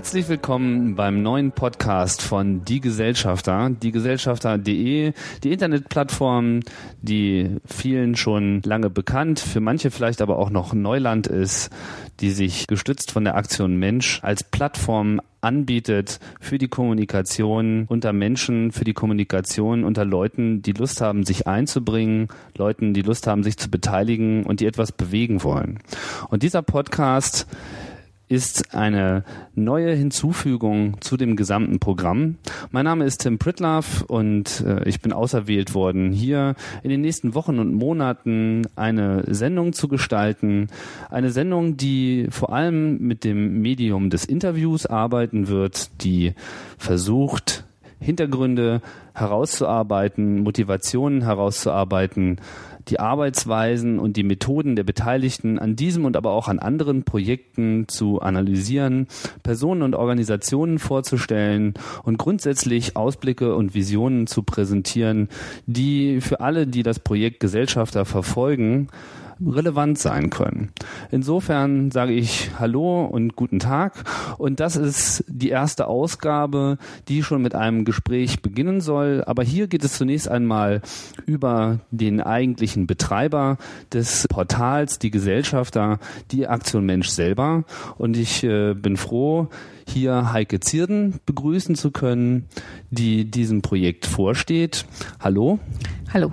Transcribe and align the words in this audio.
Herzlich 0.00 0.30
willkommen 0.30 0.94
beim 0.94 1.22
neuen 1.22 1.52
Podcast 1.52 2.22
von 2.22 2.64
Die 2.64 2.80
Gesellschafter, 2.80 3.68
diegesellschafter.de, 3.68 5.12
die 5.44 5.52
Internetplattform, 5.52 6.60
die 7.02 7.58
vielen 7.66 8.16
schon 8.16 8.62
lange 8.64 8.88
bekannt, 8.88 9.40
für 9.40 9.60
manche 9.60 9.90
vielleicht 9.90 10.22
aber 10.22 10.38
auch 10.38 10.48
noch 10.48 10.72
Neuland 10.72 11.26
ist, 11.26 11.68
die 12.20 12.30
sich 12.30 12.66
gestützt 12.66 13.12
von 13.12 13.24
der 13.24 13.36
Aktion 13.36 13.76
Mensch 13.76 14.20
als 14.22 14.42
Plattform 14.42 15.20
anbietet 15.42 16.18
für 16.40 16.56
die 16.56 16.68
Kommunikation 16.68 17.84
unter 17.86 18.14
Menschen, 18.14 18.72
für 18.72 18.84
die 18.84 18.94
Kommunikation 18.94 19.84
unter 19.84 20.06
Leuten, 20.06 20.62
die 20.62 20.72
Lust 20.72 21.02
haben, 21.02 21.24
sich 21.24 21.46
einzubringen, 21.46 22.28
Leuten, 22.56 22.94
die 22.94 23.02
Lust 23.02 23.26
haben, 23.26 23.42
sich 23.42 23.58
zu 23.58 23.70
beteiligen 23.70 24.44
und 24.44 24.60
die 24.60 24.66
etwas 24.66 24.92
bewegen 24.92 25.42
wollen. 25.42 25.78
Und 26.30 26.42
dieser 26.42 26.62
Podcast 26.62 27.46
ist 28.30 28.76
eine 28.76 29.24
neue 29.56 29.92
Hinzufügung 29.92 31.00
zu 31.00 31.16
dem 31.16 31.34
gesamten 31.34 31.80
Programm. 31.80 32.36
Mein 32.70 32.84
Name 32.84 33.04
ist 33.04 33.22
Tim 33.22 33.38
Pritlove 33.38 34.04
und 34.06 34.64
äh, 34.64 34.88
ich 34.88 35.00
bin 35.00 35.12
auserwählt 35.12 35.74
worden, 35.74 36.12
hier 36.12 36.54
in 36.84 36.90
den 36.90 37.00
nächsten 37.00 37.34
Wochen 37.34 37.58
und 37.58 37.74
Monaten 37.74 38.68
eine 38.76 39.24
Sendung 39.34 39.72
zu 39.72 39.88
gestalten. 39.88 40.68
Eine 41.10 41.32
Sendung, 41.32 41.76
die 41.76 42.28
vor 42.30 42.52
allem 42.52 42.98
mit 42.98 43.24
dem 43.24 43.62
Medium 43.62 44.10
des 44.10 44.26
Interviews 44.26 44.86
arbeiten 44.86 45.48
wird, 45.48 45.90
die 46.04 46.34
versucht, 46.78 47.64
Hintergründe 47.98 48.80
herauszuarbeiten, 49.12 50.40
Motivationen 50.40 51.22
herauszuarbeiten, 51.22 52.40
die 52.90 53.00
Arbeitsweisen 53.00 53.98
und 53.98 54.16
die 54.16 54.22
Methoden 54.22 54.76
der 54.76 54.84
Beteiligten 54.84 55.58
an 55.58 55.76
diesem 55.76 56.04
und 56.04 56.16
aber 56.16 56.32
auch 56.32 56.48
an 56.48 56.58
anderen 56.58 57.04
Projekten 57.04 57.86
zu 57.88 58.20
analysieren, 58.20 59.06
Personen 59.42 59.82
und 59.82 59.94
Organisationen 59.94 60.78
vorzustellen 60.78 61.74
und 62.02 62.18
grundsätzlich 62.18 62.96
Ausblicke 62.96 63.54
und 63.54 63.74
Visionen 63.74 64.26
zu 64.26 64.42
präsentieren, 64.42 65.28
die 65.66 66.20
für 66.20 66.40
alle, 66.40 66.66
die 66.66 66.82
das 66.82 66.98
Projekt 66.98 67.40
Gesellschafter 67.40 68.04
verfolgen, 68.04 68.88
relevant 69.44 69.98
sein 69.98 70.30
können. 70.30 70.70
Insofern 71.10 71.90
sage 71.90 72.12
ich 72.12 72.50
Hallo 72.58 73.04
und 73.04 73.36
guten 73.36 73.58
Tag. 73.58 73.94
Und 74.38 74.60
das 74.60 74.76
ist 74.76 75.24
die 75.28 75.48
erste 75.48 75.86
Ausgabe, 75.86 76.78
die 77.08 77.22
schon 77.22 77.42
mit 77.42 77.54
einem 77.54 77.84
Gespräch 77.84 78.42
beginnen 78.42 78.80
soll. 78.80 79.22
Aber 79.26 79.42
hier 79.42 79.66
geht 79.66 79.84
es 79.84 79.94
zunächst 79.94 80.28
einmal 80.28 80.82
über 81.26 81.80
den 81.90 82.20
eigentlichen 82.20 82.86
Betreiber 82.86 83.56
des 83.92 84.26
Portals, 84.28 84.98
die 84.98 85.10
Gesellschafter, 85.10 85.98
die 86.30 86.46
Aktion 86.46 86.84
Mensch 86.84 87.08
selber. 87.08 87.64
Und 87.98 88.16
ich 88.16 88.44
äh, 88.44 88.74
bin 88.74 88.96
froh, 88.96 89.48
hier 89.86 90.32
Heike 90.32 90.60
Zierden 90.60 91.20
begrüßen 91.26 91.74
zu 91.74 91.90
können, 91.90 92.46
die 92.90 93.30
diesem 93.30 93.62
Projekt 93.62 94.06
vorsteht. 94.06 94.86
Hallo. 95.20 95.58
Hallo. 96.12 96.30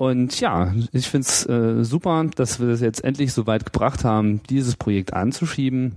Und 0.00 0.40
ja, 0.40 0.72
ich 0.92 1.10
finde 1.10 1.26
es 1.26 1.46
äh, 1.46 1.84
super, 1.84 2.24
dass 2.34 2.58
wir 2.58 2.68
das 2.68 2.80
jetzt 2.80 3.04
endlich 3.04 3.34
so 3.34 3.46
weit 3.46 3.66
gebracht 3.66 4.02
haben, 4.02 4.40
dieses 4.48 4.74
Projekt 4.76 5.12
anzuschieben. 5.12 5.96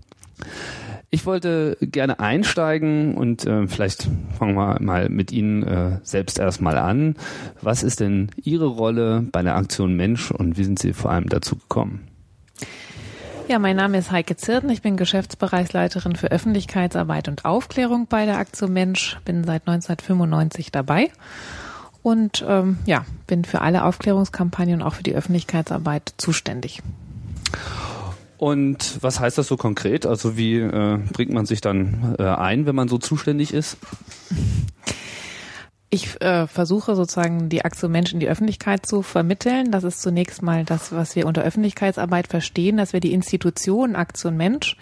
Ich 1.09 1.25
wollte 1.25 1.77
gerne 1.79 2.19
einsteigen 2.19 3.15
und 3.15 3.45
äh, 3.45 3.65
vielleicht 3.65 4.09
fangen 4.37 4.55
wir 4.55 4.81
mal 4.81 5.07
mit 5.07 5.31
Ihnen 5.31 5.63
äh, 5.63 5.99
selbst 6.03 6.37
erstmal 6.37 6.77
an. 6.77 7.15
Was 7.61 7.81
ist 7.81 8.01
denn 8.01 8.29
Ihre 8.35 8.65
Rolle 8.65 9.25
bei 9.31 9.41
der 9.41 9.55
Aktion 9.55 9.95
Mensch 9.95 10.31
und 10.31 10.57
wie 10.57 10.65
sind 10.65 10.79
Sie 10.79 10.91
vor 10.91 11.11
allem 11.11 11.29
dazu 11.29 11.55
gekommen? 11.55 12.05
Ja, 13.47 13.57
mein 13.57 13.77
Name 13.77 13.99
ist 13.99 14.11
Heike 14.11 14.35
Zirden. 14.35 14.69
Ich 14.69 14.81
bin 14.81 14.97
Geschäftsbereichsleiterin 14.97 16.17
für 16.17 16.29
Öffentlichkeitsarbeit 16.29 17.29
und 17.29 17.45
Aufklärung 17.45 18.07
bei 18.07 18.25
der 18.25 18.37
Aktion 18.37 18.73
Mensch. 18.73 19.17
Bin 19.23 19.45
seit 19.45 19.65
1995 19.65 20.73
dabei 20.73 21.09
und 22.03 22.45
ähm, 22.47 22.77
ja, 22.85 23.05
bin 23.25 23.45
für 23.45 23.61
alle 23.61 23.85
Aufklärungskampagnen 23.85 24.81
und 24.81 24.87
auch 24.87 24.95
für 24.95 25.03
die 25.03 25.15
Öffentlichkeitsarbeit 25.15 26.13
zuständig. 26.17 26.83
Und 28.37 29.01
was 29.01 29.21
heißt 29.21 29.37
das 29.37 29.47
so 29.47 29.55
konkret? 29.55 30.05
Also 30.05 30.35
wie 30.35 30.57
äh, 30.57 30.99
bringt 31.13 31.31
man 31.31 31.45
sich 31.45 31.61
dann 31.61 32.15
äh, 32.19 32.23
ein, 32.23 32.65
wenn 32.65 32.75
man 32.75 32.89
so 32.89 32.97
zuständig 32.97 33.53
ist? 33.53 33.77
Ich 35.89 36.19
äh, 36.21 36.47
versuche 36.47 36.95
sozusagen 36.95 37.47
die 37.47 37.63
Aktion 37.63 37.91
Mensch 37.91 38.11
in 38.11 38.19
die 38.19 38.27
Öffentlichkeit 38.27 38.85
zu 38.85 39.01
vermitteln. 39.01 39.71
Das 39.71 39.85
ist 39.85 40.01
zunächst 40.01 40.41
mal 40.41 40.65
das, 40.65 40.91
was 40.91 41.15
wir 41.15 41.25
unter 41.25 41.43
Öffentlichkeitsarbeit 41.43 42.27
verstehen, 42.27 42.75
dass 42.75 42.91
wir 42.91 42.99
die 42.99 43.13
Institution 43.13 43.95
Aktion 43.95 44.35
Mensch 44.35 44.75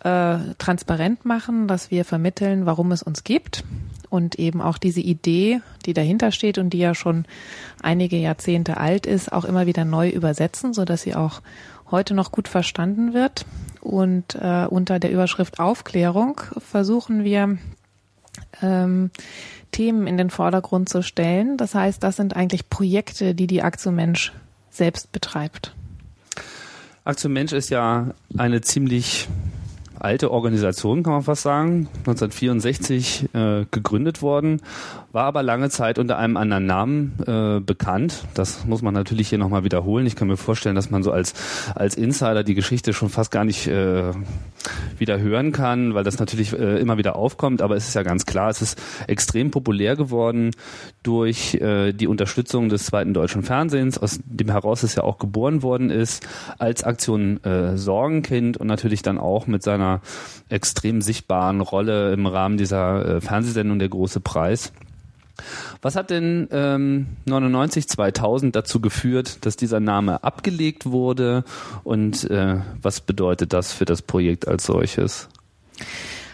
äh, 0.00 0.38
transparent 0.58 1.24
machen, 1.24 1.68
dass 1.68 1.90
wir 1.90 2.04
vermitteln, 2.04 2.66
warum 2.66 2.92
es 2.92 3.02
uns 3.02 3.24
gibt 3.24 3.64
und 4.10 4.38
eben 4.38 4.60
auch 4.60 4.76
diese 4.76 5.00
Idee, 5.00 5.60
die 5.86 5.94
dahinter 5.94 6.32
steht 6.32 6.58
und 6.58 6.70
die 6.70 6.78
ja 6.78 6.94
schon 6.94 7.24
einige 7.82 8.16
Jahrzehnte 8.16 8.76
alt 8.76 9.06
ist, 9.06 9.32
auch 9.32 9.44
immer 9.44 9.66
wieder 9.66 9.84
neu 9.84 10.10
übersetzen, 10.10 10.74
so 10.74 10.84
dass 10.84 11.02
sie 11.02 11.14
auch 11.14 11.40
heute 11.90 12.14
noch 12.14 12.32
gut 12.32 12.48
verstanden 12.48 13.14
wird. 13.14 13.46
Und 13.80 14.34
äh, 14.34 14.66
unter 14.68 14.98
der 14.98 15.10
Überschrift 15.10 15.58
Aufklärung 15.58 16.40
versuchen 16.58 17.24
wir 17.24 17.56
ähm, 18.60 19.10
Themen 19.72 20.06
in 20.06 20.18
den 20.18 20.30
Vordergrund 20.30 20.88
zu 20.88 21.02
stellen. 21.02 21.56
Das 21.56 21.74
heißt, 21.74 22.02
das 22.02 22.16
sind 22.16 22.36
eigentlich 22.36 22.68
Projekte, 22.68 23.34
die 23.34 23.46
die 23.46 23.62
Aktion 23.62 23.94
Mensch 23.94 24.32
selbst 24.70 25.12
betreibt. 25.12 25.74
Aktion 27.04 27.32
Mensch 27.32 27.52
ist 27.52 27.70
ja 27.70 28.14
eine 28.36 28.60
ziemlich 28.60 29.28
alte 30.00 30.30
Organisation, 30.30 31.02
kann 31.02 31.12
man 31.12 31.22
fast 31.22 31.42
sagen, 31.42 31.88
1964 32.00 33.28
äh, 33.34 33.66
gegründet 33.70 34.22
worden, 34.22 34.60
war 35.12 35.24
aber 35.24 35.42
lange 35.42 35.70
Zeit 35.70 35.98
unter 35.98 36.18
einem 36.18 36.36
anderen 36.36 36.66
Namen 36.66 37.14
äh, 37.26 37.60
bekannt. 37.60 38.24
Das 38.34 38.64
muss 38.64 38.82
man 38.82 38.94
natürlich 38.94 39.28
hier 39.28 39.38
nochmal 39.38 39.64
wiederholen. 39.64 40.06
Ich 40.06 40.14
kann 40.14 40.28
mir 40.28 40.36
vorstellen, 40.36 40.76
dass 40.76 40.90
man 40.90 41.02
so 41.02 41.10
als, 41.10 41.34
als 41.74 41.96
Insider 41.96 42.44
die 42.44 42.54
Geschichte 42.54 42.92
schon 42.92 43.08
fast 43.08 43.32
gar 43.32 43.44
nicht 43.44 43.66
äh, 43.66 44.12
wieder 44.98 45.18
hören 45.18 45.50
kann, 45.50 45.94
weil 45.94 46.04
das 46.04 46.18
natürlich 46.18 46.52
äh, 46.52 46.78
immer 46.78 46.96
wieder 46.96 47.16
aufkommt. 47.16 47.60
Aber 47.60 47.74
es 47.74 47.88
ist 47.88 47.94
ja 47.94 48.02
ganz 48.02 48.24
klar, 48.24 48.50
es 48.50 48.62
ist 48.62 48.80
extrem 49.08 49.50
populär 49.50 49.96
geworden 49.96 50.52
durch 51.02 51.54
äh, 51.54 51.92
die 51.92 52.06
Unterstützung 52.06 52.68
des 52.68 52.86
zweiten 52.86 53.12
deutschen 53.12 53.42
Fernsehens, 53.42 53.98
aus 53.98 54.20
dem 54.24 54.50
heraus 54.50 54.84
es 54.84 54.94
ja 54.94 55.02
auch 55.02 55.18
geboren 55.18 55.62
worden 55.62 55.90
ist, 55.90 56.26
als 56.58 56.84
Aktion 56.84 57.42
äh, 57.42 57.76
Sorgenkind 57.76 58.58
und 58.58 58.68
natürlich 58.68 59.02
dann 59.02 59.18
auch 59.18 59.48
mit 59.48 59.64
seiner 59.64 60.02
extrem 60.48 61.02
sichtbaren 61.02 61.60
Rolle 61.60 62.12
im 62.12 62.26
Rahmen 62.26 62.58
dieser 62.58 63.16
äh, 63.16 63.20
Fernsehsendung 63.20 63.80
Der 63.80 63.88
große 63.88 64.20
Preis. 64.20 64.72
Was 65.82 65.96
hat 65.96 66.10
denn 66.10 66.48
ähm, 66.50 67.06
99, 67.26 67.88
2000 67.88 68.54
dazu 68.54 68.80
geführt, 68.80 69.44
dass 69.46 69.56
dieser 69.56 69.80
Name 69.80 70.22
abgelegt 70.24 70.86
wurde 70.86 71.44
und 71.84 72.30
äh, 72.30 72.56
was 72.82 73.00
bedeutet 73.00 73.52
das 73.52 73.72
für 73.72 73.84
das 73.84 74.02
Projekt 74.02 74.46
als 74.46 74.64
solches? 74.64 75.28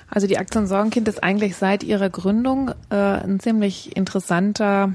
Also 0.08 0.28
die 0.28 0.38
Aktion 0.38 0.66
Sorgenkind 0.66 1.08
ist 1.08 1.22
eigentlich 1.22 1.56
seit 1.56 1.82
ihrer 1.82 2.10
Gründung 2.10 2.70
äh, 2.90 2.94
ein 2.94 3.40
ziemlich 3.40 3.96
interessanter, 3.96 4.92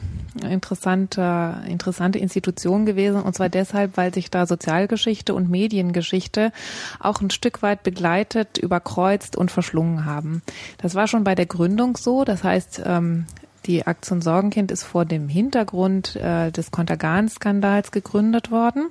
interessanter, 0.50 1.64
interessante 1.68 2.18
Institution 2.18 2.86
gewesen. 2.86 3.22
Und 3.22 3.36
zwar 3.36 3.50
deshalb, 3.50 3.98
weil 3.98 4.14
sich 4.14 4.32
da 4.32 4.46
Sozialgeschichte 4.46 5.34
und 5.34 5.50
Mediengeschichte 5.50 6.54
auch 7.00 7.22
ein 7.22 7.30
Stück 7.30 7.62
weit 7.62 7.84
begleitet, 7.84 8.58
überkreuzt 8.58 9.36
und 9.36 9.52
verschlungen 9.52 10.06
haben. 10.06 10.42
Das 10.78 10.96
war 10.96 11.08
schon 11.08 11.26
bei 11.26 11.36
der 11.36 11.46
Gründung 11.46 11.98
so. 11.98 12.24
Das 12.24 12.44
heißt, 12.44 12.82
ähm, 12.86 13.26
die 13.66 13.86
Aktion 13.86 14.22
Sorgenkind 14.22 14.72
ist 14.72 14.84
vor 14.84 15.06
dem 15.06 15.30
Hintergrund 15.30 16.16
äh, 16.16 16.52
des 16.52 16.72
Kontergan-Skandals 16.72 17.92
gegründet 17.92 18.52
worden. 18.52 18.88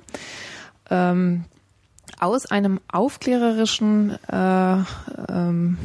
Ähm, 0.89 1.45
aus 2.19 2.45
einem 2.45 2.79
aufklärerischen, 2.91 4.17
äh, 4.31 4.77
ähm, 5.29 5.77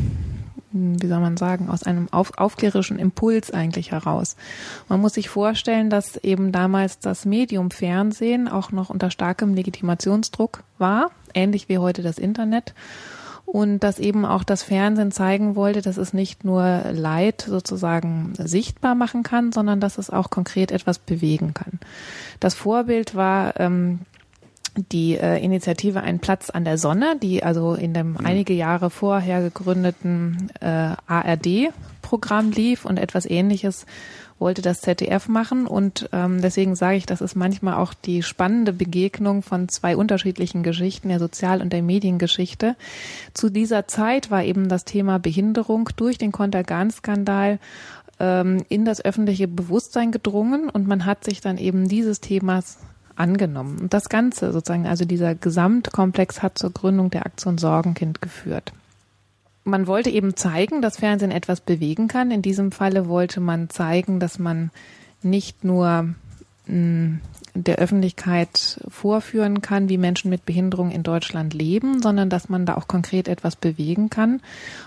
wie 0.72 1.06
soll 1.06 1.20
man 1.20 1.36
sagen, 1.36 1.70
aus 1.70 1.82
einem 1.82 2.08
auf, 2.12 2.36
aufklärerischen 2.36 2.98
Impuls 2.98 3.50
eigentlich 3.50 3.92
heraus. 3.92 4.36
Man 4.88 5.00
muss 5.00 5.14
sich 5.14 5.28
vorstellen, 5.28 5.88
dass 5.88 6.16
eben 6.18 6.52
damals 6.52 6.98
das 6.98 7.24
Medium 7.24 7.70
Fernsehen 7.70 8.48
auch 8.48 8.72
noch 8.72 8.90
unter 8.90 9.10
starkem 9.10 9.54
Legitimationsdruck 9.54 10.62
war, 10.78 11.10
ähnlich 11.32 11.68
wie 11.68 11.78
heute 11.78 12.02
das 12.02 12.18
Internet 12.18 12.74
und 13.46 13.81
dass 13.81 13.98
eben 13.98 14.25
auch 14.26 14.44
das 14.44 14.62
Fernsehen 14.62 15.12
zeigen 15.12 15.56
wollte, 15.56 15.81
dass 15.81 15.96
es 15.96 16.12
nicht 16.12 16.44
nur 16.44 16.82
Leid 16.93 17.46
sozusagen 17.48 18.34
sichtbar 18.37 18.94
machen 18.94 19.22
kann, 19.22 19.52
sondern 19.52 19.81
dass 19.81 19.98
es 19.98 20.10
auch 20.10 20.31
konkret 20.31 20.70
etwas 20.72 20.98
bewegen 20.98 21.54
kann. 21.54 21.78
Das 22.40 22.54
Vorbild 22.54 23.14
war 23.14 23.58
ähm, 23.58 24.00
die 24.93 25.16
äh, 25.16 25.43
Initiative 25.43 26.02
Ein 26.02 26.19
Platz 26.19 26.50
an 26.50 26.64
der 26.64 26.76
Sonne, 26.76 27.16
die 27.22 27.43
also 27.43 27.75
in 27.75 27.94
dem 27.94 28.10
mhm. 28.10 28.26
einige 28.26 28.52
Jahre 28.52 28.90
vorher 28.90 29.40
gegründeten 29.40 30.50
äh, 30.60 30.94
ARD 31.06 31.70
Kinderprogramm 32.06 32.50
lief 32.50 32.84
und 32.84 32.98
etwas 32.98 33.26
Ähnliches 33.26 33.87
wollte 34.38 34.62
das 34.62 34.80
ZDF 34.80 35.28
machen 35.28 35.66
und 35.66 36.08
ähm, 36.12 36.42
deswegen 36.42 36.76
sage 36.76 36.96
ich, 36.96 37.06
das 37.06 37.20
ist 37.20 37.36
manchmal 37.36 37.74
auch 37.74 37.94
die 37.94 38.22
spannende 38.22 38.72
Begegnung 38.72 39.42
von 39.42 39.68
zwei 39.68 39.96
unterschiedlichen 39.96 40.62
Geschichten, 40.62 41.08
der 41.08 41.18
Sozial- 41.18 41.62
und 41.62 41.72
der 41.72 41.82
Mediengeschichte. 41.82 42.76
Zu 43.32 43.50
dieser 43.50 43.88
Zeit 43.88 44.30
war 44.30 44.44
eben 44.44 44.68
das 44.68 44.84
Thema 44.84 45.18
Behinderung 45.18 45.88
durch 45.96 46.18
den 46.18 46.32
Kontergan-Skandal 46.32 47.58
ähm, 48.20 48.64
in 48.68 48.84
das 48.84 49.02
öffentliche 49.02 49.48
Bewusstsein 49.48 50.12
gedrungen 50.12 50.68
und 50.68 50.86
man 50.86 51.06
hat 51.06 51.24
sich 51.24 51.40
dann 51.40 51.56
eben 51.56 51.88
dieses 51.88 52.20
Themas 52.20 52.78
angenommen. 53.14 53.78
Und 53.80 53.94
das 53.94 54.10
Ganze 54.10 54.52
sozusagen, 54.52 54.86
also 54.86 55.06
dieser 55.06 55.34
Gesamtkomplex 55.34 56.42
hat 56.42 56.58
zur 56.58 56.72
Gründung 56.72 57.10
der 57.10 57.24
Aktion 57.24 57.56
Sorgenkind 57.56 58.20
geführt 58.20 58.72
man 59.66 59.86
wollte 59.86 60.10
eben 60.10 60.36
zeigen, 60.36 60.80
dass 60.80 60.98
Fernsehen 60.98 61.32
etwas 61.32 61.60
bewegen 61.60 62.08
kann. 62.08 62.30
In 62.30 62.42
diesem 62.42 62.72
Falle 62.72 63.08
wollte 63.08 63.40
man 63.40 63.68
zeigen, 63.68 64.20
dass 64.20 64.38
man 64.38 64.70
nicht 65.22 65.64
nur 65.64 66.14
mh, 66.66 66.66
hm, 66.66 67.20
der 67.54 67.76
Öffentlichkeit 67.76 68.80
vorführen 68.88 69.62
kann, 69.62 69.88
wie 69.88 69.98
Menschen 69.98 70.28
mit 70.28 70.44
Behinderung 70.44 70.90
in 70.90 71.02
Deutschland 71.02 71.54
leben, 71.54 72.02
sondern 72.02 72.28
dass 72.28 72.48
man 72.48 72.66
da 72.66 72.76
auch 72.76 72.86
konkret 72.86 73.28
etwas 73.28 73.56
bewegen 73.56 74.10
kann. 74.10 74.40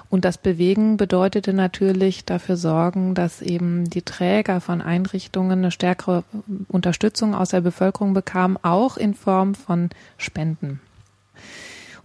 Und 0.10 0.24
das 0.24 0.38
Bewegen 0.38 0.96
bedeutete 0.98 1.54
natürlich 1.54 2.26
dafür 2.26 2.58
sorgen, 2.58 3.16
dass 3.16 3.42
eben 3.42 3.90
die 3.90 4.04
Träger 4.04 4.62
von 4.62 4.82
Einrichtungen 4.82 5.60
eine 5.60 5.72
stärkere 5.72 6.24
Unterstützung 6.68 7.34
aus 7.34 7.50
der 7.50 7.62
Bevölkerung 7.62 8.14
bekamen, 8.14 8.58
auch 8.62 8.98
in 8.98 9.14
Form 9.14 9.56
von 9.56 9.90
Spenden. 10.18 10.80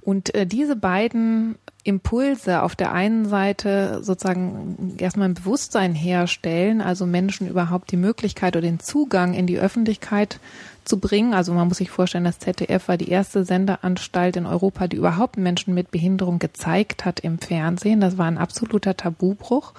Und 0.01 0.35
äh, 0.35 0.47
diese 0.47 0.77
beiden 0.77 1.57
Impulse 1.85 2.63
auf 2.63 2.75
der 2.75 2.93
einen 2.93 3.27
Seite 3.29 4.03
sozusagen 4.03 4.97
erstmal 4.99 5.29
ein 5.29 5.35
Bewusstsein 5.35 5.95
herstellen, 5.95 6.81
also 6.81 7.05
Menschen 7.05 7.47
überhaupt 7.47 7.93
die 7.93 7.99
Möglichkeit 7.99 8.57
oder 8.57 8.63
den 8.63 8.81
Zugang 8.81 9.35
in 9.35 9.47
die 9.47 9.59
Öffentlichkeit 9.59 10.41
zu 10.85 10.99
bringen. 10.99 11.35
Also 11.35 11.53
man 11.53 11.69
muss 11.69 11.77
sich 11.77 11.91
vorstellen, 11.91 12.25
das 12.25 12.39
ZDF 12.39 12.89
war 12.89 12.97
die 12.97 13.11
erste 13.11 13.45
Sendeanstalt 13.45 14.37
in 14.37 14.47
Europa, 14.47 14.89
die 14.89 14.97
überhaupt 14.97 15.37
Menschen 15.37 15.75
mit 15.75 15.91
Behinderung 15.91 16.39
gezeigt 16.39 17.05
hat 17.05 17.21
im 17.21 17.39
Fernsehen. 17.39 18.01
Das 18.01 18.17
war 18.17 18.27
ein 18.27 18.39
absoluter 18.39 18.97
Tabubruch. 18.97 19.75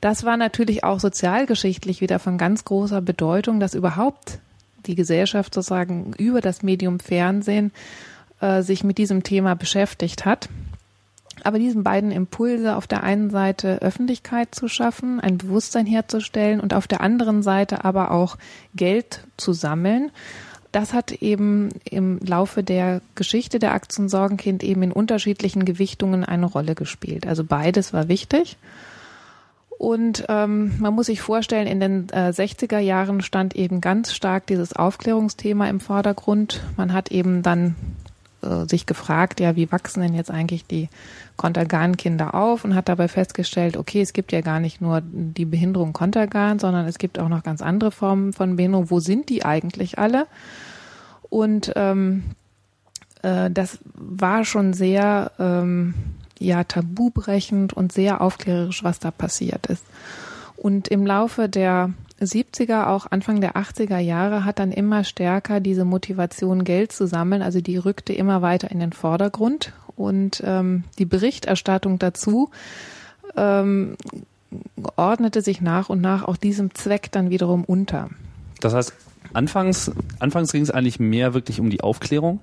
Das 0.00 0.22
war 0.22 0.36
natürlich 0.36 0.84
auch 0.84 1.00
sozialgeschichtlich 1.00 2.00
wieder 2.00 2.20
von 2.20 2.38
ganz 2.38 2.64
großer 2.64 3.00
Bedeutung, 3.00 3.58
dass 3.58 3.74
überhaupt 3.74 4.38
die 4.86 4.94
Gesellschaft 4.94 5.52
sozusagen 5.52 6.12
über 6.16 6.40
das 6.40 6.62
Medium 6.62 7.00
Fernsehen 7.00 7.72
äh, 8.40 8.62
sich 8.62 8.84
mit 8.84 8.98
diesem 8.98 9.24
Thema 9.24 9.56
beschäftigt 9.56 10.24
hat. 10.24 10.48
Aber 11.44 11.58
diesen 11.58 11.84
beiden 11.84 12.10
Impulse 12.10 12.74
auf 12.74 12.86
der 12.86 13.02
einen 13.02 13.30
Seite 13.30 13.80
Öffentlichkeit 13.82 14.54
zu 14.54 14.66
schaffen, 14.66 15.20
ein 15.20 15.38
Bewusstsein 15.38 15.86
herzustellen 15.86 16.58
und 16.58 16.74
auf 16.74 16.88
der 16.88 17.02
anderen 17.02 17.42
Seite 17.42 17.84
aber 17.84 18.10
auch 18.10 18.38
Geld 18.74 19.26
zu 19.36 19.52
sammeln, 19.52 20.10
das 20.72 20.92
hat 20.92 21.12
eben 21.12 21.68
im 21.88 22.18
Laufe 22.18 22.64
der 22.64 23.00
Geschichte 23.14 23.60
der 23.60 23.74
Aktion 23.74 24.08
Sorgenkind 24.08 24.64
eben 24.64 24.82
in 24.82 24.90
unterschiedlichen 24.90 25.64
Gewichtungen 25.64 26.24
eine 26.24 26.46
Rolle 26.46 26.74
gespielt. 26.74 27.28
Also 27.28 27.44
beides 27.44 27.92
war 27.92 28.08
wichtig. 28.08 28.56
Und 29.78 30.24
ähm, 30.28 30.74
man 30.80 30.94
muss 30.94 31.06
sich 31.06 31.20
vorstellen, 31.20 31.66
in 31.66 31.78
den 31.78 32.08
äh, 32.10 32.30
60er 32.30 32.78
Jahren 32.78 33.20
stand 33.20 33.54
eben 33.54 33.80
ganz 33.80 34.12
stark 34.12 34.46
dieses 34.46 34.74
Aufklärungsthema 34.74 35.68
im 35.68 35.78
Vordergrund. 35.78 36.64
Man 36.76 36.92
hat 36.92 37.12
eben 37.12 37.42
dann 37.42 37.76
äh, 38.44 38.68
sich 38.68 38.86
gefragt, 38.86 39.40
ja, 39.40 39.56
wie 39.56 39.72
wachsen 39.72 40.02
denn 40.02 40.14
jetzt 40.14 40.30
eigentlich 40.30 40.66
die 40.66 40.88
Kontergan-Kinder 41.36 42.34
auf 42.34 42.64
und 42.64 42.74
hat 42.74 42.88
dabei 42.88 43.08
festgestellt, 43.08 43.76
okay, 43.76 44.00
es 44.00 44.12
gibt 44.12 44.32
ja 44.32 44.40
gar 44.40 44.60
nicht 44.60 44.80
nur 44.80 45.02
die 45.04 45.44
Behinderung 45.44 45.92
Kontergan, 45.92 46.58
sondern 46.58 46.86
es 46.86 46.98
gibt 46.98 47.18
auch 47.18 47.28
noch 47.28 47.42
ganz 47.42 47.62
andere 47.62 47.90
Formen 47.90 48.32
von 48.32 48.56
Behinderung. 48.56 48.90
Wo 48.90 49.00
sind 49.00 49.28
die 49.28 49.44
eigentlich 49.44 49.98
alle? 49.98 50.26
Und 51.30 51.72
ähm, 51.76 52.24
äh, 53.22 53.50
das 53.50 53.78
war 53.94 54.44
schon 54.44 54.74
sehr 54.74 55.32
ähm, 55.38 55.94
ja 56.38 56.64
tabubrechend 56.64 57.72
und 57.72 57.92
sehr 57.92 58.20
aufklärerisch, 58.20 58.84
was 58.84 58.98
da 58.98 59.10
passiert 59.10 59.66
ist. 59.66 59.84
Und 60.56 60.88
im 60.88 61.06
Laufe 61.06 61.48
der 61.48 61.92
70er, 62.24 62.88
auch 62.88 63.06
Anfang 63.10 63.40
der 63.40 63.56
80er 63.56 63.98
Jahre 63.98 64.44
hat 64.44 64.58
dann 64.58 64.72
immer 64.72 65.04
stärker 65.04 65.60
diese 65.60 65.84
Motivation, 65.84 66.64
Geld 66.64 66.92
zu 66.92 67.06
sammeln. 67.06 67.42
Also 67.42 67.60
die 67.60 67.76
rückte 67.76 68.12
immer 68.12 68.42
weiter 68.42 68.70
in 68.70 68.80
den 68.80 68.92
Vordergrund. 68.92 69.72
Und 69.96 70.42
ähm, 70.44 70.84
die 70.98 71.04
Berichterstattung 71.04 71.98
dazu 71.98 72.50
ähm, 73.36 73.96
ordnete 74.96 75.40
sich 75.42 75.60
nach 75.60 75.88
und 75.88 76.00
nach 76.00 76.24
auch 76.24 76.36
diesem 76.36 76.74
Zweck 76.74 77.10
dann 77.12 77.30
wiederum 77.30 77.64
unter. 77.64 78.10
Das 78.60 78.74
heißt, 78.74 78.92
anfangs, 79.32 79.90
anfangs 80.18 80.52
ging 80.52 80.62
es 80.62 80.70
eigentlich 80.70 81.00
mehr 81.00 81.34
wirklich 81.34 81.60
um 81.60 81.70
die 81.70 81.80
Aufklärung? 81.80 82.40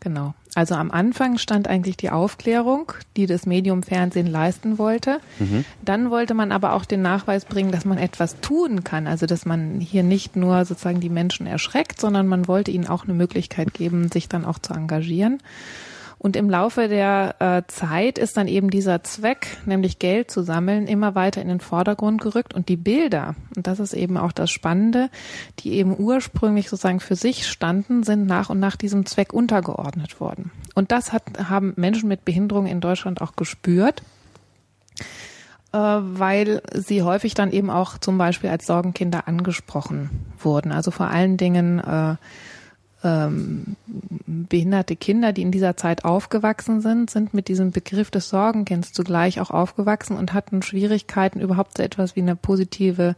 Genau. 0.00 0.34
Also 0.54 0.74
am 0.74 0.90
Anfang 0.90 1.38
stand 1.38 1.68
eigentlich 1.68 1.96
die 1.96 2.10
Aufklärung, 2.10 2.92
die 3.16 3.26
das 3.26 3.46
Medium 3.46 3.82
Fernsehen 3.82 4.26
leisten 4.26 4.78
wollte. 4.78 5.20
Mhm. 5.38 5.64
Dann 5.84 6.10
wollte 6.10 6.34
man 6.34 6.52
aber 6.52 6.72
auch 6.72 6.84
den 6.84 7.02
Nachweis 7.02 7.44
bringen, 7.44 7.70
dass 7.70 7.84
man 7.84 7.98
etwas 7.98 8.40
tun 8.40 8.82
kann. 8.82 9.06
Also 9.06 9.26
dass 9.26 9.46
man 9.46 9.78
hier 9.78 10.02
nicht 10.02 10.36
nur 10.36 10.64
sozusagen 10.64 11.00
die 11.00 11.10
Menschen 11.10 11.46
erschreckt, 11.46 12.00
sondern 12.00 12.26
man 12.26 12.48
wollte 12.48 12.70
ihnen 12.70 12.88
auch 12.88 13.04
eine 13.04 13.14
Möglichkeit 13.14 13.74
geben, 13.74 14.10
sich 14.10 14.28
dann 14.28 14.44
auch 14.44 14.58
zu 14.58 14.72
engagieren. 14.72 15.38
Und 16.22 16.36
im 16.36 16.50
Laufe 16.50 16.88
der 16.88 17.36
äh, 17.38 17.62
Zeit 17.68 18.18
ist 18.18 18.36
dann 18.36 18.46
eben 18.46 18.68
dieser 18.68 19.02
Zweck, 19.02 19.56
nämlich 19.64 19.98
Geld 19.98 20.30
zu 20.30 20.42
sammeln, 20.42 20.86
immer 20.86 21.14
weiter 21.14 21.40
in 21.40 21.48
den 21.48 21.60
Vordergrund 21.60 22.20
gerückt. 22.20 22.52
Und 22.52 22.68
die 22.68 22.76
Bilder, 22.76 23.36
und 23.56 23.66
das 23.66 23.80
ist 23.80 23.94
eben 23.94 24.18
auch 24.18 24.32
das 24.32 24.50
Spannende, 24.50 25.08
die 25.60 25.72
eben 25.72 25.98
ursprünglich 25.98 26.68
sozusagen 26.68 27.00
für 27.00 27.16
sich 27.16 27.48
standen, 27.48 28.02
sind 28.02 28.26
nach 28.26 28.50
und 28.50 28.60
nach 28.60 28.76
diesem 28.76 29.06
Zweck 29.06 29.32
untergeordnet 29.32 30.20
worden. 30.20 30.50
Und 30.74 30.92
das 30.92 31.14
hat, 31.14 31.22
haben 31.48 31.72
Menschen 31.76 32.10
mit 32.10 32.26
Behinderung 32.26 32.66
in 32.66 32.82
Deutschland 32.82 33.22
auch 33.22 33.34
gespürt 33.34 34.02
äh, 35.72 35.78
weil 35.78 36.60
sie 36.74 37.02
häufig 37.02 37.32
dann 37.34 37.50
eben 37.50 37.70
auch 37.70 37.96
zum 37.96 38.18
Beispiel 38.18 38.50
als 38.50 38.66
Sorgenkinder 38.66 39.26
angesprochen 39.26 40.10
wurden. 40.38 40.72
Also 40.72 40.90
vor 40.90 41.06
allen 41.06 41.36
Dingen 41.36 41.78
äh, 41.78 42.16
ähm, 43.02 43.76
behinderte 44.26 44.96
Kinder, 44.96 45.32
die 45.32 45.42
in 45.42 45.52
dieser 45.52 45.76
Zeit 45.76 46.04
aufgewachsen 46.04 46.80
sind, 46.80 47.10
sind 47.10 47.34
mit 47.34 47.48
diesem 47.48 47.70
Begriff 47.70 48.10
des 48.10 48.28
Sorgenkinds 48.28 48.92
zugleich 48.92 49.40
auch 49.40 49.50
aufgewachsen 49.50 50.16
und 50.16 50.32
hatten 50.32 50.62
Schwierigkeiten, 50.62 51.40
überhaupt 51.40 51.78
so 51.78 51.82
etwas 51.82 52.16
wie 52.16 52.20
eine 52.20 52.36
positive 52.36 53.16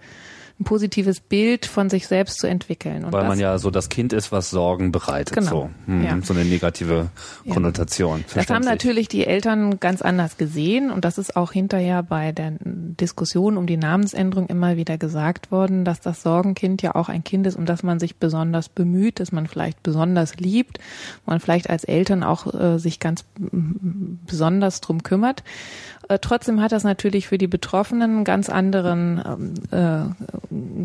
ein 0.62 0.64
positives 0.64 1.20
Bild 1.20 1.66
von 1.66 1.90
sich 1.90 2.06
selbst 2.06 2.38
zu 2.38 2.46
entwickeln. 2.46 3.04
Und 3.04 3.12
Weil 3.12 3.26
man 3.26 3.38
ja 3.38 3.58
so 3.58 3.70
das 3.70 3.88
Kind 3.88 4.12
ist, 4.12 4.32
was 4.32 4.50
Sorgen 4.50 4.92
bereitet. 4.92 5.34
Genau. 5.34 5.50
So, 5.50 5.70
hm, 5.86 6.04
ja. 6.04 6.18
so 6.22 6.34
eine 6.34 6.44
negative 6.44 7.10
Konnotation. 7.48 8.20
Ja. 8.28 8.42
Das 8.42 8.50
haben 8.50 8.64
natürlich 8.64 9.08
die 9.08 9.26
Eltern 9.26 9.80
ganz 9.80 10.02
anders 10.02 10.36
gesehen 10.36 10.90
und 10.90 11.04
das 11.04 11.18
ist 11.18 11.36
auch 11.36 11.52
hinterher 11.52 12.02
bei 12.02 12.32
der 12.32 12.54
Diskussion 12.60 13.56
um 13.56 13.66
die 13.66 13.76
Namensänderung 13.76 14.46
immer 14.46 14.76
wieder 14.76 14.98
gesagt 14.98 15.50
worden, 15.50 15.84
dass 15.84 16.00
das 16.00 16.22
Sorgenkind 16.22 16.82
ja 16.82 16.94
auch 16.94 17.08
ein 17.08 17.24
Kind 17.24 17.46
ist, 17.46 17.56
um 17.56 17.66
das 17.66 17.82
man 17.82 17.98
sich 17.98 18.16
besonders 18.16 18.68
bemüht, 18.68 19.20
dass 19.20 19.32
man 19.32 19.46
vielleicht 19.46 19.82
besonders 19.82 20.36
liebt, 20.36 20.78
man 21.26 21.40
vielleicht 21.40 21.68
als 21.68 21.84
Eltern 21.84 22.22
auch 22.22 22.52
äh, 22.54 22.78
sich 22.78 23.00
ganz 23.00 23.24
besonders 23.40 24.80
drum 24.80 25.02
kümmert. 25.02 25.42
Äh, 26.08 26.18
trotzdem 26.20 26.60
hat 26.60 26.72
das 26.72 26.84
natürlich 26.84 27.26
für 27.26 27.38
die 27.38 27.46
Betroffenen 27.46 28.16
einen 28.16 28.24
ganz 28.24 28.48
anderen 28.48 29.22
ähm, 29.24 29.54
äh, 29.70 30.26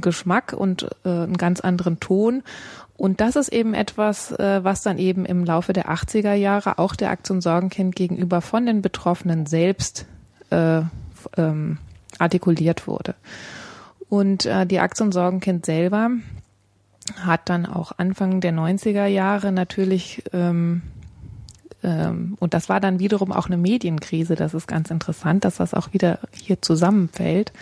Geschmack 0.02 0.54
und 0.54 0.88
äh, 1.04 1.10
einen 1.10 1.38
ganz 1.38 1.60
anderen 1.62 2.00
Ton. 2.00 2.44
Und 2.96 3.22
das 3.22 3.36
ist 3.36 3.50
eben 3.50 3.74
etwas, 3.74 4.32
äh, 4.32 4.64
was 4.64 4.82
dann 4.82 4.98
eben 4.98 5.26
im 5.26 5.46
Laufe 5.46 5.74
der 5.74 5.90
80er 5.90 6.34
Jahre 6.34 6.80
auch 6.80 6.96
der 6.96 7.12
Aktion 7.12 7.42
Sorgenkind 7.42 7.96
gegenüber 7.96 8.42
von 8.42 8.66
den 8.66 8.82
Betroffenen 8.82 9.46
selbst 9.46 10.06
äh, 10.50 10.82
ähm, 11.38 11.78
artikuliert 12.18 12.88
wurde. 12.88 13.16
Und 14.10 14.46
äh, 14.46 14.66
die 14.66 14.80
Aktion 14.80 15.12
Sorgenkind 15.12 15.66
selber 15.66 16.12
hat 17.20 17.50
dann 17.50 17.66
auch 17.66 17.94
Anfang 17.98 18.42
der 18.42 18.54
90er 18.54 19.06
Jahre 19.06 19.52
natürlich 19.52 20.24
ähm, 20.34 20.82
ähm, 21.84 22.36
und 22.40 22.54
das 22.54 22.70
war 22.70 22.80
dann 22.80 23.00
wiederum 23.00 23.32
auch 23.32 23.48
eine 23.48 23.58
Medienkrise. 23.58 24.36
Das 24.36 24.54
ist 24.54 24.68
ganz 24.68 24.90
interessant, 24.92 25.46
dass 25.46 25.58
das 25.58 25.74
auch 25.74 25.94
wieder 25.94 26.20
hier 26.32 26.62
zusammenfällt. 26.62 27.54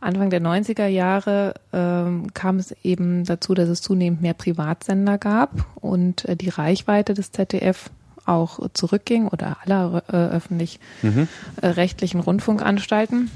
Anfang 0.00 0.30
der 0.30 0.40
90er 0.40 0.86
Jahre 0.86 1.54
ähm, 1.72 2.32
kam 2.32 2.58
es 2.58 2.74
eben 2.84 3.24
dazu, 3.24 3.54
dass 3.54 3.68
es 3.68 3.82
zunehmend 3.82 4.22
mehr 4.22 4.34
Privatsender 4.34 5.18
gab 5.18 5.50
und 5.76 6.24
äh, 6.24 6.36
die 6.36 6.50
Reichweite 6.50 7.14
des 7.14 7.32
ZDF 7.32 7.90
auch 8.24 8.60
zurückging 8.74 9.26
oder 9.26 9.56
aller 9.64 10.02
äh, 10.08 10.16
öffentlich 10.16 10.78
mhm. 11.02 11.28
äh, 11.60 11.66
rechtlichen 11.66 12.20
Rundfunkanstalten. 12.20 13.30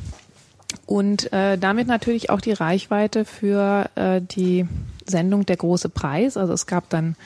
Und 0.86 1.32
äh, 1.32 1.58
damit 1.58 1.86
natürlich 1.86 2.30
auch 2.30 2.40
die 2.40 2.52
Reichweite 2.52 3.24
für 3.24 3.90
äh, 3.94 4.20
die 4.20 4.66
Sendung 5.06 5.44
Der 5.46 5.56
große 5.56 5.88
Preis. 5.88 6.36
Also 6.36 6.52
es 6.52 6.66
gab 6.66 6.88
dann 6.90 7.16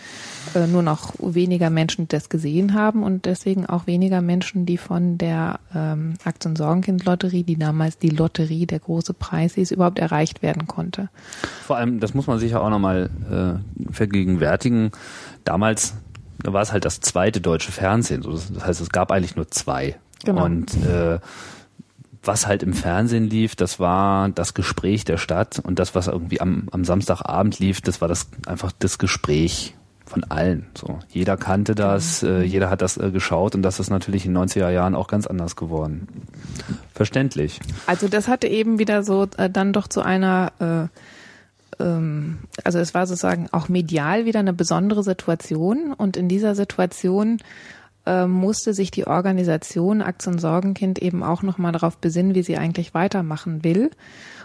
äh, 0.55 0.67
nur 0.67 0.83
noch 0.83 1.15
weniger 1.19 1.71
Menschen, 1.71 2.09
das 2.09 2.29
gesehen 2.29 2.75
haben 2.75 3.03
und 3.03 3.25
deswegen 3.25 3.67
auch 3.67 3.87
weniger 3.87 4.21
Menschen, 4.21 4.67
die 4.67 4.79
von 4.79 5.19
der 5.19 5.61
ähm, 5.75 6.15
Aktion-Sorgenkind-Lotterie, 6.25 7.43
die 7.43 7.59
damals 7.59 7.99
die 7.99 8.11
Lotterie 8.11 8.67
Der 8.67 8.81
große 8.81 9.15
Preis 9.15 9.55
hieß, 9.55 9.71
überhaupt 9.71 9.99
erreicht 9.99 10.43
werden 10.43 10.67
konnte. 10.67 11.09
Vor 11.67 11.77
allem, 11.77 12.01
das 12.01 12.15
muss 12.15 12.27
man 12.27 12.39
sich 12.39 12.53
ja 12.53 12.61
auch 12.61 12.71
nochmal 12.71 13.11
äh, 13.31 13.93
vergegenwärtigen. 13.93 14.93
Damals 15.45 15.95
war 16.45 16.63
es 16.63 16.73
halt 16.73 16.85
das 16.85 17.01
zweite 17.01 17.41
deutsche 17.41 17.73
Fernsehen. 17.73 18.23
Das 18.23 18.65
heißt, 18.65 18.81
es 18.81 18.91
gab 18.91 19.11
eigentlich 19.11 19.37
nur 19.37 19.49
zwei. 19.49 19.97
Genau. 20.25 20.45
Und 20.45 20.75
äh, 20.85 21.19
was 22.27 22.47
halt 22.47 22.63
im 22.63 22.73
Fernsehen 22.73 23.29
lief, 23.29 23.57
das 23.57 23.79
war 23.79 24.29
das 24.31 24.55
Gespräch 24.55 25.05
der 25.05 25.17
Stadt 25.17 25.61
und 25.61 25.79
das, 25.79 25.95
was 25.95 26.09
irgendwie 26.09 26.41
am, 26.41 26.69
am 26.73 26.85
Samstagabend 26.85 27.59
lief, 27.59 27.81
das 27.81 28.01
war 28.01 28.09
das 28.09 28.29
einfach 28.47 28.73
das 28.79 28.99
Gespräch 28.99 29.75
von 30.07 30.25
allen. 30.25 30.67
So, 30.77 30.99
jeder 31.09 31.37
kannte 31.37 31.75
das, 31.75 32.23
äh, 32.23 32.43
jeder 32.43 32.71
hat 32.71 32.81
das 32.81 32.97
äh, 32.97 33.11
geschaut 33.11 33.55
und 33.55 33.63
das 33.63 33.81
ist 33.81 33.91
natürlich 33.91 34.25
in 34.25 34.35
den 34.35 34.45
90er 34.45 34.71
Jahren 34.71 34.95
auch 34.95 35.09
ganz 35.09 35.27
anders 35.27 35.57
geworden. 35.57 36.09
Verständlich. 36.95 37.61
Also 37.87 38.09
das 38.09 38.29
hatte 38.29 38.47
eben 38.47 38.79
wieder 38.79 39.03
so 39.03 39.27
äh, 39.37 39.51
dann 39.51 39.73
doch 39.73 39.89
zu 39.89 40.01
einer 40.01 40.53
äh, 40.61 41.83
ähm, 41.83 42.39
also 42.65 42.79
es 42.79 42.95
war 42.95 43.07
sozusagen 43.07 43.49
auch 43.53 43.69
medial 43.69 44.25
wieder 44.25 44.41
eine 44.41 44.53
besondere 44.53 45.03
Situation 45.03 45.93
und 45.93 46.17
in 46.17 46.29
dieser 46.29 46.55
Situation 46.55 47.39
äh, 48.07 48.27
musste 48.27 48.73
sich 48.73 48.91
die 48.91 49.07
Organisation 49.07 50.03
Aktion 50.03 50.39
Sorgenkind 50.39 51.01
eben 51.01 51.23
auch 51.23 51.43
nochmal 51.43 51.73
darauf 51.73 51.99
besinnen, 51.99 52.35
wie 52.35 52.43
sie 52.43 52.57
eigentlich 52.57 52.95
weitermachen 52.95 53.65
will. 53.65 53.91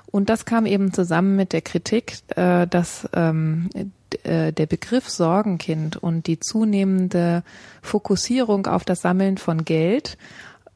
Und 0.07 0.29
das 0.29 0.45
kam 0.45 0.65
eben 0.65 0.93
zusammen 0.93 1.35
mit 1.35 1.53
der 1.53 1.61
Kritik, 1.61 2.17
äh, 2.35 2.67
dass 2.67 3.07
ähm, 3.13 3.69
äh, 3.73 3.85
der 4.23 4.65
Begriff 4.65 5.09
Sorgenkind 5.09 5.97
und 5.97 6.27
die 6.27 6.39
zunehmende 6.39 7.43
Fokussierung 7.81 8.67
auf 8.67 8.83
das 8.83 9.01
Sammeln 9.01 9.37
von 9.37 9.65
Geld 9.65 10.17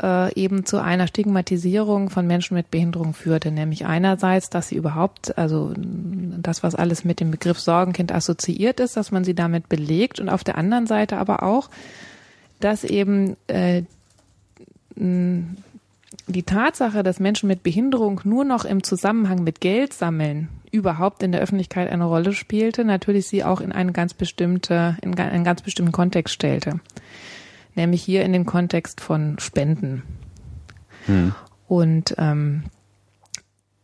äh, 0.02 0.34
eben 0.34 0.66
zu 0.66 0.82
einer 0.82 1.08
Stigmatisierung 1.08 2.10
von 2.10 2.28
Menschen 2.28 2.56
mit 2.56 2.72
Behinderung 2.72 3.14
führte, 3.14 3.52
nämlich 3.52 3.86
einerseits, 3.86 4.50
dass 4.50 4.70
sie 4.70 4.76
überhaupt, 4.76 5.38
also 5.38 5.74
das, 5.78 6.64
was 6.64 6.76
alles 6.76 7.06
mit 7.06 7.20
dem 7.20 7.32
Begriff 7.32 7.60
Sorgenkind 7.60 8.12
assoziiert 8.12 8.80
ist, 8.80 8.98
dass 8.98 9.12
man 9.12 9.24
sie 9.24 9.36
damit 9.36 9.70
belegt 9.70 10.20
und 10.20 10.30
auf 10.30 10.44
der 10.44 10.58
anderen 10.58 10.88
Seite 10.88 11.18
aber 11.18 11.44
auch, 11.44 11.70
dass 12.60 12.84
eben 12.84 13.38
äh, 13.48 13.84
die 16.28 16.44
Tatsache, 16.44 17.04
dass 17.04 17.20
Menschen 17.20 17.48
mit 17.48 17.64
Behinderung 17.64 18.22
nur 18.24 18.44
noch 18.46 18.66
im 18.66 18.84
Zusammenhang 18.84 19.44
mit 19.44 19.62
Geld 19.62 19.94
sammeln 19.94 20.50
überhaupt 20.72 21.24
in 21.24 21.32
der 21.32 21.42
Öffentlichkeit 21.42 21.90
eine 21.90 22.06
Rolle 22.06 22.34
spielte, 22.34 22.84
natürlich 22.84 23.28
sie 23.28 23.44
auch 23.44 23.62
in 23.62 23.72
einen 23.72 23.94
ganz 23.94 24.14
bestimmte, 24.14 24.98
in 25.02 25.18
einen 25.18 25.44
ganz 25.44 25.62
bestimmten 25.62 25.92
Kontext 25.92 26.34
stellte. 26.34 26.80
Nämlich 27.76 28.04
hier 28.04 28.24
in 28.24 28.34
den 28.34 28.46
Kontext 28.46 29.02
von 29.02 29.38
Spenden. 29.40 30.04
Hm. 31.06 31.34
Und 31.68 32.16
ähm, 32.18 32.64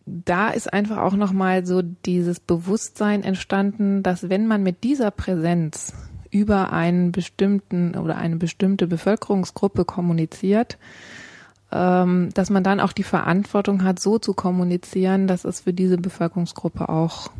da 0.05 0.49
ist 0.49 0.71
einfach 0.71 0.97
auch 0.97 1.15
nochmal 1.15 1.65
so 1.65 1.81
dieses 1.81 2.39
Bewusstsein 2.39 3.23
entstanden, 3.23 4.03
dass 4.03 4.29
wenn 4.29 4.47
man 4.47 4.63
mit 4.63 4.83
dieser 4.83 5.11
Präsenz 5.11 5.93
über 6.29 6.73
einen 6.73 7.11
bestimmten 7.11 7.95
oder 7.95 8.17
eine 8.17 8.37
bestimmte 8.37 8.87
Bevölkerungsgruppe 8.87 9.85
kommuniziert, 9.85 10.77
ähm, 11.71 12.29
dass 12.33 12.49
man 12.49 12.63
dann 12.63 12.79
auch 12.79 12.91
die 12.91 13.03
Verantwortung 13.03 13.83
hat, 13.83 13.99
so 13.99 14.19
zu 14.19 14.33
kommunizieren, 14.33 15.27
dass 15.27 15.45
es 15.45 15.61
für 15.61 15.73
diese 15.73 15.97
Bevölkerungsgruppe 15.97 16.89
auch 16.89 17.31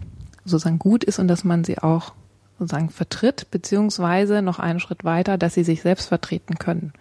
sozusagen 0.46 0.80
gut 0.80 1.04
ist 1.04 1.20
und 1.20 1.28
dass 1.28 1.44
man 1.44 1.64
sie 1.64 1.78
auch 1.78 2.14
sozusagen 2.58 2.90
vertritt, 2.90 3.48
beziehungsweise 3.52 4.42
noch 4.42 4.60
einen 4.60 4.80
Schritt 4.80 5.04
weiter, 5.04 5.38
dass 5.38 5.56
sie 5.56 5.64
sich 5.64 5.82
selbst 5.82 6.08
vertreten 6.08 6.56
können. 6.56 6.94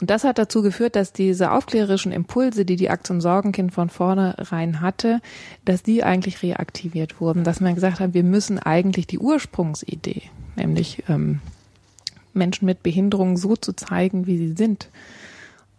Und 0.00 0.10
das 0.10 0.24
hat 0.24 0.38
dazu 0.38 0.62
geführt, 0.62 0.94
dass 0.94 1.12
diese 1.12 1.50
aufklärerischen 1.52 2.12
Impulse, 2.12 2.64
die 2.64 2.76
die 2.76 2.90
Aktion 2.90 3.20
Sorgenkind 3.20 3.72
von 3.72 3.88
vornherein 3.88 4.80
hatte, 4.80 5.20
dass 5.64 5.82
die 5.82 6.04
eigentlich 6.04 6.42
reaktiviert 6.42 7.20
wurden, 7.20 7.44
dass 7.44 7.60
man 7.60 7.74
gesagt 7.74 8.00
hat, 8.00 8.12
wir 8.12 8.24
müssen 8.24 8.58
eigentlich 8.58 9.06
die 9.06 9.18
Ursprungsidee, 9.18 10.22
nämlich 10.54 11.04
ähm, 11.08 11.40
Menschen 12.34 12.66
mit 12.66 12.82
Behinderungen 12.82 13.38
so 13.38 13.56
zu 13.56 13.72
zeigen, 13.72 14.26
wie 14.26 14.36
sie 14.36 14.52
sind, 14.52 14.90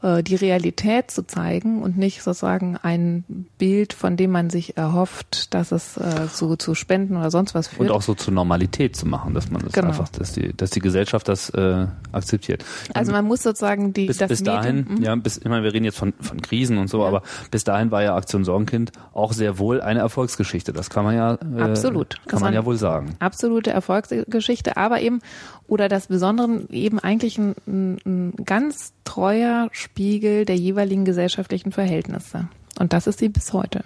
die 0.01 0.36
Realität 0.36 1.10
zu 1.10 1.25
zeigen 1.25 1.82
und 1.82 1.98
nicht 1.98 2.22
sozusagen 2.22 2.77
ein 2.77 3.24
Bild, 3.58 3.94
von 3.94 4.16
dem 4.16 4.32
man 4.32 4.51
sich 4.51 4.77
erhofft, 4.77 5.54
dass 5.56 5.72
es 5.72 5.98
äh, 5.98 6.27
so 6.32 6.56
zu 6.56 6.75
Spenden 6.75 7.18
oder 7.18 7.32
sonst 7.32 7.56
was 7.56 7.68
führt. 7.68 7.89
Und 7.89 7.92
auch 7.92 8.04
so 8.04 8.13
zur 8.13 8.34
Normalität 8.34 8.96
zu 8.96 9.08
machen, 9.08 9.34
dass 9.34 9.50
man 9.50 9.63
das 9.63 9.74
genau. 9.74 9.88
einfach, 9.88 10.10
dass 10.10 10.34
die, 10.34 10.56
dass 10.56 10.70
die 10.70 10.82
Gesellschaft 10.82 11.27
das 11.27 11.50
äh, 11.50 11.88
akzeptiert. 12.12 12.63
Also 12.94 13.12
man 13.12 13.25
muss 13.25 13.42
sozusagen 13.42 13.92
die 13.94 14.06
bis, 14.06 14.18
das 14.18 14.30
bis 14.30 14.44
dahin, 14.44 14.86
Medium, 14.88 15.01
ja, 15.01 15.16
bis, 15.16 15.38
ich 15.38 15.46
meine, 15.46 15.63
wir 15.63 15.74
reden 15.74 15.86
jetzt 15.86 15.98
von, 15.98 16.13
von 16.20 16.42
Krisen 16.42 16.77
und 16.77 16.89
so, 16.89 17.01
ja. 17.01 17.08
aber 17.08 17.24
bis 17.50 17.63
dahin 17.63 17.89
war 17.89 18.04
ja 18.04 18.16
Aktion 18.16 18.44
Sorgenkind 18.44 18.92
auch 19.13 19.34
sehr 19.34 19.58
wohl 19.58 19.82
eine 19.82 20.01
Erfolgsgeschichte. 20.01 20.74
Das 20.74 20.92
kann 20.92 21.06
man 21.06 21.16
ja 21.16 21.39
äh, 21.58 21.62
absolut 21.62 22.22
kann 22.27 22.42
man 22.42 22.54
ja 22.54 22.66
wohl 22.66 22.77
sagen. 22.77 23.16
Absolute 23.20 23.72
Erfolgsgeschichte, 23.72 24.77
aber 24.77 25.01
eben 25.01 25.22
oder 25.68 25.89
das 25.89 26.08
Besondere 26.08 26.62
eben 26.70 27.00
eigentlich 27.00 27.38
ein, 27.38 27.56
ein 27.66 28.34
ganz 28.46 28.94
treuer 29.04 29.70
Spiegel 29.88 30.44
der 30.44 30.58
jeweiligen 30.58 31.06
gesellschaftlichen 31.06 31.72
Verhältnisse. 31.72 32.50
Und 32.77 32.91
das 32.91 33.08
ist 33.08 33.20
sie 33.20 33.29
bis 33.29 33.53
heute. 33.53 33.86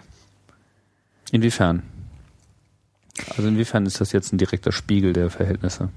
Inwiefern? 1.31 1.83
Also 3.37 3.47
inwiefern 3.47 3.85
ist 3.85 4.01
das 4.01 4.11
jetzt 4.11 4.33
ein 4.33 4.39
direkter 4.39 4.71
Spiegel 4.71 5.13
der 5.13 5.29
Verhältnisse? 5.29 5.89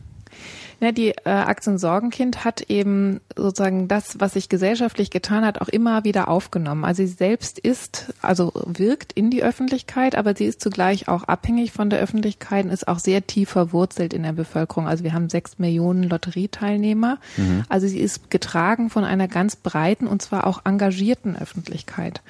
Ja, 0.80 0.92
die 0.92 1.10
äh, 1.10 1.30
Aktion 1.30 1.78
Sorgenkind 1.78 2.44
hat 2.44 2.62
eben 2.62 3.20
sozusagen 3.36 3.88
das, 3.88 4.20
was 4.20 4.34
sich 4.34 4.48
gesellschaftlich 4.48 5.10
getan 5.10 5.44
hat, 5.44 5.60
auch 5.60 5.68
immer 5.68 6.04
wieder 6.04 6.28
aufgenommen. 6.28 6.84
Also 6.84 7.04
sie 7.04 7.12
selbst 7.12 7.58
ist, 7.58 8.12
also 8.20 8.52
wirkt 8.66 9.12
in 9.12 9.30
die 9.30 9.42
Öffentlichkeit, 9.42 10.14
aber 10.14 10.34
sie 10.34 10.44
ist 10.44 10.60
zugleich 10.60 11.08
auch 11.08 11.24
abhängig 11.24 11.72
von 11.72 11.90
der 11.90 12.00
Öffentlichkeit 12.00 12.64
und 12.64 12.70
ist 12.70 12.88
auch 12.88 12.98
sehr 12.98 13.26
tief 13.26 13.50
verwurzelt 13.50 14.12
in 14.12 14.22
der 14.22 14.32
Bevölkerung. 14.32 14.86
Also 14.86 15.04
wir 15.04 15.12
haben 15.12 15.28
sechs 15.28 15.58
Millionen 15.58 16.02
Lotterieteilnehmer. 16.04 17.18
Mhm. 17.36 17.64
Also 17.68 17.86
sie 17.86 18.00
ist 18.00 18.30
getragen 18.30 18.90
von 18.90 19.04
einer 19.04 19.28
ganz 19.28 19.56
breiten 19.56 20.06
und 20.06 20.22
zwar 20.22 20.46
auch 20.46 20.64
engagierten 20.64 21.36
Öffentlichkeit. 21.36 22.22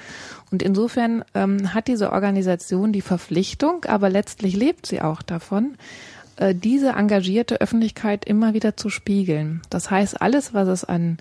Und 0.50 0.62
insofern 0.62 1.24
ähm, 1.34 1.74
hat 1.74 1.88
diese 1.88 2.12
Organisation 2.12 2.92
die 2.92 3.00
Verpflichtung, 3.00 3.84
aber 3.86 4.08
letztlich 4.08 4.54
lebt 4.54 4.86
sie 4.86 5.00
auch 5.00 5.22
davon, 5.22 5.76
äh, 6.37 6.55
diese 6.55 6.91
engagierte 6.91 7.61
Öffentlichkeit 7.61 8.25
immer 8.25 8.55
wieder 8.55 8.76
zu 8.76 8.91
spiegeln. 8.91 9.62
Das 9.71 9.91
heißt, 9.91 10.21
alles, 10.21 10.55
was 10.55 10.69
es 10.69 10.85
an 10.85 11.19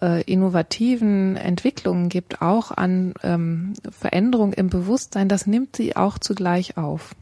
äh, 0.00 0.22
innovativen 0.22 1.36
Entwicklungen 1.36 2.08
gibt, 2.08 2.42
auch 2.42 2.70
an 2.70 3.14
ähm, 3.22 3.74
Veränderung 3.90 4.52
im 4.52 4.68
Bewusstsein, 4.68 5.28
das 5.28 5.46
nimmt 5.46 5.76
sie 5.76 5.96
auch 5.96 6.18
zugleich 6.18 6.76
auf, 6.76 7.14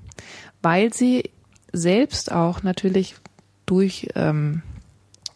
weil 0.63 0.93
sie 0.93 1.31
selbst 1.73 2.33
auch 2.33 2.63
natürlich 2.63 3.17
durch 3.67 4.09
ähm, 4.15 4.63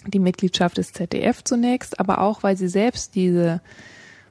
die 0.07 0.19
Mitgliedschaft 0.19 0.79
des 0.79 0.93
ZDF 0.93 1.43
zunächst, 1.45 2.01
aber 2.01 2.21
auch 2.21 2.43
weil 2.43 2.57
sie 2.57 2.69
selbst 2.69 3.15
diese 3.15 3.61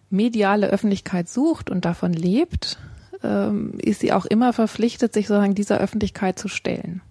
mediale 0.09 0.67
Öffentlichkeit 0.67 1.27
sucht 1.27 1.69
und 1.69 1.85
davon 1.85 2.13
lebt, 2.13 2.77
ähm, 3.23 3.73
ist 3.79 3.99
sie 3.99 4.13
auch 4.13 4.25
immer 4.25 4.53
verpflichtet, 4.53 5.13
sich 5.13 5.27
sozusagen 5.27 5.55
dieser 5.55 5.79
Öffentlichkeit 5.79 6.39
zu 6.39 6.47
stellen. 6.47 7.01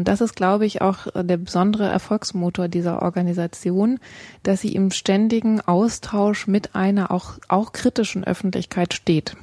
Und 0.00 0.08
das 0.08 0.22
ist, 0.22 0.34
glaube 0.34 0.64
ich, 0.64 0.80
auch 0.80 1.08
der 1.14 1.36
besondere 1.36 1.86
Erfolgsmotor 1.86 2.68
dieser 2.68 3.02
Organisation, 3.02 3.98
dass 4.42 4.62
sie 4.62 4.74
im 4.74 4.92
ständigen 4.92 5.60
Austausch 5.60 6.46
mit 6.46 6.74
einer 6.74 7.10
auch, 7.10 7.34
auch 7.48 7.72
kritischen 7.72 8.24
Öffentlichkeit 8.24 8.94
steht. 8.94 9.36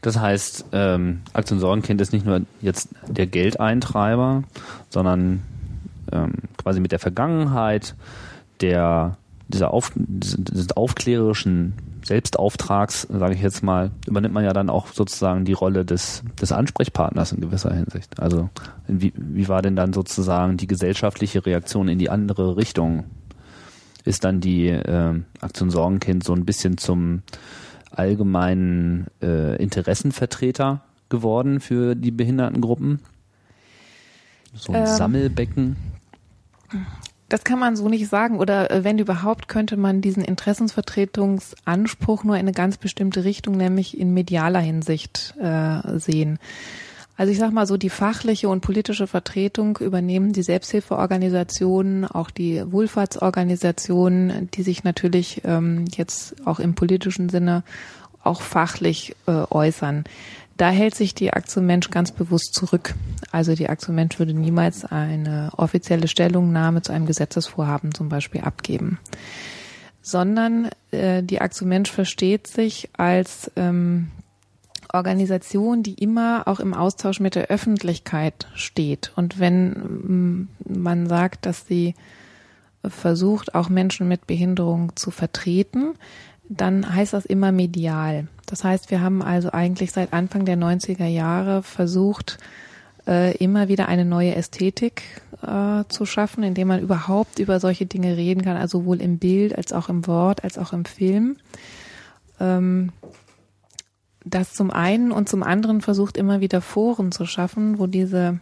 Das 0.00 0.20
heißt, 0.20 0.66
ähm, 0.70 1.22
Aktion 1.32 1.58
Sorgenkind 1.58 2.00
ist 2.00 2.12
nicht 2.12 2.24
nur 2.24 2.42
jetzt 2.60 2.90
der 3.08 3.26
Geldeintreiber, 3.26 4.44
sondern 4.90 5.42
ähm, 6.12 6.34
quasi 6.56 6.78
mit 6.78 6.92
der 6.92 7.00
Vergangenheit 7.00 7.96
der 8.60 9.16
dieser 9.48 9.72
Auf, 9.74 9.90
dieses 9.96 10.70
aufklärerischen 10.76 11.72
Selbstauftrags, 12.10 13.02
sage 13.02 13.34
ich 13.34 13.40
jetzt 13.40 13.62
mal, 13.62 13.92
übernimmt 14.04 14.34
man 14.34 14.42
ja 14.42 14.52
dann 14.52 14.68
auch 14.68 14.88
sozusagen 14.88 15.44
die 15.44 15.52
Rolle 15.52 15.84
des, 15.84 16.24
des 16.42 16.50
Ansprechpartners 16.50 17.30
in 17.30 17.40
gewisser 17.40 17.72
Hinsicht. 17.72 18.18
Also 18.18 18.50
wie, 18.88 19.12
wie 19.14 19.46
war 19.46 19.62
denn 19.62 19.76
dann 19.76 19.92
sozusagen 19.92 20.56
die 20.56 20.66
gesellschaftliche 20.66 21.46
Reaktion 21.46 21.86
in 21.86 22.00
die 22.00 22.10
andere 22.10 22.56
Richtung? 22.56 23.04
Ist 24.04 24.24
dann 24.24 24.40
die 24.40 24.66
äh, 24.66 25.20
Aktion 25.40 25.70
Sorgenkind 25.70 26.24
so 26.24 26.32
ein 26.32 26.44
bisschen 26.44 26.78
zum 26.78 27.22
allgemeinen 27.92 29.06
äh, 29.22 29.62
Interessenvertreter 29.62 30.82
geworden 31.10 31.60
für 31.60 31.94
die 31.94 32.10
Behindertengruppen? 32.10 32.98
So 34.52 34.72
ein 34.72 34.80
ähm, 34.80 34.86
Sammelbecken? 34.86 35.76
Das 37.30 37.44
kann 37.44 37.60
man 37.60 37.76
so 37.76 37.88
nicht 37.88 38.08
sagen. 38.08 38.38
Oder 38.38 38.70
äh, 38.70 38.84
wenn 38.84 38.98
überhaupt, 38.98 39.48
könnte 39.48 39.78
man 39.78 40.02
diesen 40.02 40.24
Interessensvertretungsanspruch 40.24 42.24
nur 42.24 42.34
in 42.34 42.40
eine 42.40 42.52
ganz 42.52 42.76
bestimmte 42.76 43.24
Richtung, 43.24 43.56
nämlich 43.56 43.98
in 43.98 44.12
medialer 44.12 44.58
Hinsicht 44.58 45.34
äh, 45.40 45.98
sehen. 45.98 46.38
Also 47.16 47.32
ich 47.32 47.38
sage 47.38 47.52
mal 47.52 47.66
so, 47.66 47.76
die 47.76 47.90
fachliche 47.90 48.48
und 48.48 48.62
politische 48.62 49.06
Vertretung 49.06 49.78
übernehmen 49.78 50.32
die 50.32 50.42
Selbsthilfeorganisationen, 50.42 52.04
auch 52.04 52.30
die 52.30 52.62
Wohlfahrtsorganisationen, 52.66 54.50
die 54.50 54.62
sich 54.62 54.82
natürlich 54.84 55.42
ähm, 55.44 55.84
jetzt 55.94 56.34
auch 56.46 56.58
im 56.58 56.74
politischen 56.74 57.28
Sinne 57.28 57.62
auch 58.24 58.40
fachlich 58.40 59.14
äh, 59.26 59.44
äußern. 59.50 60.04
Da 60.56 60.70
hält 60.70 60.94
sich 60.94 61.14
die 61.14 61.32
Aktion 61.32 61.66
Mensch 61.66 61.90
ganz 61.90 62.12
bewusst 62.12 62.54
zurück. 62.54 62.94
Also 63.32 63.54
die 63.54 63.68
Aktion 63.68 63.96
Mensch 63.96 64.18
würde 64.18 64.34
niemals 64.34 64.84
eine 64.84 65.50
offizielle 65.56 66.08
Stellungnahme 66.08 66.82
zu 66.82 66.92
einem 66.92 67.06
Gesetzesvorhaben 67.06 67.94
zum 67.94 68.08
Beispiel 68.08 68.42
abgeben, 68.42 68.98
sondern 70.02 70.70
äh, 70.90 71.22
die 71.22 71.40
Aktion 71.40 71.68
Mensch 71.68 71.90
versteht 71.90 72.46
sich 72.46 72.90
als 72.96 73.50
ähm, 73.56 74.10
Organisation, 74.92 75.82
die 75.82 75.94
immer 75.94 76.42
auch 76.46 76.60
im 76.60 76.74
Austausch 76.74 77.20
mit 77.20 77.34
der 77.34 77.46
Öffentlichkeit 77.48 78.48
steht. 78.54 79.12
Und 79.16 79.38
wenn 79.38 79.70
mm, 79.70 80.48
man 80.66 81.06
sagt, 81.06 81.46
dass 81.46 81.66
sie 81.66 81.94
versucht, 82.84 83.54
auch 83.54 83.68
Menschen 83.68 84.08
mit 84.08 84.26
Behinderung 84.26 84.96
zu 84.96 85.10
vertreten, 85.10 85.94
dann 86.50 86.94
heißt 86.94 87.12
das 87.12 87.24
immer 87.24 87.52
medial. 87.52 88.26
Das 88.46 88.64
heißt, 88.64 88.90
wir 88.90 89.00
haben 89.00 89.22
also 89.22 89.52
eigentlich 89.52 89.92
seit 89.92 90.12
Anfang 90.12 90.44
der 90.44 90.58
90er 90.58 91.06
Jahre 91.06 91.62
versucht, 91.62 92.38
äh, 93.06 93.36
immer 93.36 93.68
wieder 93.68 93.86
eine 93.86 94.04
neue 94.04 94.34
Ästhetik 94.34 95.02
äh, 95.42 95.84
zu 95.88 96.04
schaffen, 96.06 96.42
indem 96.42 96.68
man 96.68 96.80
überhaupt 96.80 97.38
über 97.38 97.60
solche 97.60 97.86
Dinge 97.86 98.16
reden 98.16 98.42
kann, 98.42 98.56
also 98.56 98.80
sowohl 98.80 99.00
im 99.00 99.18
Bild 99.18 99.56
als 99.56 99.72
auch 99.72 99.88
im 99.88 100.06
Wort 100.08 100.42
als 100.42 100.58
auch 100.58 100.72
im 100.72 100.84
Film. 100.84 101.36
Ähm, 102.40 102.90
das 104.24 104.52
zum 104.52 104.72
einen 104.72 105.12
und 105.12 105.28
zum 105.28 105.44
anderen 105.44 105.80
versucht 105.80 106.16
immer 106.16 106.40
wieder 106.40 106.60
Foren 106.60 107.12
zu 107.12 107.26
schaffen, 107.26 107.78
wo 107.78 107.86
diese, 107.86 108.40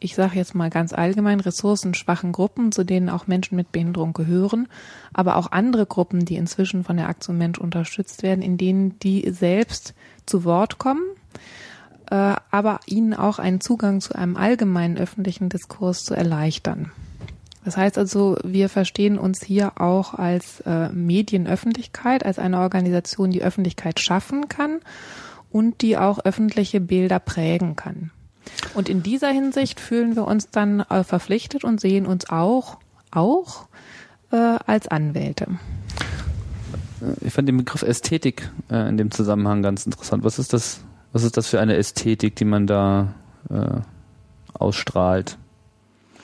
ich 0.00 0.14
sage 0.14 0.36
jetzt 0.36 0.54
mal 0.54 0.70
ganz 0.70 0.94
allgemein, 0.94 1.40
ressourcenschwachen 1.40 2.32
Gruppen, 2.32 2.72
zu 2.72 2.84
denen 2.84 3.10
auch 3.10 3.26
Menschen 3.26 3.56
mit 3.56 3.70
Behinderung 3.70 4.14
gehören, 4.14 4.66
aber 5.12 5.36
auch 5.36 5.52
andere 5.52 5.84
Gruppen, 5.84 6.24
die 6.24 6.36
inzwischen 6.36 6.84
von 6.84 6.96
der 6.96 7.08
Aktion 7.08 7.36
Mensch 7.36 7.58
unterstützt 7.58 8.22
werden, 8.22 8.40
in 8.40 8.56
denen 8.56 8.98
die 9.00 9.30
selbst 9.30 9.94
zu 10.24 10.44
Wort 10.44 10.78
kommen, 10.78 11.02
äh, 12.10 12.34
aber 12.50 12.80
ihnen 12.86 13.12
auch 13.12 13.38
einen 13.38 13.60
Zugang 13.60 14.00
zu 14.00 14.14
einem 14.14 14.38
allgemeinen 14.38 14.96
öffentlichen 14.96 15.50
Diskurs 15.50 16.04
zu 16.04 16.14
erleichtern. 16.14 16.90
Das 17.62 17.76
heißt 17.76 17.98
also, 17.98 18.38
wir 18.42 18.70
verstehen 18.70 19.18
uns 19.18 19.44
hier 19.44 19.80
auch 19.80 20.14
als 20.14 20.60
äh, 20.60 20.88
Medienöffentlichkeit, 20.88 22.24
als 22.24 22.38
eine 22.38 22.58
Organisation, 22.58 23.30
die 23.30 23.42
Öffentlichkeit 23.42 24.00
schaffen 24.00 24.48
kann 24.48 24.80
und 25.50 25.82
die 25.82 25.98
auch 25.98 26.20
öffentliche 26.20 26.80
Bilder 26.80 27.18
prägen 27.18 27.76
kann. 27.76 28.12
Und 28.74 28.88
in 28.88 29.02
dieser 29.02 29.28
Hinsicht 29.28 29.80
fühlen 29.80 30.16
wir 30.16 30.26
uns 30.26 30.50
dann 30.50 30.80
äh, 30.80 31.04
verpflichtet 31.04 31.64
und 31.64 31.80
sehen 31.80 32.06
uns 32.06 32.28
auch, 32.30 32.78
auch 33.10 33.68
äh, 34.32 34.36
als 34.36 34.88
Anwälte. 34.88 35.46
Ich 37.20 37.32
fand 37.32 37.48
den 37.48 37.56
Begriff 37.56 37.82
Ästhetik 37.82 38.50
äh, 38.70 38.88
in 38.88 38.96
dem 38.96 39.10
Zusammenhang 39.10 39.62
ganz 39.62 39.86
interessant. 39.86 40.22
Was 40.24 40.38
ist 40.38 40.52
das, 40.52 40.80
was 41.12 41.24
ist 41.24 41.36
das 41.36 41.48
für 41.48 41.60
eine 41.60 41.76
Ästhetik, 41.76 42.36
die 42.36 42.44
man 42.44 42.66
da 42.66 43.14
äh, 43.48 43.80
ausstrahlt? 44.52 45.38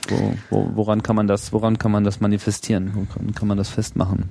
Wo, 0.08 0.34
wo, 0.50 0.70
woran 0.74 1.02
kann 1.02 1.16
man 1.16 1.26
das, 1.26 1.52
woran 1.52 1.78
kann 1.78 1.90
man 1.90 2.04
das 2.04 2.20
manifestieren? 2.20 2.92
Woran 2.94 3.34
kann 3.34 3.48
man 3.48 3.56
das 3.56 3.70
festmachen? 3.70 4.28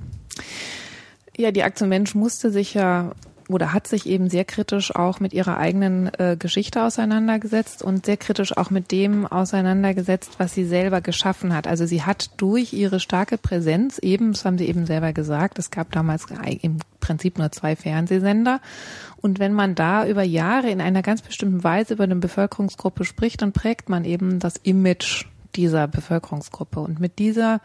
Ja, 1.36 1.50
die 1.50 1.64
Aktion 1.64 1.90
Mensch 1.90 2.14
musste 2.14 2.50
sich 2.50 2.72
ja 2.72 3.12
oder 3.48 3.72
hat 3.72 3.86
sich 3.86 4.06
eben 4.06 4.28
sehr 4.28 4.44
kritisch 4.44 4.94
auch 4.94 5.20
mit 5.20 5.32
ihrer 5.32 5.58
eigenen 5.58 6.10
äh, 6.18 6.36
Geschichte 6.38 6.82
auseinandergesetzt 6.82 7.82
und 7.82 8.06
sehr 8.06 8.16
kritisch 8.16 8.56
auch 8.56 8.70
mit 8.70 8.90
dem 8.90 9.26
auseinandergesetzt, 9.26 10.32
was 10.38 10.54
sie 10.54 10.64
selber 10.64 11.00
geschaffen 11.00 11.54
hat. 11.54 11.66
Also 11.66 11.86
sie 11.86 12.02
hat 12.02 12.30
durch 12.38 12.72
ihre 12.72 12.98
starke 12.98 13.38
Präsenz 13.38 13.98
eben, 13.98 14.32
das 14.32 14.44
haben 14.44 14.58
sie 14.58 14.66
eben 14.66 14.86
selber 14.86 15.12
gesagt, 15.12 15.58
es 15.58 15.70
gab 15.70 15.92
damals 15.92 16.26
im 16.60 16.78
Prinzip 17.00 17.38
nur 17.38 17.52
zwei 17.52 17.76
Fernsehsender. 17.76 18.60
Und 19.20 19.38
wenn 19.38 19.52
man 19.52 19.74
da 19.74 20.06
über 20.06 20.22
Jahre 20.22 20.70
in 20.70 20.80
einer 20.80 21.02
ganz 21.02 21.22
bestimmten 21.22 21.62
Weise 21.62 21.94
über 21.94 22.04
eine 22.04 22.16
Bevölkerungsgruppe 22.16 23.04
spricht, 23.04 23.42
dann 23.42 23.52
prägt 23.52 23.88
man 23.88 24.04
eben 24.04 24.40
das 24.40 24.56
Image 24.56 25.26
dieser 25.54 25.86
Bevölkerungsgruppe. 25.86 26.80
Und 26.80 27.00
mit 27.00 27.18
dieser 27.18 27.60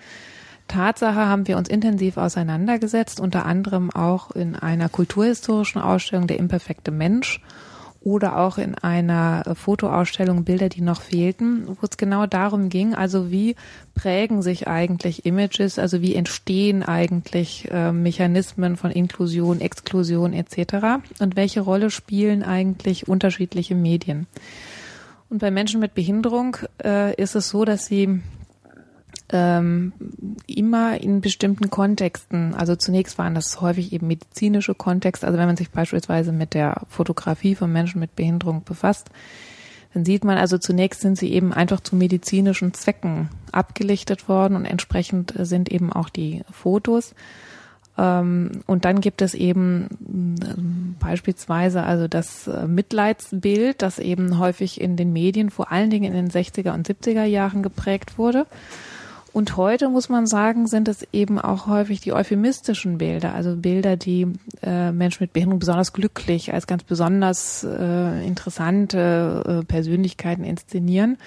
Tatsache 0.72 1.28
haben 1.28 1.48
wir 1.48 1.58
uns 1.58 1.68
intensiv 1.68 2.18
auseinandergesetzt, 2.18 3.20
unter 3.20 3.46
anderem 3.46 3.92
auch 3.92 4.32
in 4.32 4.56
einer 4.56 4.88
kulturhistorischen 4.88 5.82
Ausstellung 5.82 6.28
Der 6.28 6.40
imperfekte 6.40 6.92
Mensch 6.92 7.42
oder 8.00 8.38
auch 8.40 8.58
in 8.58 8.74
einer 8.76 9.44
Fotoausstellung 9.54 10.44
Bilder, 10.44 10.70
die 10.70 10.82
noch 10.82 11.02
fehlten, 11.02 11.68
wo 11.68 11.76
es 11.82 11.98
genau 11.98 12.26
darum 12.26 12.70
ging, 12.70 12.96
also 12.96 13.30
wie 13.30 13.56
prägen 13.94 14.42
sich 14.42 14.68
eigentlich 14.68 15.26
Images, 15.26 15.78
also 15.78 16.02
wie 16.02 16.16
entstehen 16.16 16.82
eigentlich 16.82 17.70
äh, 17.70 17.92
Mechanismen 17.92 18.76
von 18.78 18.90
Inklusion, 18.90 19.62
Exklusion 19.62 20.34
etc. 20.34 21.04
und 21.20 21.36
welche 21.36 21.62
Rolle 21.62 21.92
spielen 21.92 22.42
eigentlich 22.44 23.08
unterschiedliche 23.08 23.76
Medien. 23.76 24.26
Und 25.30 25.40
bei 25.40 25.52
Menschen 25.52 25.80
mit 25.80 25.94
Behinderung 25.94 26.58
äh, 26.84 27.14
ist 27.16 27.36
es 27.36 27.50
so, 27.50 27.66
dass 27.66 27.86
sie 27.86 28.22
ähm, 29.32 29.94
immer 30.48 31.00
in 31.02 31.22
bestimmten 31.22 31.70
Kontexten, 31.70 32.54
also 32.54 32.76
zunächst 32.76 33.18
waren 33.18 33.36
das 33.36 33.62
häufig 33.62 33.94
eben 33.94 34.08
medizinische 34.08 34.76
Kontexte, 34.76 35.28
also 35.28 35.40
wenn 35.40 35.48
man 35.48 35.58
sich 35.58 35.72
beispielsweise 35.72 36.32
mit 36.32 36.54
der 36.54 36.82
Fotografie 36.90 37.56
von 37.56 37.72
Menschen 37.72 38.00
mit 38.00 38.16
Behinderung 38.16 38.64
befasst, 38.64 39.10
dann 39.94 40.06
sieht 40.06 40.24
man 40.24 40.38
also 40.38 40.58
zunächst 40.58 41.02
sind 41.02 41.18
sie 41.18 41.32
eben 41.34 41.54
einfach 41.54 41.82
zu 41.82 41.96
medizinischen 41.96 42.74
Zwecken 42.74 43.30
abgelichtet 43.52 44.30
worden 44.30 44.56
und 44.56 44.66
entsprechend 44.66 45.34
sind 45.38 45.70
eben 45.70 45.92
auch 45.92 46.10
die 46.10 46.44
Fotos. 46.52 47.14
Ähm, 47.98 48.64
und 48.68 48.86
dann 48.86 49.02
gibt 49.02 49.22
es 49.22 49.34
eben 49.34 50.38
äh, 50.42 51.04
beispielsweise 51.04 51.84
also 51.84 52.08
das 52.08 52.48
äh, 52.48 52.68
Mitleidsbild, 52.68 53.82
das 53.82 54.00
eben 54.00 54.40
häufig 54.40 54.80
in 54.80 54.96
den 54.96 55.12
Medien, 55.12 55.50
vor 55.50 55.72
allen 55.72 55.90
Dingen 55.90 56.14
in 56.14 56.14
den 56.14 56.32
60er 56.32 56.74
und 56.74 56.88
70er 56.88 57.26
Jahren 57.26 57.64
geprägt 57.64 58.18
wurde. 58.18 58.46
Und 59.34 59.56
heute 59.56 59.88
muss 59.88 60.10
man 60.10 60.28
sagen, 60.28 60.68
sind 60.68 60.90
es 60.90 61.08
eben 61.14 61.40
auch 61.40 61.68
häufig 61.68 62.02
die 62.02 62.12
euphemistischen 62.12 62.98
Bilder, 62.98 63.34
also 63.34 63.56
Bilder, 63.56 63.96
die 63.96 64.28
äh, 64.62 64.92
Menschen 64.92 65.24
mit 65.24 65.34
Behinderung 65.34 65.60
besonders 65.60 65.94
glücklich 65.94 66.54
als 66.54 66.68
ganz 66.68 66.84
besonders 66.84 67.64
äh, 67.64 68.26
interessante 68.26 69.62
äh, 69.62 69.66
Persönlichkeiten 69.66 70.44
inszenieren. 70.44 71.18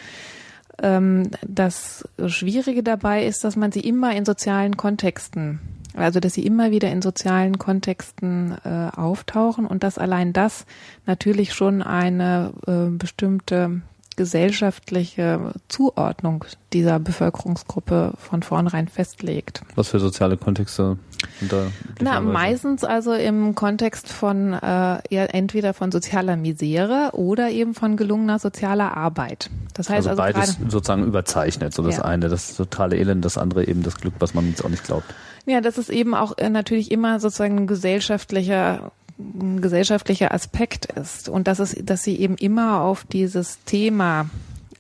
Ähm, 0.82 1.30
das 1.46 2.06
Schwierige 2.26 2.82
dabei 2.82 3.24
ist, 3.24 3.42
dass 3.42 3.56
man 3.56 3.72
sie 3.72 3.80
immer 3.80 4.14
in 4.14 4.26
sozialen 4.26 4.76
Kontexten 4.76 5.60
also, 5.96 6.18
dass 6.18 6.34
sie 6.34 6.44
immer 6.44 6.72
wieder 6.72 6.90
in 6.90 7.02
sozialen 7.02 7.58
Kontexten 7.58 8.56
äh, 8.64 8.90
auftauchen 8.96 9.64
und 9.64 9.84
dass 9.84 9.96
allein 9.96 10.32
das 10.32 10.66
natürlich 11.06 11.54
schon 11.54 11.82
eine 11.82 12.52
äh, 12.66 12.90
bestimmte 12.90 13.82
gesellschaftliche 14.16 15.52
Zuordnung 15.68 16.44
dieser 16.72 16.98
Bevölkerungsgruppe 16.98 18.12
von 18.18 18.42
vornherein 18.42 18.88
festlegt. 18.88 19.62
Was 19.74 19.88
für 19.88 20.00
soziale 20.00 20.36
Kontexte 20.36 20.98
sind 21.38 21.52
da? 21.52 21.66
Na, 22.00 22.20
meistens 22.20 22.84
also 22.84 23.12
im 23.12 23.54
Kontext 23.54 24.12
von 24.12 24.52
äh, 24.52 24.58
ja, 24.58 25.24
entweder 25.24 25.74
von 25.74 25.92
sozialer 25.92 26.36
Misere 26.36 27.10
oder 27.12 27.50
eben 27.50 27.74
von 27.74 27.96
gelungener 27.96 28.38
sozialer 28.38 28.96
Arbeit. 28.96 29.50
Das 29.74 29.88
heißt 29.88 30.08
also, 30.08 30.22
also 30.22 30.38
beides 30.38 30.58
sozusagen 30.68 31.04
überzeichnet. 31.04 31.74
So 31.74 31.82
das 31.82 31.98
ja. 31.98 32.04
eine, 32.04 32.28
das 32.28 32.56
totale 32.56 32.96
Elend, 32.96 33.24
das 33.24 33.38
andere 33.38 33.66
eben 33.66 33.82
das 33.82 33.96
Glück, 33.96 34.14
was 34.18 34.34
man 34.34 34.48
jetzt 34.48 34.64
auch 34.64 34.68
nicht 34.70 34.84
glaubt. 34.84 35.06
Ja, 35.46 35.60
das 35.60 35.78
ist 35.78 35.90
eben 35.90 36.14
auch 36.14 36.38
äh, 36.38 36.48
natürlich 36.48 36.90
immer 36.90 37.20
sozusagen 37.20 37.58
ein 37.58 37.66
gesellschaftlicher 37.66 38.92
ein 39.18 39.60
gesellschaftlicher 39.60 40.32
Aspekt 40.32 40.86
ist 40.86 41.28
und 41.28 41.46
dass 41.46 41.58
es, 41.58 41.76
dass 41.82 42.02
sie 42.02 42.18
eben 42.18 42.36
immer 42.36 42.80
auf 42.80 43.04
dieses 43.04 43.62
Thema 43.64 44.28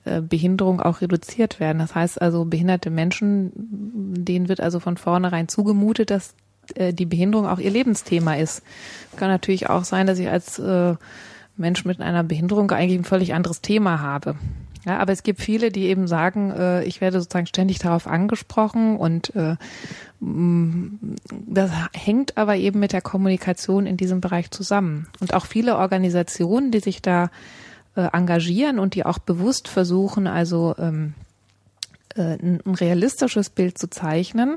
äh, 0.04 0.20
Behinderung 0.20 0.80
auch 0.80 1.00
reduziert 1.00 1.60
werden. 1.60 1.78
Das 1.78 1.94
heißt 1.94 2.20
also, 2.20 2.44
behinderte 2.44 2.90
Menschen, 2.90 3.52
denen 3.54 4.48
wird 4.48 4.60
also 4.60 4.80
von 4.80 4.96
vornherein 4.98 5.48
zugemutet, 5.48 6.10
dass 6.10 6.34
äh, 6.74 6.92
die 6.92 7.06
Behinderung 7.06 7.46
auch 7.46 7.58
ihr 7.58 7.70
Lebensthema 7.70 8.34
ist. 8.34 8.62
Es 9.12 9.18
kann 9.18 9.28
natürlich 9.28 9.70
auch 9.70 9.84
sein, 9.84 10.06
dass 10.06 10.18
ich 10.18 10.28
als 10.28 10.58
äh, 10.58 10.94
Mensch 11.56 11.84
mit 11.84 12.00
einer 12.00 12.22
Behinderung 12.22 12.70
eigentlich 12.70 12.98
ein 12.98 13.04
völlig 13.04 13.32
anderes 13.32 13.62
Thema 13.62 14.00
habe. 14.00 14.34
Ja, 14.84 14.98
aber 14.98 15.12
es 15.12 15.22
gibt 15.22 15.40
viele, 15.40 15.70
die 15.70 15.84
eben 15.84 16.06
sagen, 16.06 16.82
ich 16.84 17.00
werde 17.00 17.18
sozusagen 17.18 17.46
ständig 17.46 17.78
darauf 17.78 18.06
angesprochen 18.06 18.98
und 18.98 19.32
das 21.46 21.70
hängt 21.92 22.36
aber 22.36 22.56
eben 22.56 22.80
mit 22.80 22.92
der 22.92 23.02
Kommunikation 23.02 23.86
in 23.86 23.96
diesem 23.96 24.20
Bereich 24.20 24.50
zusammen. 24.50 25.08
Und 25.20 25.34
auch 25.34 25.46
viele 25.46 25.76
Organisationen, 25.76 26.70
die 26.70 26.80
sich 26.80 27.02
da 27.02 27.30
äh, 27.96 28.08
engagieren 28.12 28.78
und 28.78 28.94
die 28.94 29.04
auch 29.04 29.18
bewusst 29.18 29.68
versuchen, 29.68 30.26
also 30.26 30.74
ähm, 30.78 31.14
äh, 32.16 32.38
ein 32.42 32.60
realistisches 32.66 33.50
Bild 33.50 33.76
zu 33.76 33.90
zeichnen, 33.90 34.56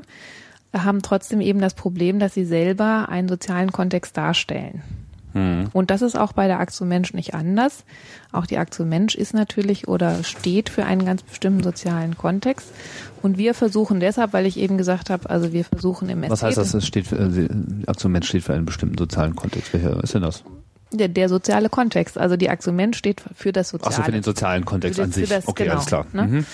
haben 0.72 1.02
trotzdem 1.02 1.40
eben 1.40 1.60
das 1.60 1.74
Problem, 1.74 2.18
dass 2.18 2.34
sie 2.34 2.44
selber 2.44 3.08
einen 3.08 3.28
sozialen 3.28 3.72
Kontext 3.72 4.16
darstellen. 4.16 4.82
Hm. 5.32 5.68
Und 5.72 5.90
das 5.90 6.02
ist 6.02 6.18
auch 6.18 6.32
bei 6.32 6.46
der 6.46 6.60
Aktion 6.60 6.88
Mensch 6.88 7.12
nicht 7.14 7.34
anders. 7.34 7.84
Auch 8.32 8.46
die 8.46 8.58
Aktion 8.58 8.88
Mensch 8.88 9.14
ist 9.14 9.34
natürlich 9.34 9.88
oder 9.88 10.24
steht 10.24 10.68
für 10.68 10.84
einen 10.84 11.04
ganz 11.04 11.22
bestimmten 11.22 11.62
sozialen 11.62 12.16
Kontext. 12.16 12.72
Und 13.22 13.38
wir 13.38 13.54
versuchen 13.54 14.00
deshalb, 14.00 14.32
weil 14.32 14.46
ich 14.46 14.58
eben 14.58 14.78
gesagt 14.78 15.10
habe, 15.10 15.28
also 15.28 15.52
wir 15.52 15.64
versuchen 15.64 16.08
im 16.08 16.28
Was 16.28 16.42
heißt 16.42 16.58
das, 16.58 16.74
es 16.74 16.86
steht 16.86 17.06
für, 17.06 17.16
äh, 17.16 17.48
Aktion 17.86 18.12
Mensch 18.12 18.28
steht 18.28 18.44
für 18.44 18.54
einen 18.54 18.64
bestimmten 18.64 18.98
sozialen 18.98 19.34
Kontext? 19.34 19.72
Welcher 19.72 20.02
ist 20.02 20.14
denn 20.14 20.22
das? 20.22 20.44
Der, 20.92 21.08
der 21.08 21.28
soziale 21.28 21.68
Kontext. 21.68 22.16
Also 22.16 22.36
die 22.36 22.48
Aktion 22.48 22.76
Mensch 22.76 22.96
steht 22.96 23.22
für 23.34 23.52
das 23.52 23.70
Soziale. 23.70 23.92
Achso, 23.92 24.02
für 24.02 24.12
den 24.12 24.22
sozialen 24.22 24.64
Kontext 24.64 24.98
an 25.00 25.12
sich. 25.12 25.28
Das, 25.28 25.46
okay, 25.46 25.64
genau, 25.64 25.76
alles 25.76 25.86
klar. 25.86 26.06
Ne? 26.12 26.22
Mhm. 26.22 26.46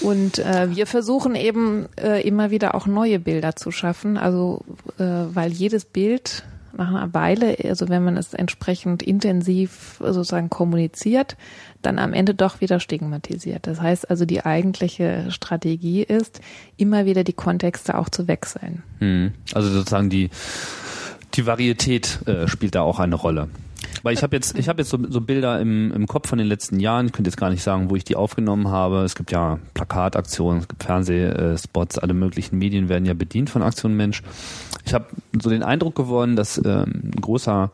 Und 0.00 0.38
äh, 0.40 0.74
wir 0.74 0.86
versuchen 0.86 1.36
eben 1.36 1.86
äh, 1.96 2.26
immer 2.26 2.50
wieder 2.50 2.74
auch 2.74 2.86
neue 2.86 3.20
Bilder 3.20 3.54
zu 3.54 3.70
schaffen. 3.70 4.16
Also 4.16 4.64
äh, 4.98 5.04
weil 5.04 5.52
jedes 5.52 5.84
Bild 5.84 6.44
nach 6.76 6.88
einer 6.88 7.14
Weile, 7.14 7.56
also 7.64 7.88
wenn 7.88 8.02
man 8.02 8.16
es 8.16 8.34
entsprechend 8.34 9.02
intensiv 9.02 9.96
sozusagen 10.00 10.50
kommuniziert, 10.50 11.36
dann 11.82 11.98
am 11.98 12.12
Ende 12.12 12.34
doch 12.34 12.60
wieder 12.60 12.80
stigmatisiert. 12.80 13.66
Das 13.66 13.80
heißt 13.80 14.10
also, 14.10 14.24
die 14.24 14.44
eigentliche 14.44 15.30
Strategie 15.30 16.02
ist, 16.02 16.40
immer 16.76 17.06
wieder 17.06 17.24
die 17.24 17.32
Kontexte 17.32 17.98
auch 17.98 18.08
zu 18.08 18.28
wechseln. 18.28 18.82
Hm. 18.98 19.32
Also 19.52 19.68
sozusagen 19.68 20.10
die, 20.10 20.30
die 21.34 21.46
Varietät 21.46 22.26
äh, 22.26 22.48
spielt 22.48 22.74
da 22.74 22.82
auch 22.82 22.98
eine 22.98 23.16
Rolle. 23.16 23.48
Weil 24.02 24.14
ich 24.14 24.22
habe 24.22 24.34
jetzt, 24.34 24.58
ich 24.58 24.68
habe 24.68 24.82
jetzt 24.82 24.90
so, 24.90 24.98
so 25.08 25.20
Bilder 25.20 25.60
im, 25.60 25.92
im 25.92 26.06
Kopf 26.06 26.28
von 26.28 26.38
den 26.38 26.46
letzten 26.46 26.80
Jahren. 26.80 27.06
Ich 27.06 27.12
könnte 27.12 27.30
jetzt 27.30 27.36
gar 27.36 27.50
nicht 27.50 27.62
sagen, 27.62 27.90
wo 27.90 27.96
ich 27.96 28.04
die 28.04 28.16
aufgenommen 28.16 28.68
habe. 28.68 29.02
Es 29.02 29.14
gibt 29.14 29.30
ja 29.30 29.58
Plakataktionen, 29.74 30.62
es 30.62 30.68
gibt 30.68 30.82
Fernsehspots, 30.82 31.98
alle 31.98 32.14
möglichen 32.14 32.58
Medien 32.58 32.88
werden 32.88 33.04
ja 33.04 33.14
bedient 33.14 33.50
von 33.50 33.62
Aktion 33.62 33.96
Mensch. 33.96 34.22
Ich 34.84 34.94
habe 34.94 35.06
so 35.40 35.50
den 35.50 35.62
Eindruck 35.62 35.94
gewonnen, 35.94 36.36
dass 36.36 36.58
ähm, 36.58 37.12
ein 37.14 37.20
großer 37.20 37.70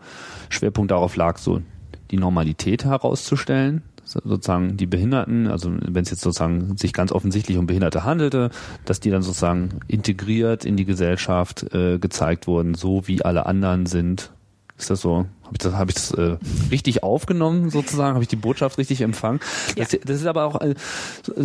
Schwerpunkt 0.50 0.90
darauf 0.90 1.16
lag, 1.16 1.38
so 1.38 1.62
die 2.10 2.18
Normalität 2.18 2.84
herauszustellen 2.84 3.82
sozusagen 4.08 4.76
die 4.76 4.86
Behinderten, 4.86 5.46
also 5.46 5.70
wenn 5.70 6.02
es 6.02 6.10
jetzt 6.10 6.22
sozusagen 6.22 6.76
sich 6.76 6.92
ganz 6.92 7.12
offensichtlich 7.12 7.58
um 7.58 7.66
Behinderte 7.66 8.04
handelte, 8.04 8.50
dass 8.84 9.00
die 9.00 9.10
dann 9.10 9.22
sozusagen 9.22 9.80
integriert 9.86 10.64
in 10.64 10.76
die 10.76 10.84
Gesellschaft 10.84 11.74
äh, 11.74 11.98
gezeigt 11.98 12.46
wurden, 12.46 12.74
so 12.74 13.06
wie 13.06 13.22
alle 13.22 13.46
anderen 13.46 13.86
sind. 13.86 14.30
Ist 14.76 14.90
das 14.90 15.00
so? 15.00 15.26
Habe 15.48 15.56
ich 15.56 15.58
das, 15.60 15.72
hab 15.72 15.88
ich 15.88 15.94
das 15.94 16.10
äh, 16.12 16.36
richtig 16.70 17.02
aufgenommen 17.02 17.70
sozusagen? 17.70 18.14
Habe 18.14 18.22
ich 18.22 18.28
die 18.28 18.36
Botschaft 18.36 18.76
richtig 18.76 19.00
empfangen? 19.00 19.40
Ja. 19.76 19.84
Das, 19.84 19.98
das 20.04 20.16
ist 20.20 20.26
aber 20.26 20.44
auch, 20.44 20.60
äh, 20.60 20.74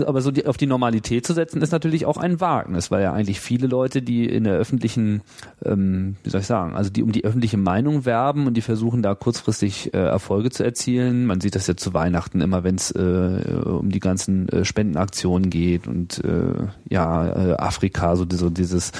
aber 0.05 0.21
so 0.21 0.29
die, 0.29 0.45
auf 0.45 0.57
die 0.57 0.65
Normalität 0.65 1.25
zu 1.25 1.33
setzen, 1.33 1.61
ist 1.61 1.71
natürlich 1.71 2.05
auch 2.05 2.17
ein 2.17 2.41
Wagnis, 2.41 2.91
weil 2.91 3.01
ja 3.01 3.13
eigentlich 3.13 3.39
viele 3.39 3.67
Leute, 3.67 4.01
die 4.01 4.25
in 4.25 4.43
der 4.43 4.55
öffentlichen, 4.55 5.21
ähm, 5.63 6.17
wie 6.23 6.29
soll 6.29 6.41
ich 6.41 6.47
sagen, 6.47 6.75
also 6.75 6.89
die 6.89 7.01
um 7.01 7.13
die 7.13 7.23
öffentliche 7.23 7.57
Meinung 7.57 8.03
werben 8.03 8.45
und 8.45 8.55
die 8.55 8.61
versuchen 8.61 9.01
da 9.01 9.15
kurzfristig 9.15 9.93
äh, 9.93 9.97
Erfolge 9.97 10.49
zu 10.49 10.63
erzielen. 10.63 11.25
Man 11.25 11.39
sieht 11.39 11.55
das 11.55 11.67
ja 11.67 11.77
zu 11.77 11.93
Weihnachten 11.93 12.41
immer, 12.41 12.65
wenn 12.65 12.75
es 12.75 12.91
äh, 12.91 12.99
um 12.99 13.89
die 13.89 14.01
ganzen 14.01 14.49
äh, 14.49 14.65
Spendenaktionen 14.65 15.49
geht 15.49 15.87
und 15.87 16.21
äh, 16.25 16.67
ja 16.89 17.27
äh, 17.27 17.53
Afrika 17.53 18.17
so, 18.17 18.25
so 18.29 18.49
dieses 18.49 18.91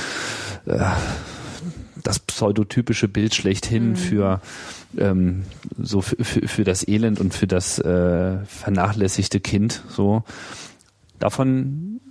äh, 0.65 0.79
das 2.03 2.19
pseudotypische 2.19 3.07
Bild 3.07 3.33
schlechthin 3.33 3.89
mhm. 3.89 3.95
für 3.95 4.41
ähm, 4.97 5.43
so 5.81 6.01
für, 6.01 6.23
für, 6.23 6.63
das 6.63 6.87
Elend 6.87 7.19
und 7.19 7.33
für 7.33 7.47
das 7.47 7.79
äh, 7.79 8.37
vernachlässigte 8.45 9.39
Kind. 9.39 9.83
So 9.89 10.23
davon 11.19 12.01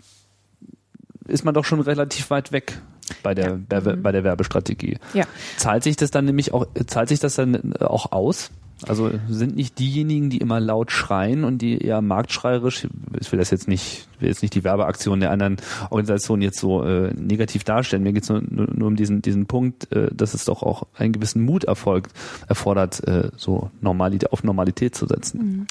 ist 1.28 1.44
man 1.44 1.55
doch 1.55 1.64
schon 1.64 1.81
relativ 1.81 2.31
weit 2.31 2.52
weg 2.52 2.78
bei 3.22 3.35
der 3.35 3.59
ja. 3.70 3.81
bei, 3.81 3.81
bei 3.81 4.12
der 4.12 4.24
Werbestrategie. 4.24 4.98
Ja. 5.14 5.24
Zahlt 5.57 5.85
sich 5.85 5.96
das 5.96 6.11
dann 6.11 6.24
nämlich 6.24 6.52
auch 6.52 6.66
zahlt 6.87 7.09
sich 7.09 7.20
das 7.20 7.35
dann 7.35 7.74
auch 7.76 8.12
aus? 8.12 8.50
Also 8.88 9.11
sind 9.28 9.55
nicht 9.55 9.78
diejenigen, 9.78 10.31
die 10.31 10.38
immer 10.38 10.59
laut 10.59 10.90
schreien 10.90 11.44
und 11.44 11.59
die 11.59 11.78
eher 11.78 12.00
marktschreierisch, 12.00 12.88
ich 13.20 13.31
will 13.31 13.38
das 13.38 13.50
jetzt 13.50 13.68
nicht, 13.68 14.09
will 14.23 14.29
jetzt 14.29 14.43
nicht 14.43 14.55
die 14.55 14.65
Werbeaktion 14.65 15.21
der 15.21 15.31
anderen 15.31 15.57
Organisationen 15.91 16.43
jetzt 16.43 16.59
so 16.59 16.83
äh, 16.83 17.13
negativ 17.15 17.65
darstellen. 17.65 18.03
Mir 18.03 18.13
geht 18.13 18.23
es 18.23 18.29
nur, 18.31 18.43
nur, 18.49 18.69
nur, 18.73 18.89
um 18.89 18.97
diesen, 18.97 19.23
diesen 19.23 19.47
Punkt, 19.47 19.93
äh, 19.93 20.09
dass 20.15 20.35
es 20.35 20.45
doch 20.45 20.63
auch 20.63 20.87
einen 20.95 21.13
gewissen 21.13 21.45
Mut 21.45 21.65
erfolgt, 21.65 22.13
erfordert, 22.49 23.07
äh, 23.07 23.31
so 23.37 23.71
Normalität, 23.81 24.33
auf 24.33 24.43
Normalität 24.43 24.95
zu 24.95 25.07
setzen. 25.07 25.39
Mhm. 25.39 25.67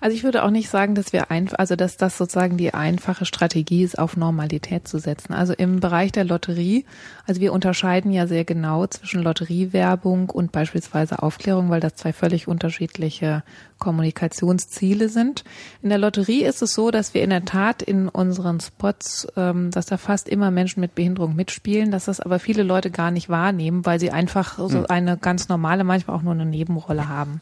Also 0.00 0.14
ich 0.16 0.24
würde 0.24 0.44
auch 0.44 0.50
nicht 0.50 0.68
sagen, 0.68 0.94
dass 0.94 1.12
wir 1.12 1.30
einfach, 1.30 1.58
also 1.58 1.76
dass 1.76 1.96
das 1.96 2.18
sozusagen 2.18 2.56
die 2.56 2.74
einfache 2.74 3.24
Strategie 3.24 3.82
ist, 3.82 3.98
auf 3.98 4.16
Normalität 4.16 4.86
zu 4.86 4.98
setzen. 4.98 5.32
Also 5.32 5.54
im 5.54 5.80
Bereich 5.80 6.12
der 6.12 6.24
Lotterie, 6.24 6.84
also 7.26 7.40
wir 7.40 7.52
unterscheiden 7.52 8.12
ja 8.12 8.26
sehr 8.26 8.44
genau 8.44 8.86
zwischen 8.86 9.22
Lotteriewerbung 9.22 10.28
und 10.30 10.52
beispielsweise 10.52 11.22
Aufklärung, 11.22 11.70
weil 11.70 11.80
das 11.80 11.94
zwei 11.94 12.12
völlig 12.12 12.34
völlig 12.34 12.48
unterschiedliche 12.48 13.42
Kommunikationsziele 13.84 15.10
sind. 15.10 15.44
In 15.82 15.90
der 15.90 15.98
Lotterie 15.98 16.44
ist 16.44 16.62
es 16.62 16.72
so, 16.72 16.90
dass 16.90 17.12
wir 17.12 17.22
in 17.22 17.28
der 17.28 17.44
Tat 17.44 17.82
in 17.82 18.08
unseren 18.08 18.58
Spots, 18.60 19.28
ähm, 19.36 19.70
dass 19.70 19.84
da 19.84 19.98
fast 19.98 20.26
immer 20.26 20.50
Menschen 20.50 20.80
mit 20.80 20.94
Behinderung 20.94 21.36
mitspielen, 21.36 21.90
dass 21.90 22.06
das 22.06 22.20
aber 22.20 22.38
viele 22.38 22.62
Leute 22.62 22.90
gar 22.90 23.10
nicht 23.10 23.28
wahrnehmen, 23.28 23.84
weil 23.84 24.00
sie 24.00 24.10
einfach 24.10 24.56
so 24.56 24.70
hm. 24.70 24.86
eine 24.88 25.18
ganz 25.18 25.50
normale, 25.50 25.84
manchmal 25.84 26.16
auch 26.16 26.22
nur 26.22 26.32
eine 26.32 26.46
Nebenrolle 26.46 27.10
haben. 27.10 27.40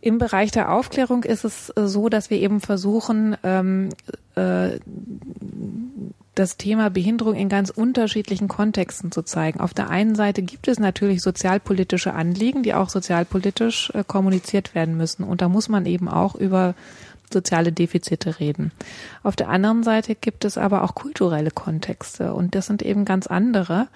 Im 0.00 0.18
Bereich 0.18 0.52
der 0.52 0.70
Aufklärung 0.70 1.24
ist 1.24 1.44
es 1.44 1.70
äh, 1.70 1.88
so, 1.88 2.08
dass 2.08 2.30
wir 2.30 2.38
eben 2.38 2.60
versuchen, 2.60 3.36
ähm, 3.42 3.88
äh, 4.36 4.78
das 6.34 6.56
Thema 6.56 6.90
Behinderung 6.90 7.34
in 7.34 7.48
ganz 7.48 7.70
unterschiedlichen 7.70 8.48
Kontexten 8.48 9.12
zu 9.12 9.22
zeigen. 9.22 9.60
Auf 9.60 9.74
der 9.74 9.90
einen 9.90 10.14
Seite 10.14 10.42
gibt 10.42 10.68
es 10.68 10.78
natürlich 10.78 11.22
sozialpolitische 11.22 12.12
Anliegen, 12.12 12.62
die 12.62 12.74
auch 12.74 12.88
sozialpolitisch 12.88 13.90
äh, 13.94 14.04
kommuniziert 14.04 14.74
werden 14.74 14.96
müssen. 14.96 15.24
Und 15.24 15.40
da 15.40 15.48
muss 15.48 15.68
man 15.68 15.86
eben 15.86 16.08
auch 16.08 16.34
über 16.34 16.74
soziale 17.32 17.72
Defizite 17.72 18.40
reden. 18.40 18.72
Auf 19.22 19.36
der 19.36 19.48
anderen 19.48 19.82
Seite 19.82 20.14
gibt 20.14 20.44
es 20.44 20.58
aber 20.58 20.82
auch 20.82 20.94
kulturelle 20.94 21.50
Kontexte 21.50 22.32
und 22.34 22.54
das 22.54 22.66
sind 22.66 22.82
eben 22.82 23.04
ganz 23.04 23.26
andere, 23.26 23.88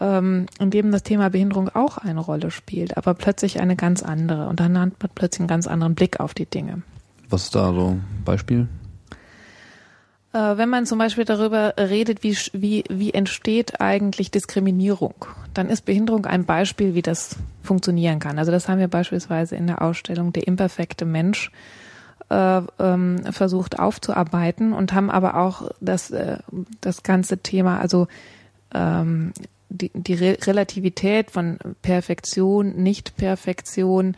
ähm, 0.00 0.46
in 0.58 0.70
dem 0.70 0.90
das 0.90 1.02
Thema 1.02 1.30
Behinderung 1.30 1.68
auch 1.68 1.98
eine 1.98 2.20
Rolle 2.20 2.50
spielt, 2.50 2.96
aber 2.96 3.14
plötzlich 3.14 3.60
eine 3.60 3.76
ganz 3.76 4.02
andere 4.02 4.48
und 4.48 4.60
dann 4.60 4.78
hat 4.78 4.92
man 5.00 5.10
plötzlich 5.14 5.40
einen 5.40 5.48
ganz 5.48 5.66
anderen 5.66 5.94
Blick 5.94 6.20
auf 6.20 6.34
die 6.34 6.46
Dinge. 6.46 6.82
Was 7.28 7.44
ist 7.44 7.54
da 7.54 7.72
so 7.72 7.88
ein 7.88 8.04
Beispiel? 8.24 8.68
Äh, 10.32 10.56
wenn 10.56 10.68
man 10.68 10.86
zum 10.86 10.98
Beispiel 10.98 11.24
darüber 11.24 11.74
redet, 11.78 12.22
wie, 12.22 12.36
wie, 12.52 12.84
wie 12.88 13.12
entsteht 13.12 13.80
eigentlich 13.80 14.30
Diskriminierung, 14.30 15.14
dann 15.52 15.68
ist 15.68 15.84
Behinderung 15.84 16.26
ein 16.26 16.44
Beispiel, 16.44 16.94
wie 16.94 17.02
das 17.02 17.36
funktionieren 17.62 18.18
kann. 18.18 18.38
Also 18.38 18.50
das 18.50 18.68
haben 18.68 18.78
wir 18.78 18.88
beispielsweise 18.88 19.56
in 19.56 19.66
der 19.66 19.82
Ausstellung 19.82 20.32
Der 20.32 20.46
imperfekte 20.46 21.04
Mensch 21.04 21.50
äh, 22.30 22.62
ähm, 22.78 23.20
versucht 23.30 23.78
aufzuarbeiten 23.78 24.72
und 24.72 24.94
haben 24.94 25.10
aber 25.10 25.36
auch 25.36 25.70
das, 25.80 26.10
äh, 26.10 26.38
das 26.80 27.02
ganze 27.02 27.38
Thema, 27.38 27.78
also 27.80 28.08
ähm, 28.74 29.32
die, 29.68 29.90
die 29.94 30.14
Re 30.14 30.36
Relativität 30.42 31.30
von 31.30 31.58
Perfektion, 31.82 32.76
Nicht-Perfektion 32.76 34.16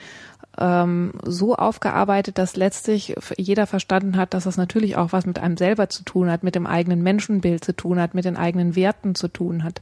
ähm, 0.59 1.13
so 1.25 1.57
aufgearbeitet, 1.57 2.39
dass 2.39 2.57
letztlich 2.57 3.17
jeder 3.37 3.67
verstanden 3.67 4.17
hat, 4.17 4.35
dass 4.35 4.45
das 4.45 4.57
natürlich 4.57 4.97
auch 4.97 5.13
was 5.13 5.27
mit 5.27 5.39
einem 5.39 5.57
selber 5.57 5.89
zu 5.89 6.05
tun 6.05 6.31
hat, 6.31 6.43
mit 6.43 6.55
dem 6.55 6.67
eigenen 6.67 7.03
Menschenbild 7.03 7.65
zu 7.65 7.75
tun 7.75 8.01
hat, 8.01 8.15
mit 8.15 8.25
den 8.25 8.37
eigenen 8.37 8.77
Werten 8.77 9.15
zu 9.15 9.29
tun 9.29 9.65
hat. 9.65 9.81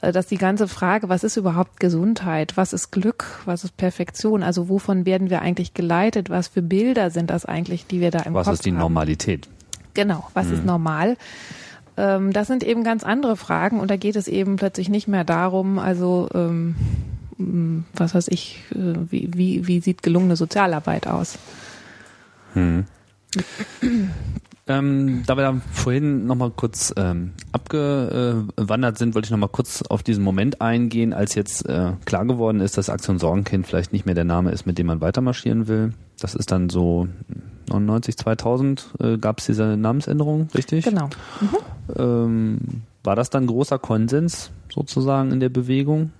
Äh, 0.00 0.12
dass 0.12 0.26
die 0.26 0.38
ganze 0.38 0.68
Frage, 0.68 1.08
was 1.08 1.24
ist 1.24 1.36
überhaupt 1.36 1.80
Gesundheit, 1.80 2.56
was 2.56 2.72
ist 2.72 2.90
Glück, 2.90 3.40
was 3.44 3.64
ist 3.64 3.76
Perfektion, 3.76 4.42
also 4.42 4.68
wovon 4.68 5.06
werden 5.06 5.30
wir 5.30 5.42
eigentlich 5.42 5.74
geleitet, 5.74 6.30
was 6.30 6.48
für 6.48 6.62
Bilder 6.62 7.10
sind 7.10 7.30
das 7.30 7.44
eigentlich, 7.44 7.86
die 7.86 8.00
wir 8.00 8.10
da 8.10 8.20
im 8.20 8.34
was 8.34 8.46
Kopf 8.46 8.46
haben. 8.46 8.52
Was 8.52 8.58
ist 8.60 8.66
die 8.66 8.72
Normalität? 8.72 9.48
Genau, 9.94 10.28
was 10.34 10.46
mhm. 10.46 10.54
ist 10.54 10.64
normal? 10.64 11.16
Ähm, 11.96 12.32
das 12.32 12.46
sind 12.46 12.62
eben 12.62 12.84
ganz 12.84 13.04
andere 13.04 13.36
Fragen 13.36 13.80
und 13.80 13.90
da 13.90 13.96
geht 13.96 14.16
es 14.16 14.28
eben 14.28 14.56
plötzlich 14.56 14.88
nicht 14.88 15.08
mehr 15.08 15.24
darum, 15.24 15.78
also 15.78 16.28
ähm, 16.34 16.76
was 17.94 18.14
weiß 18.14 18.28
ich, 18.28 18.62
äh, 18.72 18.94
wie, 19.10 19.30
wie, 19.34 19.66
wie 19.66 19.80
sieht 19.80 20.02
gelungene 20.02 20.36
Sozialarbeit 20.36 21.06
aus? 21.06 21.38
Hm. 22.54 22.84
Ähm, 24.66 25.24
da 25.26 25.36
wir 25.36 25.42
da 25.42 25.60
vorhin 25.72 26.26
nochmal 26.26 26.50
kurz 26.50 26.94
ähm, 26.96 27.32
abgewandert 27.50 28.98
sind, 28.98 29.14
wollte 29.16 29.26
ich 29.26 29.30
nochmal 29.32 29.48
kurz 29.48 29.82
auf 29.82 30.04
diesen 30.04 30.22
Moment 30.22 30.60
eingehen, 30.60 31.12
als 31.12 31.34
jetzt 31.34 31.68
äh, 31.68 31.92
klar 32.04 32.24
geworden 32.24 32.60
ist, 32.60 32.78
dass 32.78 32.88
Aktion 32.88 33.18
Sorgenkind 33.18 33.66
vielleicht 33.66 33.92
nicht 33.92 34.06
mehr 34.06 34.14
der 34.14 34.24
Name 34.24 34.52
ist, 34.52 34.66
mit 34.66 34.78
dem 34.78 34.86
man 34.86 35.00
weitermarschieren 35.00 35.66
will. 35.66 35.92
Das 36.20 36.36
ist 36.36 36.52
dann 36.52 36.68
so 36.68 37.08
99, 37.68 38.16
2000 38.16 38.90
äh, 39.00 39.18
gab 39.18 39.40
es 39.40 39.46
diese 39.46 39.76
Namensänderung, 39.76 40.48
richtig? 40.54 40.84
Genau. 40.84 41.10
Mhm. 41.40 41.56
Ähm, 41.96 42.58
war 43.02 43.16
das 43.16 43.28
dann 43.30 43.48
großer 43.48 43.80
Konsens 43.80 44.52
sozusagen 44.72 45.32
in 45.32 45.40
der 45.40 45.48
Bewegung? 45.48 46.12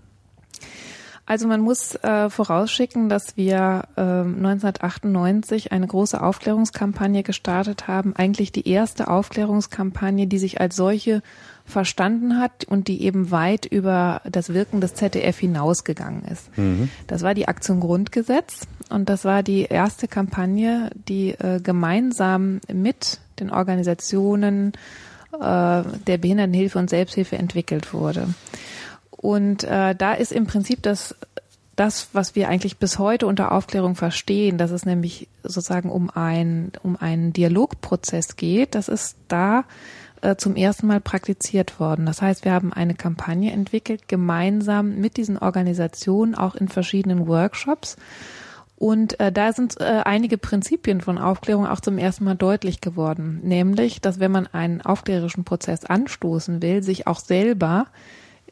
Also 1.27 1.47
man 1.47 1.61
muss 1.61 1.95
äh, 1.97 2.29
vorausschicken, 2.29 3.09
dass 3.09 3.37
wir 3.37 3.85
äh, 3.97 4.01
1998 4.01 5.71
eine 5.71 5.87
große 5.87 6.21
Aufklärungskampagne 6.21 7.23
gestartet 7.23 7.87
haben. 7.87 8.17
Eigentlich 8.17 8.51
die 8.51 8.69
erste 8.69 9.09
Aufklärungskampagne, 9.09 10.27
die 10.27 10.39
sich 10.39 10.61
als 10.61 10.75
solche 10.75 11.23
verstanden 11.65 12.39
hat 12.39 12.65
und 12.65 12.89
die 12.89 13.03
eben 13.03 13.31
weit 13.31 13.65
über 13.65 14.23
das 14.29 14.53
Wirken 14.53 14.81
des 14.81 14.95
ZDF 14.95 15.39
hinausgegangen 15.39 16.25
ist. 16.25 16.57
Mhm. 16.59 16.91
Das 17.07 17.23
war 17.23 17.35
die 17.35 17.49
Aktion 17.49 17.81
Grundgesetz 17.81 18.67
und 18.91 19.09
das 19.09 19.25
war 19.25 19.43
die 19.43 19.63
erste 19.63 20.09
Kampagne, 20.09 20.91
die 21.09 21.31
äh, 21.31 21.61
gemeinsam 21.63 22.61
mit 22.73 23.21
den 23.39 23.51
Organisationen 23.51 24.73
äh, 25.33 25.39
der 25.39 26.19
Behindertenhilfe 26.19 26.79
und 26.79 26.91
Selbsthilfe 26.91 27.39
entwickelt 27.39 27.95
wurde. 27.95 28.27
Und 29.21 29.65
äh, 29.65 29.95
da 29.95 30.15
ist 30.15 30.33
im 30.33 30.47
Prinzip 30.47 30.83
das 30.83 31.15
das, 31.77 32.09
was 32.13 32.35
wir 32.35 32.49
eigentlich 32.49 32.77
bis 32.77 32.99
heute 32.99 33.27
unter 33.27 33.53
Aufklärung 33.53 33.95
verstehen, 33.95 34.59
dass 34.59 34.71
es 34.71 34.85
nämlich 34.85 35.29
sozusagen 35.43 35.91
um 35.91 36.11
ein 36.11 36.73
um 36.83 36.97
einen 36.97 37.33
Dialogprozess 37.33 38.37
geht, 38.37 38.75
das 38.75 38.89
ist 38.89 39.17
da 39.29 39.65
äh, 40.23 40.37
zum 40.37 40.57
ersten 40.57 40.87
Mal 40.87 41.01
praktiziert 41.01 41.81
worden. 41.81 42.07
Das 42.07 42.21
heißt, 42.21 42.45
wir 42.45 42.53
haben 42.53 42.73
eine 42.73 42.95
Kampagne 42.95 43.53
entwickelt, 43.53 44.09
gemeinsam 44.09 44.97
mit 44.97 45.17
diesen 45.17 45.39
Organisationen, 45.39 46.35
auch 46.35 46.55
in 46.55 46.69
verschiedenen 46.69 47.27
Workshops. 47.27 47.97
Und 48.77 49.21
äh, 49.21 49.31
da 49.31 49.53
sind 49.53 49.81
äh, 49.81 50.03
einige 50.05 50.39
Prinzipien 50.39 51.03
von 51.03 51.19
Aufklärung 51.19 51.67
auch 51.67 51.81
zum 51.81 51.99
ersten 51.99 52.25
Mal 52.25 52.37
deutlich 52.37 52.81
geworden. 52.81 53.41
Nämlich, 53.43 54.01
dass 54.01 54.21
wenn 54.21 54.33
man 54.33 54.47
einen 54.47 54.81
aufklärerischen 54.81 55.45
Prozess 55.45 55.85
anstoßen 55.85 56.63
will, 56.63 56.83
sich 56.83 57.07
auch 57.07 57.21
selber 57.21 57.87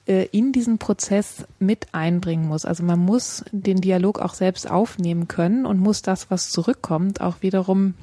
in 0.09 0.53
diesen 0.53 0.79
Prozess 0.79 1.45
mit 1.59 1.89
einbringen 1.93 2.49
muss. 2.49 2.65
Also 2.65 2.83
man 2.83 2.99
muss 2.99 3.45
den 3.53 3.81
Dialog 3.81 4.21
auch 4.21 4.35
selbst 4.35 4.71
aufnehmen 4.71 5.29
können 5.29 5.67
und 5.67 5.79
muss 5.79 6.03
das, 6.03 6.31
was 6.31 6.51
zurückkommt, 6.51 7.21
auch 7.21 7.43
wiederum 7.43 7.95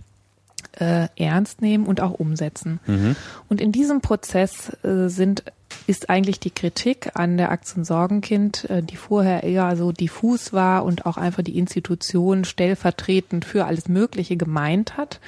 äh, 0.79 1.07
ernst 1.15 1.61
nehmen 1.61 1.85
und 1.85 2.01
auch 2.01 2.11
umsetzen. 2.11 2.79
Mhm. 2.85 3.15
Und 3.49 3.61
in 3.61 3.71
diesem 3.71 4.01
Prozess 4.01 4.71
äh, 4.83 5.07
sind 5.07 5.43
ist 5.87 6.09
eigentlich 6.09 6.39
die 6.39 6.51
Kritik 6.51 7.11
an 7.15 7.37
der 7.37 7.51
Aktion 7.51 7.83
Sorgenkind, 7.83 8.69
äh, 8.69 8.81
die 8.81 8.95
vorher 8.95 9.43
eher 9.43 9.75
so 9.75 9.91
diffus 9.91 10.53
war 10.53 10.85
und 10.85 11.05
auch 11.05 11.17
einfach 11.17 11.43
die 11.43 11.57
Institution 11.57 12.45
stellvertretend 12.45 13.45
für 13.45 13.65
alles 13.65 13.87
Mögliche 13.87 14.37
gemeint 14.37 14.97
hat, 14.97 15.19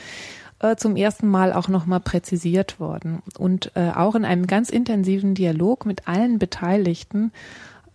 äh, 0.60 0.76
zum 0.76 0.96
ersten 0.96 1.28
Mal 1.28 1.54
auch 1.54 1.68
nochmal 1.68 2.00
präzisiert 2.00 2.80
worden. 2.80 3.22
Und 3.38 3.72
äh, 3.76 3.92
auch 3.96 4.16
in 4.16 4.26
einem 4.26 4.48
ganz 4.48 4.70
intensiven 4.70 5.36
Dialog 5.36 5.86
mit 5.86 6.08
allen 6.08 6.40
Beteiligten 6.40 7.32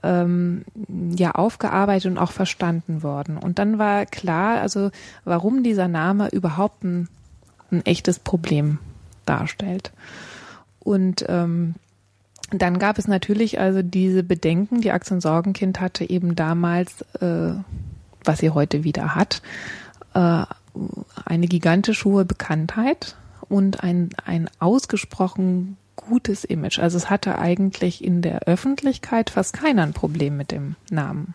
ähm, 0.02 0.64
ja 1.16 1.32
aufgearbeitet 1.32 2.10
und 2.10 2.18
auch 2.18 2.32
verstanden 2.32 3.02
worden. 3.02 3.36
Und 3.36 3.58
dann 3.58 3.78
war 3.78 4.06
klar, 4.06 4.60
also 4.60 4.90
warum 5.24 5.62
dieser 5.62 5.88
Name 5.88 6.28
überhaupt 6.28 6.82
ein 6.84 7.08
ein 7.72 7.84
echtes 7.86 8.18
Problem 8.18 8.78
darstellt. 9.26 9.92
Und 10.78 11.24
ähm, 11.28 11.74
dann 12.50 12.78
gab 12.78 12.98
es 12.98 13.08
natürlich 13.08 13.58
also 13.58 13.82
diese 13.82 14.22
Bedenken, 14.22 14.82
die 14.82 14.92
Aktion 14.92 15.20
Sorgenkind 15.20 15.80
hatte 15.80 16.08
eben 16.08 16.36
damals, 16.36 17.02
äh, 17.20 17.54
was 18.24 18.38
sie 18.38 18.50
heute 18.50 18.84
wieder 18.84 19.14
hat, 19.14 19.42
äh, 20.14 20.44
eine 21.24 21.46
gigantisch 21.46 22.04
hohe 22.04 22.24
Bekanntheit 22.24 23.16
und 23.48 23.82
ein, 23.82 24.10
ein 24.24 24.48
ausgesprochen 24.58 25.76
gutes 25.96 26.44
Image. 26.44 26.78
Also 26.78 26.96
es 26.96 27.10
hatte 27.10 27.38
eigentlich 27.38 28.02
in 28.02 28.22
der 28.22 28.40
Öffentlichkeit 28.40 29.30
fast 29.30 29.52
keiner 29.52 29.82
ein 29.82 29.92
Problem 29.92 30.36
mit 30.36 30.50
dem 30.50 30.76
Namen 30.90 31.34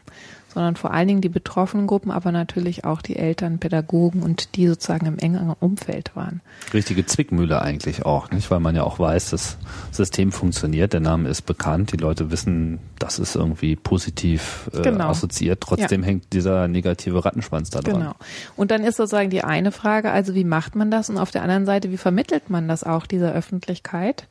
sondern 0.58 0.76
vor 0.76 0.91
allen 0.91 1.08
Dingen 1.08 1.22
die 1.22 1.30
betroffenen 1.30 1.86
Gruppen, 1.86 2.10
aber 2.10 2.32
natürlich 2.32 2.84
auch 2.84 3.04
die 3.04 3.15
Eltern, 3.15 3.60
Pädagogen 3.60 4.24
und 4.24 4.56
die 4.56 4.67
sozusagen 4.67 5.06
im 5.06 5.20
engeren 5.20 5.54
Umfeld 5.60 6.15
waren. 6.15 6.41
Richtige 6.74 7.06
Zwickmühle 7.06 7.62
eigentlich 7.62 8.08
auch, 8.08 8.32
nicht? 8.32 8.50
Weil 8.50 8.60
man 8.60 8.76
ja 8.76 8.82
auch 8.82 8.98
weiß, 8.98 9.30
das 9.30 9.60
System 9.91 10.32
funktioniert, 10.32 10.93
der 10.93 11.00
Name 11.00 11.30
ist 11.30 11.43
bekannt, 11.43 11.91
die 11.91 11.98
Leute 11.98 12.32
wissen, 12.32 12.80
das 12.98 13.20
ist 13.20 13.36
irgendwie 13.36 13.76
positiv 13.76 14.72
äh, 14.74 14.82
genau. 14.82 15.10
assoziiert. 15.10 15.62
Trotzdem 15.62 16.02
ja. 16.02 16.08
hängt 16.08 16.34
dieser 16.34 16.67
negative 16.67 17.24
Rattenschwanz 17.24 17.70
da 17.70 17.82
dran. 17.82 18.00
Genau. 18.00 18.15
Und 18.56 18.72
dann 18.72 18.84
ist 18.84 18.98
sozusagen 18.98 19.30
die 19.30 19.43
eine 19.43 19.72
Frage, 19.72 20.10
also 20.10 20.34
wie 20.34 20.43
macht 20.43 20.76
man 20.76 20.89
das? 20.89 21.12
Und 21.12 21.20
auf 21.20 21.30
der 21.30 21.43
anderen 21.43 21.67
Seite, 21.67 21.91
wie 21.91 21.98
vermittelt 21.98 22.50
man 22.50 22.67
das 22.67 22.84
auch 22.84 23.06
dieser 23.06 23.32
Öffentlichkeit? 23.32 24.28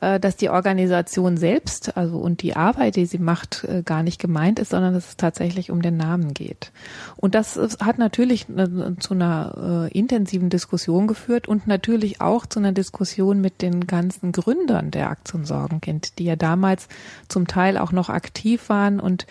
Äh, 0.00 0.20
dass 0.20 0.36
die 0.36 0.50
Organisation 0.50 1.38
selbst, 1.38 1.96
also 1.96 2.18
und 2.18 2.42
die 2.42 2.54
Arbeit, 2.54 2.96
die 2.96 3.06
sie 3.06 3.18
macht, 3.18 3.64
äh, 3.64 3.82
gar 3.82 4.02
nicht 4.02 4.20
gemeint 4.20 4.58
ist, 4.58 4.70
sondern 4.70 4.92
dass 4.92 5.08
es 5.08 5.16
tatsächlich 5.16 5.70
um 5.70 5.80
den 5.80 5.96
Namen 5.96 6.34
geht. 6.34 6.70
Und 7.16 7.34
das 7.34 7.56
hat 7.80 7.98
natürlich 7.98 8.46
zu 9.00 9.14
einer 9.14 9.88
äh, 9.90 9.98
intensiven 9.98 10.50
Diskussion 10.50 11.06
geführt 11.06 11.48
und 11.48 11.66
natürlich 11.66 12.20
auch 12.20 12.44
zu 12.44 12.58
einer 12.58 12.72
Diskussion 12.72 13.40
mit 13.40 13.62
den 13.62 13.86
ganzen 13.86 14.32
Gründern 14.32 14.90
der 14.90 15.08
Aktion 15.08 15.46
Sorgenkind, 15.46 16.18
die 16.18 16.24
ja 16.24 16.36
damals 16.36 16.88
zum 17.28 17.46
Teil 17.46 17.78
auch 17.78 17.92
noch 17.92 18.10
aktiv 18.10 18.68
waren 18.68 19.00
und 19.00 19.26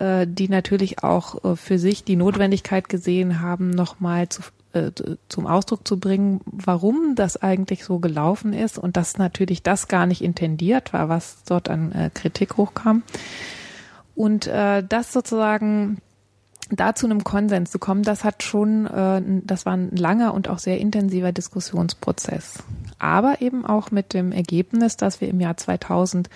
die 0.00 0.48
natürlich 0.48 1.04
auch 1.04 1.56
für 1.56 1.78
sich 1.78 2.02
die 2.02 2.16
Notwendigkeit 2.16 2.88
gesehen 2.88 3.40
haben, 3.40 3.70
nochmal 3.70 4.28
zu 4.28 4.42
äh, 4.72 4.90
zum 5.28 5.46
Ausdruck 5.46 5.86
zu 5.86 5.98
bringen, 5.98 6.40
warum 6.46 7.14
das 7.14 7.36
eigentlich 7.36 7.84
so 7.84 7.98
gelaufen 7.98 8.52
ist 8.52 8.78
und 8.78 8.96
dass 8.96 9.18
natürlich 9.18 9.62
das 9.62 9.88
gar 9.88 10.06
nicht 10.06 10.22
intendiert 10.22 10.92
war, 10.92 11.08
was 11.08 11.44
dort 11.44 11.68
an 11.68 11.92
äh, 11.92 12.10
Kritik 12.12 12.56
hochkam. 12.56 13.02
Und 14.14 14.46
äh, 14.46 14.82
das 14.86 15.12
sozusagen 15.12 15.98
da 16.70 16.94
zu 16.94 17.06
einem 17.06 17.22
Konsens 17.24 17.70
zu 17.70 17.78
kommen, 17.78 18.02
das 18.02 18.24
hat 18.24 18.42
schon, 18.42 18.86
äh, 18.86 19.22
das 19.44 19.66
war 19.66 19.74
ein 19.74 19.94
langer 19.94 20.34
und 20.34 20.48
auch 20.48 20.58
sehr 20.58 20.78
intensiver 20.78 21.32
Diskussionsprozess. 21.32 22.62
Aber 22.98 23.40
eben 23.40 23.66
auch 23.66 23.90
mit 23.90 24.14
dem 24.14 24.32
Ergebnis, 24.32 24.96
dass 24.96 25.20
wir 25.20 25.28
im 25.28 25.40
Jahr 25.40 25.56
2000 25.56 26.30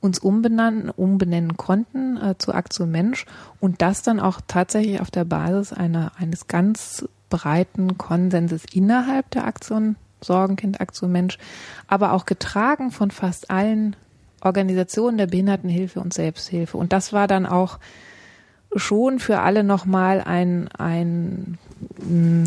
uns 0.00 0.18
umbenennen, 0.18 0.88
umbenennen 0.90 1.56
konnten 1.56 2.16
äh, 2.16 2.36
zu 2.38 2.54
Aktion 2.54 2.90
Mensch 2.90 3.26
und 3.60 3.82
das 3.82 4.02
dann 4.02 4.20
auch 4.20 4.40
tatsächlich 4.46 5.00
auf 5.00 5.10
der 5.10 5.24
Basis 5.24 5.72
einer, 5.72 6.12
eines 6.16 6.46
ganz 6.46 7.06
breiten 7.32 7.96
Konsenses 7.96 8.64
innerhalb 8.70 9.30
der 9.30 9.46
Aktion 9.46 9.96
Sorgenkind, 10.20 10.80
Aktion 10.80 11.10
Mensch, 11.10 11.38
aber 11.88 12.12
auch 12.12 12.26
getragen 12.26 12.90
von 12.90 13.10
fast 13.10 13.50
allen 13.50 13.96
Organisationen 14.42 15.16
der 15.16 15.26
Behindertenhilfe 15.26 15.98
und 15.98 16.12
Selbsthilfe. 16.12 16.76
Und 16.76 16.92
das 16.92 17.12
war 17.14 17.26
dann 17.26 17.46
auch 17.46 17.78
schon 18.76 19.18
für 19.18 19.40
alle 19.40 19.64
nochmal 19.64 20.20
ein, 20.20 20.68
ein, 20.76 21.58
mm, 22.06 22.44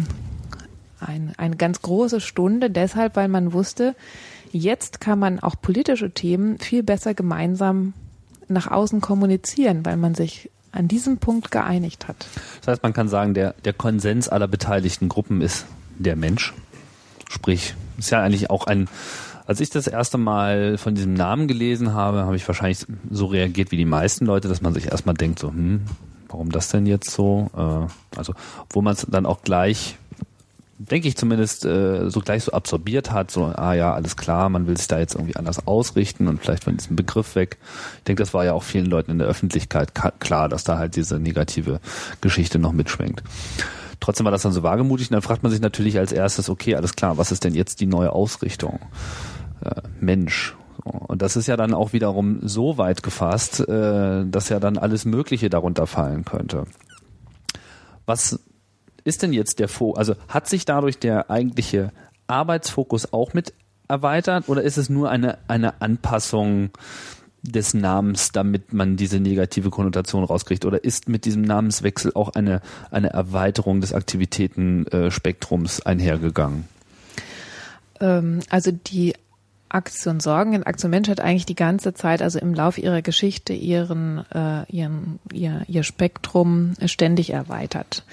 ein, 1.00 1.34
eine 1.36 1.56
ganz 1.56 1.82
große 1.82 2.22
Stunde, 2.22 2.70
deshalb, 2.70 3.16
weil 3.16 3.28
man 3.28 3.52
wusste, 3.52 3.96
jetzt 4.52 5.02
kann 5.02 5.20
man 5.20 5.40
auch 5.40 5.56
politische 5.60 6.12
Themen 6.12 6.60
viel 6.60 6.84
besser 6.84 7.16
gemeinsam 7.16 7.94
nach 8.48 8.70
außen 8.70 9.02
kommunizieren, 9.02 9.84
weil 9.86 9.98
man 9.98 10.16
sich 10.16 10.50
an 10.76 10.88
diesem 10.88 11.18
Punkt 11.18 11.52
geeinigt 11.52 12.08
hat. 12.08 12.28
Das 12.60 12.68
heißt, 12.68 12.84
man 12.84 12.94
kann 12.94 13.08
sagen, 13.08 13.34
der, 13.34 13.54
der 13.64 13.74
Konsens 13.74 14.30
aller 14.30 14.48
beteiligten 14.48 15.10
Gruppen 15.10 15.42
ist 15.42 15.66
der 15.98 16.16
Mensch. 16.16 16.54
Sprich, 17.30 17.76
ist 17.98 18.12
ja 18.12 18.22
eigentlich 18.22 18.50
auch 18.50 18.68
ein, 18.68 18.88
als 19.48 19.60
ich 19.60 19.70
das 19.70 19.88
erste 19.88 20.18
Mal 20.18 20.78
von 20.78 20.96
diesem 20.96 21.14
Namen 21.14 21.48
gelesen 21.48 21.94
habe, 21.94 22.26
habe 22.26 22.36
ich 22.36 22.48
wahrscheinlich 22.48 22.86
so 23.10 23.26
reagiert 23.28 23.72
wie 23.72 23.78
die 23.78 23.86
meisten 23.86 24.26
Leute, 24.26 24.48
dass 24.48 24.62
man 24.62 24.74
sich 24.74 24.88
erstmal 24.88 25.16
denkt, 25.16 25.40
so, 25.40 25.50
hm, 25.50 25.82
warum 26.30 26.52
das 26.52 26.70
denn 26.70 26.86
jetzt 26.86 27.12
so? 27.12 27.50
Äh, 27.56 28.18
also, 28.18 28.34
wo 28.70 28.82
man 28.82 28.94
es 28.94 29.06
dann 29.10 29.26
auch 29.26 29.42
gleich 29.44 29.98
denke 30.78 31.08
ich 31.08 31.16
zumindest, 31.16 31.66
äh, 31.66 32.10
so 32.10 32.20
gleich 32.20 32.44
so 32.44 32.52
absorbiert 32.52 33.12
hat, 33.12 33.32
so, 33.32 33.46
ah 33.46 33.74
ja, 33.74 33.94
alles 33.94 34.18
klar, 34.18 34.50
man 34.50 34.68
will 34.68 34.78
sich 34.78 34.88
da 34.88 35.00
jetzt 35.00 35.16
irgendwie 35.16 35.36
anders 35.36 35.68
ausrichten 35.68 36.28
und 36.28 36.42
vielleicht 36.42 36.66
von 36.66 36.76
diesem 36.76 36.96
Begriff 36.96 37.36
weg. 37.36 37.58
Ich 37.98 38.04
denke, 38.04 38.22
das 38.22 38.34
war 38.34 38.44
ja 38.44 38.54
auch 38.54 38.64
vielen 38.64 38.88
Leuten 38.88 39.12
in 39.12 39.20
der 39.20 39.28
Öffentlichkeit 39.28 39.94
klar, 40.20 40.50
dass 40.50 40.64
da 40.64 40.78
halt 40.78 40.96
diese 40.96 41.20
negative 41.20 41.80
Geschichte 42.22 42.60
noch 42.60 42.74
mitschwingt. 42.74 43.24
Trotzdem 44.02 44.26
war 44.26 44.32
das 44.32 44.42
dann 44.42 44.52
so 44.52 44.64
wagemutig 44.64 45.10
und 45.10 45.14
dann 45.14 45.22
fragt 45.22 45.44
man 45.44 45.52
sich 45.52 45.62
natürlich 45.62 45.98
als 45.98 46.12
erstes, 46.12 46.50
okay, 46.50 46.76
alles 46.76 46.96
klar, 46.96 47.18
was 47.18 47.32
ist 47.32 47.46
denn 47.46 47.56
jetzt 47.56 47.80
die 47.80 47.88
neue 47.88 48.12
Ausrichtung? 48.12 48.80
Äh, 49.62 49.82
Mensch. 50.02 50.56
Und 50.84 51.22
das 51.22 51.36
ist 51.36 51.48
ja 51.48 51.58
dann 51.58 51.74
auch 51.74 51.94
wiederum 51.94 52.40
so 52.44 52.78
weit 52.78 53.02
gefasst, 53.02 53.62
äh, 53.62 54.26
dass 54.26 54.50
ja 54.50 54.60
dann 54.60 54.78
alles 54.78 55.06
Mögliche 55.06 55.50
darunter 55.50 55.88
fallen 55.88 56.26
könnte. 56.26 56.66
Was 58.06 58.40
ist 59.06 59.24
denn 59.24 59.32
jetzt 59.32 59.60
der 59.60 59.70
Fokus, 59.70 59.98
also 59.98 60.16
hat 60.28 60.50
sich 60.50 60.66
dadurch 60.66 61.00
der 61.00 61.30
eigentliche 61.32 61.92
Arbeitsfokus 62.28 63.14
auch 63.14 63.34
mit 63.34 63.54
erweitert 63.88 64.50
oder 64.50 64.64
ist 64.64 64.78
es 64.78 64.90
nur 64.90 65.10
eine, 65.10 65.38
eine 65.48 65.82
Anpassung 65.82 66.72
des 67.44 67.74
Namens, 67.76 68.32
damit 68.32 68.74
man 68.74 68.98
diese 68.98 69.20
negative 69.20 69.70
Konnotation 69.70 70.24
rauskriegt? 70.24 70.66
Oder 70.66 70.84
ist 70.84 71.08
mit 71.08 71.26
diesem 71.26 71.44
Namenswechsel 71.44 72.12
auch 72.16 72.30
eine, 72.30 72.62
eine 72.90 73.12
Erweiterung 73.12 73.82
des 73.82 73.94
Aktivitätenspektrums 73.94 75.82
einhergegangen? 75.86 76.68
Ähm, 78.00 78.40
also 78.50 78.72
die 78.72 79.14
Aktion 79.70 80.20
Sorgen. 80.20 80.64
Aktion 80.64 80.90
Mensch 80.90 81.10
hat 81.10 81.20
eigentlich 81.20 81.46
die 81.46 81.56
ganze 81.56 81.94
Zeit, 81.94 82.22
also 82.22 82.40
im 82.40 82.54
Laufe 82.54 82.82
ihrer 82.82 83.02
Geschichte, 83.02 83.54
ihren, 83.54 84.26
äh, 84.32 84.64
ihren, 84.70 85.20
ihr, 85.32 85.64
ihr 85.68 85.84
Spektrum 85.84 86.74
ständig 86.86 87.32
erweitert. 87.32 88.04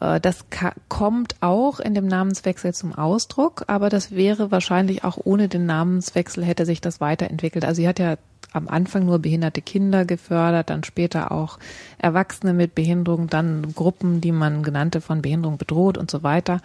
Äh, 0.00 0.20
das 0.20 0.46
kommt 0.88 1.36
auch 1.40 1.80
in 1.80 1.94
dem 1.94 2.06
Namenswechsel 2.06 2.74
zum 2.74 2.94
Ausdruck, 2.94 3.64
aber 3.66 3.88
das 3.88 4.12
wäre 4.12 4.50
wahrscheinlich 4.50 5.04
auch 5.04 5.18
ohne 5.22 5.48
den 5.48 5.66
Namenswechsel 5.66 6.44
hätte 6.44 6.66
sich 6.66 6.80
das 6.80 7.00
weiterentwickelt. 7.00 7.64
Also 7.64 7.82
sie 7.82 7.88
hat 7.88 7.98
ja 7.98 8.16
am 8.52 8.68
Anfang 8.68 9.04
nur 9.04 9.18
behinderte 9.18 9.60
Kinder 9.60 10.04
gefördert, 10.04 10.70
dann 10.70 10.84
später 10.84 11.32
auch 11.32 11.58
Erwachsene 11.98 12.54
mit 12.54 12.74
Behinderung, 12.74 13.28
dann 13.28 13.74
Gruppen, 13.74 14.20
die 14.20 14.32
man 14.32 14.62
genannte 14.62 15.00
von 15.00 15.22
Behinderung 15.22 15.58
bedroht 15.58 15.98
und 15.98 16.10
so 16.10 16.22
weiter. 16.22 16.60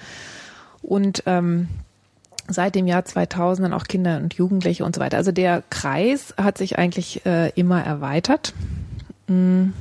Und 0.81 1.23
ähm, 1.25 1.67
seit 2.47 2.75
dem 2.75 2.87
Jahr 2.87 3.05
2000 3.05 3.65
dann 3.65 3.73
auch 3.73 3.85
Kinder 3.85 4.17
und 4.17 4.33
Jugendliche 4.33 4.85
und 4.85 4.95
so 4.95 5.01
weiter. 5.01 5.17
Also 5.17 5.31
der 5.31 5.63
Kreis 5.69 6.33
hat 6.37 6.57
sich 6.57 6.77
eigentlich 6.77 7.25
äh, 7.25 7.49
immer 7.55 7.83
erweitert. 7.83 8.53
Hm. 9.27 9.73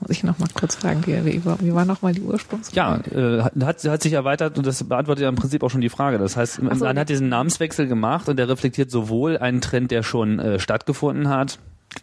Das 0.00 0.08
muss 0.08 0.16
ich 0.16 0.24
noch 0.24 0.38
mal 0.38 0.48
kurz 0.54 0.76
fragen, 0.76 1.04
wie, 1.06 1.42
wie, 1.44 1.74
war 1.74 1.84
noch 1.84 2.02
mal 2.02 2.14
die 2.14 2.22
Ursprungsfrage? 2.22 3.10
Ja, 3.12 3.38
äh, 3.38 3.42
hat, 3.64 3.84
hat 3.84 4.02
sich 4.02 4.12
erweitert 4.12 4.56
und 4.56 4.66
das 4.66 4.82
beantwortet 4.82 5.22
ja 5.22 5.28
im 5.28 5.36
Prinzip 5.36 5.62
auch 5.62 5.70
schon 5.70 5.82
die 5.82 5.90
Frage. 5.90 6.18
Das 6.18 6.36
heißt, 6.36 6.54
so, 6.54 6.62
man 6.62 6.98
hat 6.98 7.08
diesen 7.08 7.28
Namenswechsel 7.28 7.86
gemacht 7.86 8.28
und 8.28 8.38
der 8.38 8.48
reflektiert 8.48 8.90
sowohl 8.90 9.38
einen 9.38 9.60
Trend, 9.60 9.90
der 9.90 10.02
schon 10.02 10.38
äh, 10.38 10.58
stattgefunden 10.58 11.28
hat, 11.28 11.58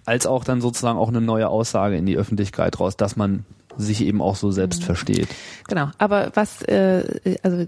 als 0.05 0.27
auch 0.27 0.43
dann 0.43 0.61
sozusagen 0.61 0.99
auch 0.99 1.09
eine 1.09 1.21
neue 1.21 1.49
Aussage 1.49 1.97
in 1.97 2.05
die 2.05 2.17
Öffentlichkeit 2.17 2.79
raus, 2.79 2.97
dass 2.97 3.15
man 3.15 3.45
sich 3.77 4.01
eben 4.01 4.21
auch 4.21 4.35
so 4.35 4.51
selbst 4.51 4.81
mhm. 4.81 4.85
versteht. 4.85 5.27
Genau, 5.67 5.89
aber 5.97 6.31
was, 6.33 6.61
äh, 6.63 7.37
also 7.43 7.65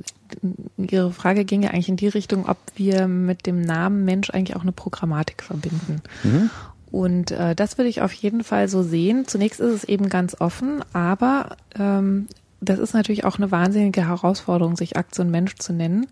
Ihre 0.77 1.11
Frage 1.11 1.45
ging 1.45 1.63
ja 1.63 1.71
eigentlich 1.71 1.89
in 1.89 1.97
die 1.97 2.07
Richtung, 2.07 2.47
ob 2.47 2.57
wir 2.75 3.07
mit 3.07 3.45
dem 3.45 3.61
Namen 3.61 4.05
Mensch 4.05 4.29
eigentlich 4.29 4.55
auch 4.55 4.61
eine 4.61 4.71
Programmatik 4.71 5.43
verbinden. 5.43 6.01
Mhm. 6.23 6.49
Und 6.91 7.31
äh, 7.31 7.55
das 7.55 7.77
würde 7.77 7.89
ich 7.89 8.01
auf 8.01 8.13
jeden 8.13 8.43
Fall 8.43 8.67
so 8.67 8.81
sehen. 8.81 9.27
Zunächst 9.27 9.59
ist 9.59 9.73
es 9.73 9.83
eben 9.83 10.09
ganz 10.09 10.39
offen, 10.39 10.83
aber 10.93 11.57
ähm, 11.77 12.27
das 12.61 12.79
ist 12.79 12.93
natürlich 12.93 13.25
auch 13.25 13.37
eine 13.37 13.51
wahnsinnige 13.51 14.07
Herausforderung, 14.07 14.75
sich 14.75 14.97
Aktion 14.97 15.29
Mensch 15.29 15.55
zu 15.55 15.71
nennen, 15.71 16.07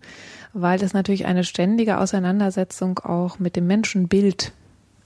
weil 0.52 0.78
das 0.78 0.94
natürlich 0.94 1.26
eine 1.26 1.44
ständige 1.44 1.98
Auseinandersetzung 1.98 3.00
auch 3.00 3.38
mit 3.38 3.56
dem 3.56 3.66
Menschenbild 3.66 4.52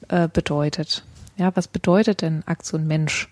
äh, 0.08 0.28
bedeutet. 0.28 1.04
Ja, 1.36 1.50
was 1.56 1.68
bedeutet 1.68 2.22
denn 2.22 2.42
Aktion 2.46 2.86
Mensch? 2.86 3.28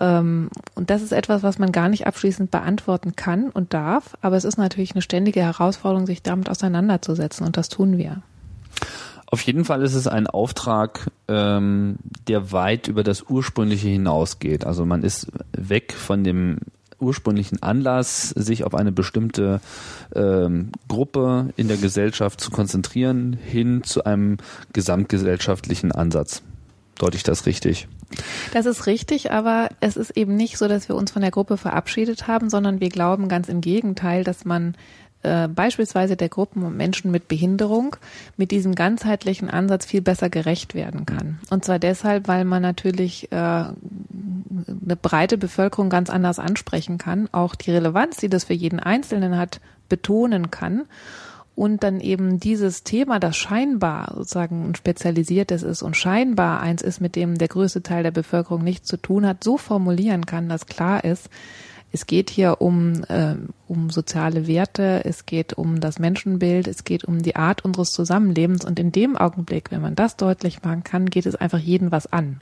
Ähm, 0.00 0.48
und 0.74 0.90
das 0.90 1.02
ist 1.02 1.12
etwas, 1.12 1.42
was 1.42 1.58
man 1.58 1.72
gar 1.72 1.88
nicht 1.88 2.06
abschließend 2.06 2.50
beantworten 2.50 3.14
kann 3.14 3.50
und 3.50 3.74
darf, 3.74 4.16
aber 4.22 4.36
es 4.36 4.44
ist 4.44 4.58
natürlich 4.58 4.92
eine 4.92 5.02
ständige 5.02 5.40
Herausforderung, 5.40 6.06
sich 6.06 6.22
damit 6.22 6.48
auseinanderzusetzen 6.48 7.46
und 7.46 7.56
das 7.56 7.68
tun 7.68 7.98
wir. 7.98 8.22
Auf 9.34 9.40
jeden 9.40 9.64
Fall 9.64 9.82
ist 9.82 9.94
es 9.94 10.06
ein 10.06 10.28
Auftrag, 10.28 11.10
ähm, 11.26 11.96
der 12.28 12.52
weit 12.52 12.86
über 12.86 13.02
das 13.02 13.24
Ursprüngliche 13.28 13.88
hinausgeht. 13.88 14.64
Also 14.64 14.86
man 14.86 15.02
ist 15.02 15.26
weg 15.50 15.92
von 15.92 16.22
dem 16.22 16.58
ursprünglichen 17.00 17.60
Anlass, 17.60 18.28
sich 18.28 18.62
auf 18.62 18.76
eine 18.76 18.92
bestimmte 18.92 19.60
ähm, 20.14 20.70
Gruppe 20.86 21.48
in 21.56 21.66
der 21.66 21.78
Gesellschaft 21.78 22.40
zu 22.40 22.52
konzentrieren, 22.52 23.32
hin 23.32 23.82
zu 23.82 24.04
einem 24.04 24.36
gesamtgesellschaftlichen 24.72 25.90
Ansatz. 25.90 26.42
Deute 26.96 27.16
ich 27.16 27.24
das 27.24 27.44
richtig? 27.44 27.88
Das 28.52 28.66
ist 28.66 28.86
richtig, 28.86 29.32
aber 29.32 29.68
es 29.80 29.96
ist 29.96 30.16
eben 30.16 30.36
nicht 30.36 30.58
so, 30.58 30.68
dass 30.68 30.88
wir 30.88 30.94
uns 30.94 31.10
von 31.10 31.22
der 31.22 31.32
Gruppe 31.32 31.56
verabschiedet 31.56 32.28
haben, 32.28 32.50
sondern 32.50 32.78
wir 32.78 32.88
glauben 32.88 33.26
ganz 33.26 33.48
im 33.48 33.60
Gegenteil, 33.60 34.22
dass 34.22 34.44
man 34.44 34.76
äh, 35.24 35.48
beispielsweise 35.48 36.16
der 36.16 36.28
Gruppen 36.28 36.76
Menschen 36.76 37.10
mit 37.10 37.28
Behinderung 37.28 37.96
mit 38.36 38.50
diesem 38.50 38.74
ganzheitlichen 38.74 39.50
Ansatz 39.50 39.86
viel 39.86 40.02
besser 40.02 40.30
gerecht 40.30 40.74
werden 40.74 41.06
kann. 41.06 41.38
Und 41.50 41.64
zwar 41.64 41.78
deshalb, 41.78 42.28
weil 42.28 42.44
man 42.44 42.62
natürlich 42.62 43.32
äh, 43.32 43.36
eine 43.36 43.74
breite 45.00 45.38
Bevölkerung 45.38 45.90
ganz 45.90 46.10
anders 46.10 46.38
ansprechen 46.38 46.98
kann, 46.98 47.28
auch 47.32 47.54
die 47.54 47.70
Relevanz, 47.70 48.18
die 48.18 48.28
das 48.28 48.44
für 48.44 48.54
jeden 48.54 48.80
Einzelnen 48.80 49.36
hat, 49.36 49.60
betonen 49.88 50.50
kann 50.50 50.82
und 51.54 51.84
dann 51.84 52.00
eben 52.00 52.40
dieses 52.40 52.82
Thema, 52.82 53.20
das 53.20 53.36
scheinbar 53.36 54.12
sozusagen 54.16 54.70
ein 54.70 54.74
spezialisiertes 54.74 55.62
ist 55.62 55.82
und 55.82 55.96
scheinbar 55.96 56.60
eins 56.60 56.82
ist, 56.82 57.00
mit 57.00 57.16
dem 57.16 57.38
der 57.38 57.48
größte 57.48 57.82
Teil 57.82 58.02
der 58.02 58.10
Bevölkerung 58.10 58.62
nichts 58.62 58.88
zu 58.88 58.96
tun 58.96 59.26
hat, 59.26 59.44
so 59.44 59.56
formulieren 59.56 60.26
kann, 60.26 60.48
dass 60.48 60.66
klar 60.66 61.04
ist, 61.04 61.30
es 61.94 62.08
geht 62.08 62.28
hier 62.28 62.60
um, 62.60 63.04
äh, 63.04 63.36
um 63.68 63.88
soziale 63.88 64.48
Werte, 64.48 65.04
es 65.04 65.26
geht 65.26 65.52
um 65.52 65.78
das 65.78 66.00
Menschenbild, 66.00 66.66
es 66.66 66.82
geht 66.82 67.04
um 67.04 67.22
die 67.22 67.36
Art 67.36 67.64
unseres 67.64 67.92
Zusammenlebens 67.92 68.64
und 68.64 68.80
in 68.80 68.90
dem 68.90 69.16
Augenblick, 69.16 69.70
wenn 69.70 69.80
man 69.80 69.94
das 69.94 70.16
deutlich 70.16 70.60
machen 70.64 70.82
kann, 70.82 71.08
geht 71.08 71.24
es 71.24 71.36
einfach 71.36 71.60
jeden 71.60 71.92
was 71.92 72.12
an. 72.12 72.40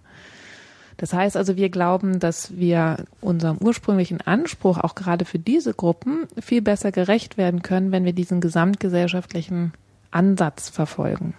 Das 0.96 1.12
heißt 1.12 1.36
also, 1.36 1.56
wir 1.56 1.68
glauben, 1.68 2.18
dass 2.18 2.56
wir 2.56 3.04
unserem 3.20 3.58
ursprünglichen 3.58 4.22
Anspruch 4.22 4.78
auch 4.78 4.94
gerade 4.94 5.26
für 5.26 5.38
diese 5.38 5.74
Gruppen 5.74 6.28
viel 6.40 6.62
besser 6.62 6.90
gerecht 6.90 7.36
werden 7.36 7.60
können, 7.60 7.92
wenn 7.92 8.06
wir 8.06 8.14
diesen 8.14 8.40
gesamtgesellschaftlichen 8.40 9.74
Ansatz 10.10 10.70
verfolgen. 10.70 11.34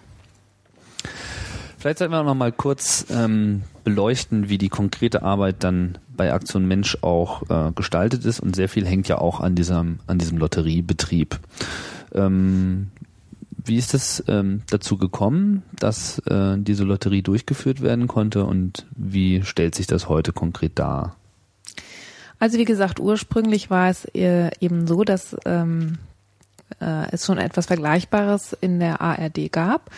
Vielleicht 1.78 1.98
sollten 1.98 2.14
wir 2.14 2.22
noch 2.22 2.34
mal 2.36 2.52
kurz 2.52 3.06
ähm, 3.10 3.64
beleuchten, 3.82 4.48
wie 4.48 4.58
die 4.58 4.68
konkrete 4.68 5.22
Arbeit 5.24 5.64
dann 5.64 5.98
bei 6.16 6.32
Aktion 6.32 6.66
Mensch 6.66 6.98
auch 7.02 7.42
äh, 7.50 7.72
gestaltet 7.72 8.24
ist 8.24 8.40
und 8.40 8.56
sehr 8.56 8.68
viel 8.68 8.86
hängt 8.86 9.08
ja 9.08 9.18
auch 9.18 9.40
an 9.40 9.54
diesem 9.54 9.98
an 10.06 10.18
diesem 10.18 10.38
Lotteriebetrieb. 10.38 11.38
Ähm, 12.14 12.90
wie 13.66 13.76
ist 13.76 13.94
es 13.94 14.22
ähm, 14.28 14.62
dazu 14.68 14.98
gekommen, 14.98 15.62
dass 15.78 16.18
äh, 16.26 16.56
diese 16.58 16.84
Lotterie 16.84 17.22
durchgeführt 17.22 17.80
werden 17.80 18.08
konnte 18.08 18.44
und 18.44 18.86
wie 18.94 19.42
stellt 19.42 19.74
sich 19.74 19.86
das 19.86 20.08
heute 20.08 20.32
konkret 20.32 20.78
dar? 20.78 21.16
Also 22.38 22.58
wie 22.58 22.66
gesagt, 22.66 23.00
ursprünglich 23.00 23.70
war 23.70 23.88
es 23.88 24.04
äh, 24.14 24.50
eben 24.60 24.86
so, 24.86 25.02
dass 25.04 25.34
ähm, 25.46 25.98
äh, 26.80 27.10
es 27.10 27.24
schon 27.24 27.38
etwas 27.38 27.66
Vergleichbares 27.66 28.56
in 28.60 28.80
der 28.80 29.00
ARD 29.00 29.50
gab. 29.50 29.90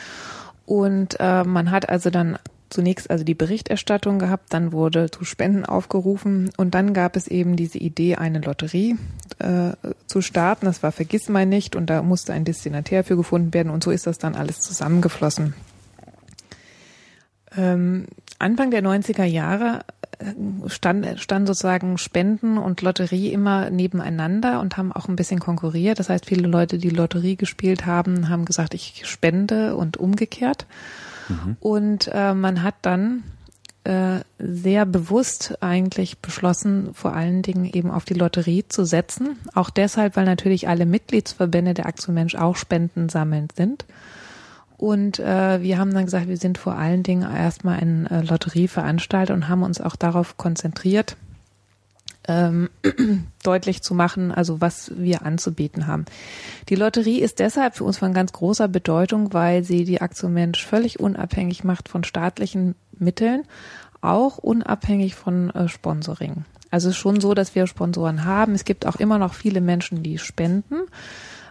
Und 0.64 1.16
äh, 1.18 1.44
man 1.44 1.70
hat 1.70 1.88
also 1.88 2.10
dann 2.10 2.38
zunächst 2.70 3.10
also 3.10 3.24
die 3.24 3.34
Berichterstattung 3.34 4.18
gehabt, 4.18 4.52
dann 4.52 4.72
wurde 4.72 5.10
zu 5.10 5.24
Spenden 5.24 5.64
aufgerufen 5.64 6.50
und 6.56 6.74
dann 6.74 6.94
gab 6.94 7.16
es 7.16 7.28
eben 7.28 7.56
diese 7.56 7.78
Idee, 7.78 8.16
eine 8.16 8.40
Lotterie 8.40 8.96
äh, 9.38 9.72
zu 10.06 10.20
starten. 10.20 10.66
Das 10.66 10.82
war 10.82 10.92
Vergiss 10.92 11.28
mal 11.28 11.46
nicht 11.46 11.76
und 11.76 11.90
da 11.90 12.02
musste 12.02 12.32
ein 12.32 12.44
Destinatär 12.44 13.04
für 13.04 13.16
gefunden 13.16 13.54
werden 13.54 13.70
und 13.70 13.84
so 13.84 13.90
ist 13.90 14.06
das 14.06 14.18
dann 14.18 14.34
alles 14.34 14.60
zusammengeflossen. 14.60 15.54
Ähm, 17.56 18.06
Anfang 18.38 18.70
der 18.70 18.82
90er 18.82 19.24
Jahre 19.24 19.80
äh, 20.18 20.68
stand, 20.68 21.06
stand 21.20 21.46
sozusagen 21.46 21.98
Spenden 21.98 22.58
und 22.58 22.82
Lotterie 22.82 23.32
immer 23.32 23.70
nebeneinander 23.70 24.60
und 24.60 24.76
haben 24.76 24.92
auch 24.92 25.08
ein 25.08 25.16
bisschen 25.16 25.40
konkurriert. 25.40 25.98
Das 25.98 26.08
heißt, 26.08 26.26
viele 26.26 26.48
Leute, 26.48 26.78
die 26.78 26.90
Lotterie 26.90 27.36
gespielt 27.36 27.86
haben, 27.86 28.28
haben 28.28 28.44
gesagt, 28.44 28.74
ich 28.74 29.02
spende 29.06 29.76
und 29.76 29.96
umgekehrt. 29.96 30.66
Mhm. 31.28 31.56
Und 31.60 32.10
äh, 32.12 32.34
man 32.34 32.62
hat 32.62 32.74
dann 32.82 33.22
äh, 33.84 34.20
sehr 34.38 34.84
bewusst 34.84 35.62
eigentlich 35.62 36.18
beschlossen, 36.18 36.92
vor 36.92 37.14
allen 37.14 37.42
Dingen 37.42 37.64
eben 37.64 37.90
auf 37.90 38.04
die 38.04 38.14
Lotterie 38.14 38.64
zu 38.68 38.84
setzen. 38.84 39.38
Auch 39.54 39.70
deshalb, 39.70 40.16
weil 40.16 40.24
natürlich 40.24 40.68
alle 40.68 40.86
Mitgliedsverbände 40.86 41.74
der 41.74 41.86
Aktion 41.86 42.14
Mensch 42.14 42.34
auch 42.34 42.56
Spenden 42.56 43.08
sammelnd 43.08 43.52
sind. 43.54 43.84
Und 44.76 45.20
äh, 45.20 45.62
wir 45.62 45.78
haben 45.78 45.94
dann 45.94 46.04
gesagt, 46.04 46.28
wir 46.28 46.36
sind 46.36 46.58
vor 46.58 46.76
allen 46.76 47.02
Dingen 47.02 47.22
erstmal 47.22 47.78
ein 47.78 48.06
äh, 48.06 48.22
Lotterieveranstalter 48.22 49.32
und 49.32 49.48
haben 49.48 49.62
uns 49.62 49.80
auch 49.80 49.96
darauf 49.96 50.36
konzentriert, 50.36 51.16
ähm, 52.28 52.70
deutlich 53.42 53.82
zu 53.82 53.94
machen, 53.94 54.32
also 54.32 54.60
was 54.60 54.92
wir 54.96 55.22
anzubieten 55.22 55.86
haben. 55.86 56.04
Die 56.68 56.74
Lotterie 56.74 57.20
ist 57.20 57.38
deshalb 57.38 57.76
für 57.76 57.84
uns 57.84 57.98
von 57.98 58.12
ganz 58.12 58.32
großer 58.32 58.68
Bedeutung, 58.68 59.32
weil 59.32 59.64
sie 59.64 59.84
die 59.84 60.00
Aktion 60.00 60.32
Mensch 60.32 60.64
völlig 60.64 61.00
unabhängig 61.00 61.64
macht 61.64 61.88
von 61.88 62.04
staatlichen 62.04 62.74
Mitteln, 62.98 63.42
auch 64.00 64.38
unabhängig 64.38 65.14
von 65.14 65.50
äh, 65.50 65.68
Sponsoring. 65.68 66.44
Also 66.70 66.88
es 66.88 66.96
ist 66.96 67.00
schon 67.00 67.20
so, 67.20 67.34
dass 67.34 67.54
wir 67.54 67.66
Sponsoren 67.66 68.24
haben. 68.24 68.54
Es 68.54 68.64
gibt 68.64 68.86
auch 68.86 68.96
immer 68.96 69.18
noch 69.18 69.34
viele 69.34 69.60
Menschen, 69.60 70.02
die 70.02 70.18
spenden. 70.18 70.82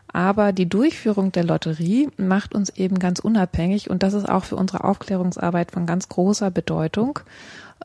Aber 0.07 0.53
die 0.53 0.69
Durchführung 0.69 1.31
der 1.31 1.43
Lotterie 1.43 2.09
macht 2.15 2.55
uns 2.55 2.69
eben 2.69 2.99
ganz 2.99 3.19
unabhängig 3.19 3.89
und 3.89 4.01
das 4.01 4.13
ist 4.13 4.29
auch 4.29 4.45
für 4.45 4.55
unsere 4.55 4.85
Aufklärungsarbeit 4.85 5.71
von 5.71 5.85
ganz 5.85 6.07
großer 6.07 6.51
Bedeutung. 6.51 7.19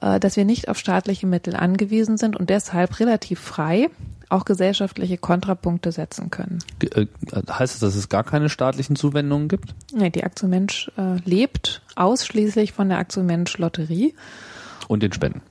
Äh, 0.01 0.21
dass 0.21 0.37
wir 0.37 0.45
nicht 0.45 0.69
auf 0.69 0.79
staatliche 0.79 1.27
Mittel 1.27 1.55
angewiesen 1.55 2.17
sind 2.17 2.37
und 2.37 2.51
deshalb 2.51 3.01
relativ 3.01 3.41
frei 3.41 3.91
auch 4.29 4.45
gesellschaftliche 4.45 5.19
Kontrapunkte 5.19 5.91
setzen 5.91 6.31
können. 6.31 6.61
Äh, 6.95 7.07
heißt 7.51 7.75
das, 7.75 7.81
dass 7.81 7.97
es 7.97 8.09
gar 8.09 8.25
keine 8.25 8.49
staatlichen 8.49 8.97
Zuwendungen 8.97 9.49
gibt? 9.49 9.75
Nee, 9.93 10.11
die 10.11 10.25
Aktion 10.25 10.51
Mensch 10.51 10.91
äh, 10.97 11.17
lebt 11.25 11.83
ausschließlich 11.97 12.73
von 12.73 12.89
der 12.89 12.99
Aktion 12.99 13.27
Mensch 13.27 13.59
Lotterie. 13.59 14.15
Und 14.89 15.03
den 15.03 15.13
Spenden. 15.13 15.43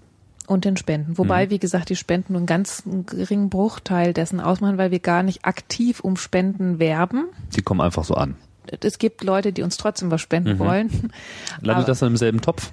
Und 0.47 0.65
den 0.65 0.77
Spenden. 0.77 1.17
Wobei, 1.17 1.45
mhm. 1.45 1.49
wie 1.51 1.59
gesagt, 1.59 1.89
die 1.89 1.95
Spenden 1.95 2.33
nur 2.33 2.39
einen 2.39 2.47
ganz 2.47 2.83
geringen 3.05 3.49
Bruchteil 3.49 4.13
dessen 4.13 4.39
ausmachen, 4.39 4.79
weil 4.79 4.89
wir 4.89 4.99
gar 4.99 5.21
nicht 5.21 5.45
aktiv 5.45 5.99
um 5.99 6.17
Spenden 6.17 6.79
werben. 6.79 7.25
Die 7.55 7.61
kommen 7.61 7.81
einfach 7.81 8.03
so 8.03 8.15
an 8.15 8.35
es 8.81 8.99
gibt 8.99 9.23
Leute, 9.23 9.51
die 9.51 9.63
uns 9.63 9.77
trotzdem 9.77 10.11
was 10.11 10.21
spenden 10.21 10.53
mhm. 10.53 10.59
wollen. 10.59 10.89
Landet 11.61 11.75
Aber, 11.75 11.83
das 11.85 11.99
dann 11.99 12.09
im 12.09 12.17
selben 12.17 12.41
Topf? 12.41 12.71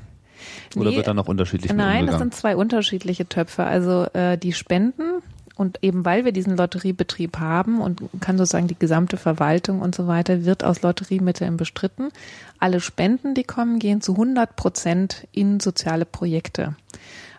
Oder 0.75 0.91
nee, 0.91 0.97
wird 0.97 1.07
da 1.07 1.15
noch 1.15 1.29
unterschiedlich 1.29 1.73
Nein, 1.73 2.07
das 2.07 2.19
sind 2.19 2.35
zwei 2.35 2.57
unterschiedliche 2.57 3.29
Töpfe. 3.29 3.65
Also 3.65 4.07
äh, 4.13 4.37
die 4.37 4.53
Spenden 4.53 5.23
und 5.57 5.79
eben 5.83 6.05
weil 6.05 6.25
wir 6.25 6.33
diesen 6.33 6.57
Lotteriebetrieb 6.57 7.39
haben 7.39 7.81
und 7.81 8.03
kann 8.21 8.37
sozusagen 8.37 8.69
die 8.69 8.79
gesamte 8.79 9.17
Verwaltung 9.17 9.81
und 9.81 9.95
so 9.95 10.07
weiter, 10.07 10.45
wird 10.45 10.63
aus 10.63 10.83
Lotteriemitteln 10.83 11.57
bestritten. 11.57 12.11
Alle 12.59 12.81
Spenden, 12.81 13.35
die 13.35 13.45
kommen, 13.45 13.79
gehen 13.79 14.03
zu 14.03 14.13
100 14.13 14.55
Prozent 14.55 15.27
in 15.33 15.59
soziale 15.59 16.05
Projekte. 16.05 16.77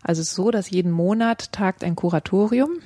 Also 0.01 0.21
es 0.21 0.29
ist 0.29 0.35
so, 0.35 0.49
dass 0.49 0.71
jeden 0.71 0.91
Monat 0.91 1.51
tagt 1.51 1.83
ein 1.83 1.95
Kuratorium, 1.95 2.79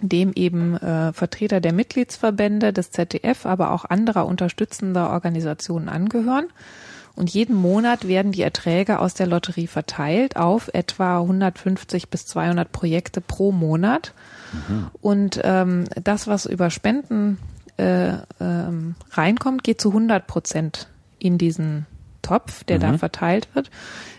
dem 0.00 0.32
eben 0.34 0.76
äh, 0.76 1.12
Vertreter 1.12 1.60
der 1.60 1.72
Mitgliedsverbände 1.72 2.72
des 2.72 2.90
ZDF, 2.90 3.46
aber 3.46 3.70
auch 3.70 3.84
anderer 3.84 4.26
unterstützender 4.26 5.10
Organisationen 5.10 5.88
angehören. 5.88 6.46
Und 7.16 7.30
jeden 7.30 7.54
Monat 7.54 8.06
werden 8.08 8.32
die 8.32 8.42
Erträge 8.42 8.98
aus 8.98 9.14
der 9.14 9.26
Lotterie 9.26 9.66
verteilt 9.66 10.36
auf 10.36 10.70
etwa 10.72 11.20
150 11.20 12.08
bis 12.08 12.26
200 12.26 12.70
Projekte 12.70 13.20
pro 13.20 13.52
Monat. 13.52 14.14
Mhm. 14.52 14.90
Und 15.00 15.40
ähm, 15.44 15.84
das, 16.02 16.26
was 16.26 16.46
über 16.46 16.70
Spenden 16.70 17.38
äh, 17.76 18.12
ähm, 18.40 18.94
reinkommt, 19.10 19.64
geht 19.64 19.80
zu 19.80 19.88
100 19.88 20.26
Prozent 20.26 20.88
in 21.18 21.38
diesen 21.38 21.86
Topf, 22.22 22.64
der 22.64 22.78
mhm. 22.78 22.82
da 22.82 22.98
verteilt 22.98 23.48
wird. 23.54 23.70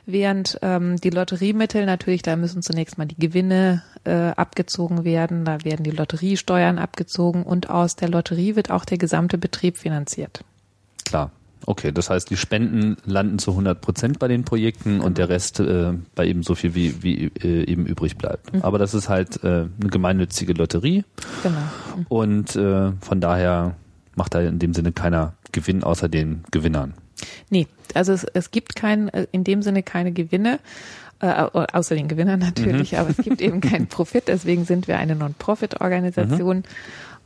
Während 0.06 0.60
ähm, 0.62 0.98
die 0.98 1.12
Lotteriemittel 1.12 1.86
natürlich, 1.86 2.22
da 2.24 2.36
müssen 2.36 2.62
zunächst 2.62 2.98
mal 2.98 3.06
die 3.06 3.20
Gewinne 3.20 3.84
äh, 4.04 4.32
abgezogen 4.32 5.04
werden, 5.04 5.46
da 5.46 5.64
werden 5.64 5.84
die 5.84 5.92
Lotteriesteuern 5.92 6.80
abgezogen 6.80 7.44
und 7.44 7.70
aus 7.70 7.96
der 7.96 8.10
Lotterie 8.10 8.56
wird 8.56 8.72
auch 8.72 8.86
der 8.86 8.98
gesamte 8.98 9.38
Betrieb 9.38 9.78
finanziert. 9.78 10.44
Klar. 11.06 11.32
Okay, 11.72 11.94
das 11.94 12.10
heißt, 12.10 12.30
die 12.30 12.36
Spenden 12.36 12.98
landen 13.06 13.40
zu 13.40 13.52
100 13.52 13.80
Prozent 13.80 14.20
bei 14.20 14.28
den 14.28 14.44
Projekten 14.44 14.96
genau. 14.96 15.06
und 15.06 15.18
der 15.18 15.30
Rest 15.30 15.62
äh, 15.62 15.94
bei 16.16 16.28
eben 16.28 16.44
so 16.44 16.54
viel, 16.54 16.76
wie, 16.76 17.02
wie 17.02 17.32
äh, 17.42 17.64
eben 17.64 17.86
übrig 17.86 18.18
bleibt. 18.18 18.54
Mhm. 18.54 18.62
Aber 18.64 18.78
das 18.78 18.94
ist 18.94 19.08
halt 19.08 19.42
äh, 19.46 19.48
eine 19.48 19.70
gemeinnützige 19.80 20.52
Lotterie. 20.52 21.06
Genau. 21.44 21.56
Mhm. 21.96 22.06
Und 22.10 22.56
äh, 22.58 22.92
von 23.00 23.22
daher 23.22 23.78
macht 24.16 24.36
da 24.36 24.42
in 24.42 24.60
dem 24.60 24.74
Sinne 24.74 24.92
keiner 24.92 25.36
Gewinn 25.54 25.82
außer 25.82 26.10
den 26.10 26.44
Gewinnern. 26.52 26.94
Nee, 27.50 27.68
also 27.94 28.12
es, 28.12 28.26
es 28.26 28.52
gibt 28.52 28.76
kein, 28.76 29.08
äh, 29.08 29.28
in 29.32 29.46
dem 29.46 29.62
Sinne 29.62 29.82
keine 29.82 30.12
Gewinne, 30.12 30.60
äh, 31.22 31.32
außer 31.32 31.96
den 31.96 32.10
Gewinnern 32.10 32.42
natürlich, 32.42 32.92
mhm. 32.92 32.98
aber 32.98 33.12
es 33.12 33.18
gibt 33.24 33.40
eben 33.40 33.62
keinen 33.62 33.88
Profit, 33.88 34.28
deswegen 34.28 34.66
sind 34.66 34.90
wir 34.90 34.98
eine 34.98 35.16
Non-Profit-Organisation. 35.16 36.58
Mhm 36.58 36.64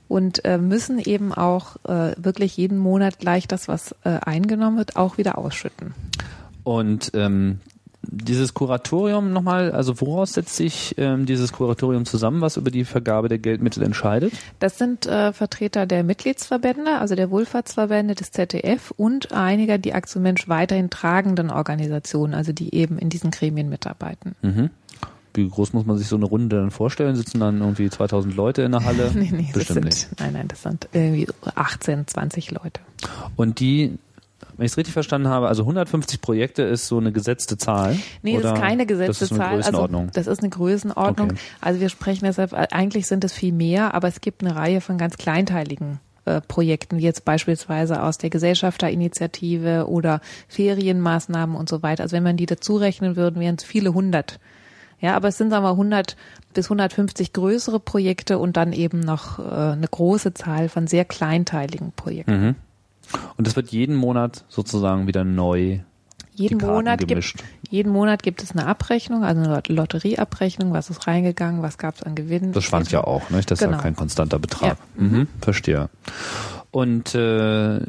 und 0.08 0.46
äh, 0.46 0.58
müssen 0.58 1.00
eben 1.00 1.34
auch 1.34 1.78
äh, 1.86 2.14
wirklich 2.18 2.58
jeden 2.58 2.78
Monat 2.78 3.20
gleich 3.20 3.48
das, 3.48 3.68
was 3.68 3.96
äh, 4.04 4.10
eingenommen 4.10 4.78
wird, 4.78 4.96
auch 4.96 5.18
wieder 5.18 5.38
ausschütten. 5.38 5.94
Und 6.64 7.12
ähm, 7.14 7.60
dieses 8.12 8.54
Kuratorium 8.54 9.34
nochmal, 9.34 9.72
also 9.72 10.00
woraus 10.02 10.34
setzt 10.34 10.56
sich 10.56 10.96
ähm, 10.98 11.26
dieses 11.26 11.52
Kuratorium 11.52 12.06
zusammen, 12.06 12.42
was 12.42 12.58
über 12.58 12.72
die 12.72 12.86
Vergabe 12.86 13.30
der 13.30 13.40
Geldmittel 13.40 13.84
entscheidet? 13.84 14.34
Das 14.60 14.78
sind 14.78 15.06
äh, 15.06 15.34
Vertreter 15.34 15.86
der 15.86 16.04
Mitgliedsverbände, 16.04 17.00
also 17.00 17.16
der 17.16 17.32
Wohlfahrtsverbände 17.32 18.16
des 18.16 18.32
ZDF 18.32 18.92
und 18.92 19.32
einiger 19.32 19.78
die 19.78 19.94
Aktienmensch 19.94 20.48
weiterhin 20.48 20.90
tragenden 20.90 21.50
Organisationen, 21.50 22.34
also 22.34 22.52
die 22.52 22.74
eben 22.76 22.98
in 22.98 23.10
diesen 23.10 23.32
Gremien 23.32 23.70
mitarbeiten. 23.70 24.36
Mhm. 24.42 24.70
Wie 25.36 25.48
groß 25.48 25.74
muss 25.74 25.86
man 25.86 25.98
sich 25.98 26.08
so 26.08 26.16
eine 26.16 26.26
Runde 26.26 26.58
dann 26.58 26.72
vorstellen? 26.72 27.16
Sitzen 27.16 27.40
dann 27.40 27.62
irgendwie 27.62 27.90
2000 27.90 28.36
Leute 28.36 28.64
in 28.64 28.72
der 28.72 28.84
Halle? 28.84 29.12
nee, 29.16 29.30
nee, 29.32 29.50
Bestimmt 29.54 29.76
sind, 29.76 29.86
nicht. 29.86 30.08
Nein, 30.20 30.34
nein, 30.34 30.48
das 30.48 30.64
sind 30.64 30.88
irgendwie 30.94 31.28
18, 31.56 32.08
20 32.08 32.52
Leute. 32.52 32.82
Und 33.36 33.60
die 33.60 33.98
wenn 34.58 34.66
ich 34.66 34.72
es 34.72 34.78
richtig 34.78 34.94
verstanden 34.94 35.28
habe, 35.28 35.48
also 35.48 35.64
150 35.64 36.22
Projekte 36.22 36.64
ist 36.64 36.88
so 36.88 36.98
eine 36.98 37.12
gesetzte 37.12 37.58
Zahl. 37.58 37.98
Nee, 38.22 38.40
das 38.40 38.54
ist 38.54 38.62
keine 38.62 38.86
gesetzte 38.86 39.26
das 39.26 39.32
ist 39.32 39.38
Zahl. 39.38 39.62
Also 39.62 40.08
das 40.14 40.28
ist 40.28 40.40
eine 40.40 40.50
Größenordnung. 40.50 41.32
Okay. 41.32 41.40
Also 41.60 41.82
wir 41.82 41.90
sprechen 41.90 42.26
deshalb, 42.26 42.54
eigentlich 42.54 43.08
sind 43.08 43.24
es 43.26 43.34
viel 43.34 43.52
mehr, 43.52 43.94
aber 43.94 44.08
es 44.08 44.22
gibt 44.22 44.44
eine 44.44 44.56
Reihe 44.56 44.80
von 44.80 44.98
ganz 44.98 45.18
kleinteiligen 45.18 46.00
äh, 46.24 46.42
Projekten, 46.42 46.98
wie 46.98 47.04
jetzt 47.04 47.26
beispielsweise 47.26 48.02
aus 48.02 48.18
der 48.18 48.30
Gesellschafterinitiative 48.30 49.88
oder 49.90 50.22
Ferienmaßnahmen 50.48 51.56
und 51.56 51.68
so 51.68 51.84
weiter. 51.84 52.04
Also 52.04 52.16
wenn 52.16 52.24
man 52.24 52.38
die 52.38 52.46
dazu 52.46 52.78
rechnen 52.78 53.16
würde, 53.16 53.40
wären 53.40 53.56
es 53.56 53.64
viele 53.64 53.94
hundert 53.94 54.40
ja, 55.06 55.16
aber 55.16 55.28
es 55.28 55.38
sind 55.38 55.52
sagen 55.52 55.64
wir 55.64 55.70
100 55.72 56.18
bis 56.56 56.66
150 56.66 57.32
größere 57.32 57.80
Projekte 57.80 58.40
und 58.40 58.58
dann 58.58 58.74
eben 58.74 59.00
noch 59.00 59.38
äh, 59.38 59.44
eine 59.44 59.88
große 59.88 60.34
Zahl 60.34 60.68
von 60.68 60.88
sehr 60.88 61.06
kleinteiligen 61.06 61.92
Projekten. 61.92 62.32
Mhm. 62.32 62.56
Und 63.38 63.48
es 63.48 63.56
wird 63.56 63.70
jeden 63.70 63.96
Monat 63.96 64.46
sozusagen 64.50 65.06
wieder 65.06 65.24
neu 65.24 65.80
jeden 66.34 66.58
Monat 66.58 67.08
gibt 67.08 67.36
jeden 67.70 67.92
Monat 67.92 68.24
gibt 68.24 68.44
es 68.44 68.52
eine 68.52 68.66
Abrechnung, 68.66 69.24
also 69.24 69.42
eine 69.42 69.62
Lotterieabrechnung, 69.68 70.74
was 70.74 70.90
ist 70.90 71.08
reingegangen, 71.08 71.62
was 71.62 71.78
gab 71.78 71.96
es 71.96 72.04
an 72.04 72.16
Gewinnen. 72.16 72.52
Das 72.52 72.64
schwankt 72.64 72.92
ja 72.92 73.04
auch, 73.04 73.30
ne? 73.30 73.38
Das 73.38 73.46
genau. 73.46 73.54
ist 73.54 73.62
ja 73.62 73.68
genau. 73.68 73.82
kein 73.82 73.96
konstanter 73.96 74.40
Betrag. 74.40 74.78
Ja. 74.98 75.02
Mhm, 75.02 75.18
mhm, 75.18 75.28
verstehe. 75.40 75.90
Und 76.72 77.16
äh, 77.16 77.80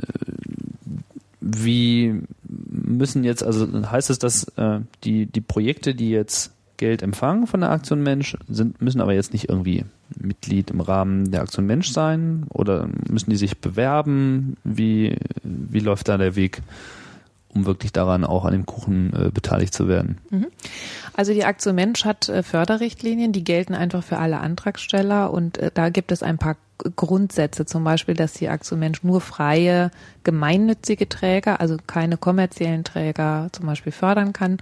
wie 1.41 2.23
müssen 2.49 3.25
jetzt, 3.25 3.43
also 3.43 3.67
heißt 3.91 4.11
es, 4.11 4.19
dass 4.19 4.45
äh, 4.57 4.81
die 5.03 5.27
die 5.27 5.41
Projekte, 5.41 5.95
die 5.95 6.11
jetzt 6.11 6.53
Geld 6.77 7.03
empfangen 7.03 7.47
von 7.47 7.61
der 7.61 7.71
Aktion 7.71 8.03
Mensch, 8.03 8.37
sind, 8.49 8.81
müssen 8.81 9.01
aber 9.01 9.15
jetzt 9.15 9.33
nicht 9.33 9.49
irgendwie 9.49 9.85
Mitglied 10.19 10.71
im 10.71 10.81
Rahmen 10.81 11.31
der 11.31 11.43
Aktion 11.43 11.67
Mensch 11.67 11.91
sein 11.91 12.47
oder 12.51 12.89
müssen 13.09 13.31
die 13.31 13.37
sich 13.37 13.59
bewerben? 13.59 14.57
Wie, 14.65 15.17
wie 15.43 15.81
läuft 15.81 16.09
da 16.09 16.17
der 16.17 16.37
Weg? 16.37 16.63
um 17.57 17.65
wirklich 17.65 17.91
daran 17.91 18.25
auch 18.25 18.45
an 18.45 18.53
dem 18.53 18.67
Kuchen 18.67 19.13
äh, 19.15 19.31
beteiligt 19.31 19.75
zu 19.75 19.89
werden. 19.89 20.19
Mhm. 20.31 20.49
Also 21.15 21.33
die 21.33 21.45
Aktion 21.45 21.75
Mensch 21.75 22.05
hat 22.05 22.29
äh, 22.29 22.43
Förderrichtlinien, 22.43 23.33
die 23.33 23.43
gelten 23.43 23.75
einfach 23.75 24.05
für 24.05 24.19
alle 24.19 24.41
Antragsteller 24.41 25.33
und 25.33 25.59
äh, 25.59 25.71
da 25.73 25.89
gibt 25.89 26.13
es 26.13 26.23
ein 26.23 26.37
paar 26.39 26.57
Grundsätze, 26.79 27.65
zum 27.65 27.85
Beispiel, 27.85 28.15
dass 28.15 28.35
die 28.35 28.49
Aktion 28.49 28.79
Mensch 28.79 29.03
nur 29.03 29.21
freie, 29.21 29.91
gemeinnützige 30.25 31.09
Träger, 31.09 31.61
also 31.61 31.77
keine 31.87 32.17
kommerziellen 32.17 32.85
Träger 32.85 33.49
zum 33.53 33.67
Beispiel 33.67 33.93
fördern 33.93 34.33
kann 34.33 34.59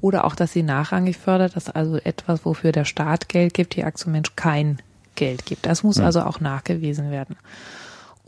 oder 0.00 0.24
auch, 0.24 0.34
dass 0.34 0.52
sie 0.52 0.62
nachrangig 0.62 1.18
fördert, 1.18 1.56
dass 1.56 1.68
also 1.68 1.96
etwas, 1.96 2.44
wofür 2.44 2.72
der 2.72 2.84
Staat 2.84 3.28
Geld 3.28 3.54
gibt, 3.54 3.76
die 3.76 3.84
Aktion 3.84 4.12
Mensch 4.12 4.34
kein 4.34 4.78
Geld 5.14 5.44
gibt. 5.44 5.66
Das 5.66 5.82
muss 5.82 5.98
mhm. 5.98 6.04
also 6.04 6.22
auch 6.22 6.40
nachgewiesen 6.40 7.10
werden. 7.10 7.36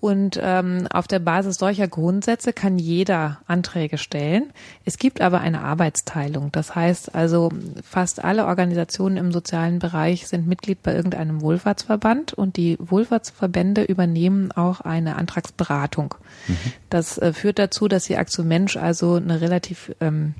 Und 0.00 0.40
ähm, 0.42 0.86
auf 0.90 1.06
der 1.06 1.18
Basis 1.18 1.56
solcher 1.56 1.86
Grundsätze 1.86 2.54
kann 2.54 2.78
jeder 2.78 3.40
Anträge 3.46 3.98
stellen. 3.98 4.50
Es 4.86 4.96
gibt 4.96 5.20
aber 5.20 5.40
eine 5.40 5.60
Arbeitsteilung. 5.60 6.50
Das 6.52 6.74
heißt 6.74 7.14
also, 7.14 7.50
fast 7.84 8.24
alle 8.24 8.46
Organisationen 8.46 9.18
im 9.18 9.30
sozialen 9.30 9.78
Bereich 9.78 10.26
sind 10.26 10.46
Mitglied 10.46 10.82
bei 10.82 10.94
irgendeinem 10.94 11.42
Wohlfahrtsverband 11.42 12.32
und 12.32 12.56
die 12.56 12.78
Wohlfahrtsverbände 12.80 13.82
übernehmen 13.82 14.52
auch 14.52 14.80
eine 14.80 15.16
Antragsberatung. 15.16 16.14
Mhm. 16.48 16.56
Das 16.88 17.18
äh, 17.18 17.34
führt 17.34 17.58
dazu, 17.58 17.86
dass 17.86 18.04
die 18.04 18.16
Aktion 18.16 18.48
Mensch 18.48 18.78
also 18.78 19.16
eine 19.16 19.42
relativ 19.42 19.92
ähm, 20.00 20.34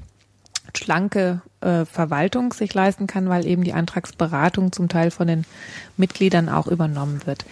schlanke 0.76 1.42
äh, 1.60 1.84
Verwaltung 1.84 2.52
sich 2.52 2.72
leisten 2.74 3.06
kann, 3.06 3.28
weil 3.28 3.46
eben 3.46 3.64
die 3.64 3.72
Antragsberatung 3.72 4.72
zum 4.72 4.88
Teil 4.88 5.10
von 5.10 5.26
den 5.26 5.44
Mitgliedern 5.96 6.48
auch 6.48 6.66
übernommen 6.66 7.22
wird. 7.26 7.44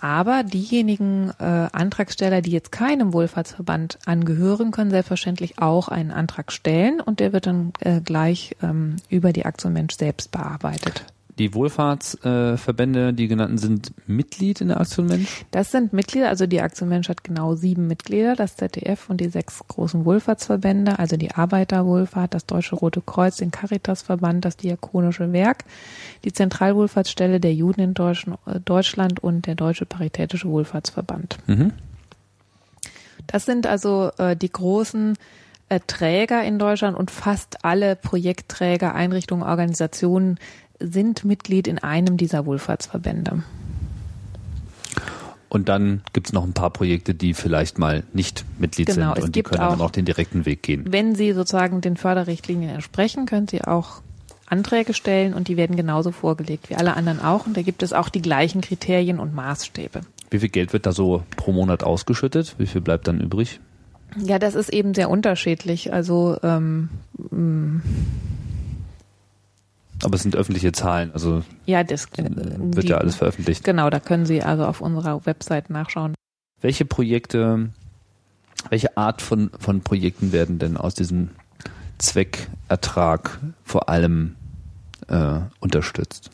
Aber 0.00 0.42
diejenigen 0.42 1.30
äh, 1.38 1.68
Antragsteller, 1.72 2.42
die 2.42 2.50
jetzt 2.50 2.72
keinem 2.72 3.12
Wohlfahrtsverband 3.12 3.98
angehören, 4.04 4.70
können 4.70 4.90
selbstverständlich 4.90 5.58
auch 5.58 5.88
einen 5.88 6.10
Antrag 6.10 6.52
stellen 6.52 7.00
und 7.00 7.20
der 7.20 7.32
wird 7.32 7.46
dann 7.46 7.72
äh, 7.80 8.00
gleich 8.00 8.56
ähm, 8.62 8.96
über 9.08 9.32
die 9.32 9.46
Aktion 9.46 9.72
Mensch 9.72 9.96
selbst 9.96 10.30
bearbeitet. 10.30 11.04
Die 11.38 11.52
Wohlfahrtsverbände, 11.52 13.08
äh, 13.08 13.12
die 13.12 13.28
genannten, 13.28 13.58
sind 13.58 13.92
Mitglied 14.06 14.62
in 14.62 14.68
der 14.68 14.80
Aktion 14.80 15.06
Mensch? 15.06 15.44
Das 15.50 15.70
sind 15.70 15.92
Mitglieder, 15.92 16.28
also 16.28 16.46
die 16.46 16.62
Aktion 16.62 16.88
Mensch 16.88 17.10
hat 17.10 17.24
genau 17.24 17.54
sieben 17.54 17.86
Mitglieder, 17.86 18.34
das 18.36 18.56
ZDF 18.56 19.10
und 19.10 19.20
die 19.20 19.28
sechs 19.28 19.62
großen 19.68 20.06
Wohlfahrtsverbände, 20.06 20.98
also 20.98 21.18
die 21.18 21.32
Arbeiterwohlfahrt, 21.32 22.32
das 22.32 22.46
Deutsche 22.46 22.76
Rote 22.76 23.02
Kreuz, 23.02 23.36
den 23.36 23.50
Caritasverband, 23.50 24.46
das 24.46 24.56
Diakonische 24.56 25.32
Werk, 25.34 25.64
die 26.24 26.32
Zentralwohlfahrtsstelle 26.32 27.38
der 27.38 27.52
Juden 27.52 27.80
in 27.82 27.94
äh, 27.94 28.60
Deutschland 28.64 29.22
und 29.22 29.46
der 29.46 29.56
Deutsche 29.56 29.84
Paritätische 29.84 30.48
Wohlfahrtsverband. 30.48 31.36
Mhm. 31.46 31.72
Das 33.26 33.44
sind 33.44 33.66
also 33.66 34.10
äh, 34.16 34.36
die 34.36 34.50
großen 34.50 35.18
äh, 35.68 35.80
Träger 35.86 36.44
in 36.44 36.58
Deutschland 36.58 36.96
und 36.96 37.10
fast 37.10 37.64
alle 37.64 37.96
Projektträger, 37.96 38.94
Einrichtungen, 38.94 39.42
Organisationen 39.42 40.38
sind 40.78 41.24
Mitglied 41.24 41.68
in 41.68 41.78
einem 41.78 42.16
dieser 42.16 42.46
Wohlfahrtsverbände. 42.46 43.42
Und 45.48 45.68
dann 45.68 46.02
gibt 46.12 46.28
es 46.28 46.32
noch 46.32 46.44
ein 46.44 46.52
paar 46.52 46.70
Projekte, 46.70 47.14
die 47.14 47.32
vielleicht 47.32 47.78
mal 47.78 48.02
nicht 48.12 48.44
Mitglied 48.58 48.88
genau, 48.88 49.14
sind 49.14 49.24
und 49.24 49.36
die 49.36 49.42
können 49.42 49.62
auch, 49.62 49.70
dann 49.70 49.80
auch 49.80 49.90
den 49.90 50.04
direkten 50.04 50.44
Weg 50.44 50.62
gehen. 50.62 50.84
Wenn 50.88 51.14
sie 51.14 51.32
sozusagen 51.32 51.80
den 51.80 51.96
Förderrichtlinien 51.96 52.70
entsprechen, 52.70 53.26
können 53.26 53.46
sie 53.48 53.62
auch 53.62 54.02
Anträge 54.46 54.92
stellen 54.92 55.34
und 55.34 55.48
die 55.48 55.56
werden 55.56 55.76
genauso 55.76 56.12
vorgelegt 56.12 56.68
wie 56.68 56.76
alle 56.76 56.94
anderen 56.94 57.20
auch. 57.20 57.46
Und 57.46 57.56
da 57.56 57.62
gibt 57.62 57.82
es 57.82 57.92
auch 57.92 58.08
die 58.08 58.22
gleichen 58.22 58.60
Kriterien 58.60 59.18
und 59.18 59.34
Maßstäbe. 59.34 60.00
Wie 60.30 60.38
viel 60.38 60.48
Geld 60.48 60.72
wird 60.72 60.86
da 60.86 60.92
so 60.92 61.22
pro 61.36 61.52
Monat 61.52 61.84
ausgeschüttet? 61.84 62.56
Wie 62.58 62.66
viel 62.66 62.80
bleibt 62.80 63.06
dann 63.08 63.20
übrig? 63.20 63.60
Ja, 64.18 64.38
das 64.38 64.54
ist 64.54 64.70
eben 64.70 64.94
sehr 64.94 65.10
unterschiedlich. 65.10 65.92
Also 65.92 66.38
ähm. 66.42 66.90
Aber 70.04 70.14
es 70.14 70.22
sind 70.22 70.36
öffentliche 70.36 70.72
Zahlen, 70.72 71.12
also 71.12 71.42
ja, 71.64 71.84
das 71.84 72.06
äh, 72.16 72.24
wird 72.28 72.84
die, 72.84 72.88
ja 72.88 72.98
alles 72.98 73.16
veröffentlicht. 73.16 73.64
Genau, 73.64 73.90
da 73.90 74.00
können 74.00 74.26
Sie 74.26 74.42
also 74.42 74.66
auf 74.66 74.80
unserer 74.80 75.24
Website 75.26 75.70
nachschauen. 75.70 76.14
Welche 76.60 76.84
Projekte, 76.84 77.70
welche 78.70 78.96
Art 78.96 79.22
von, 79.22 79.50
von 79.58 79.80
Projekten 79.82 80.32
werden 80.32 80.58
denn 80.58 80.76
aus 80.76 80.94
diesem 80.94 81.30
Zweckertrag 81.98 83.38
vor 83.64 83.88
allem 83.88 84.36
äh, 85.08 85.40
unterstützt? 85.60 86.30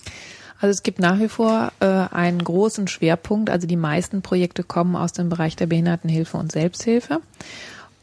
Also 0.61 0.71
es 0.71 0.85
gibt 0.85 1.01
nach 1.01 1.19
wie 1.19 1.29
vor 1.29 1.73
äh, 1.81 1.87
einen 1.87 2.43
großen 2.43 2.87
Schwerpunkt. 2.87 3.51
Also 3.51 3.67
die 3.67 3.77
meisten 3.77 4.23
Projekte 4.23 4.63
kommen 4.63 4.95
aus 4.95 5.13
dem 5.13 5.29
Bereich 5.29 5.57
der 5.57 5.67
Behindertenhilfe 5.67 6.37
und 6.37 6.53
Selbsthilfe. 6.53 7.21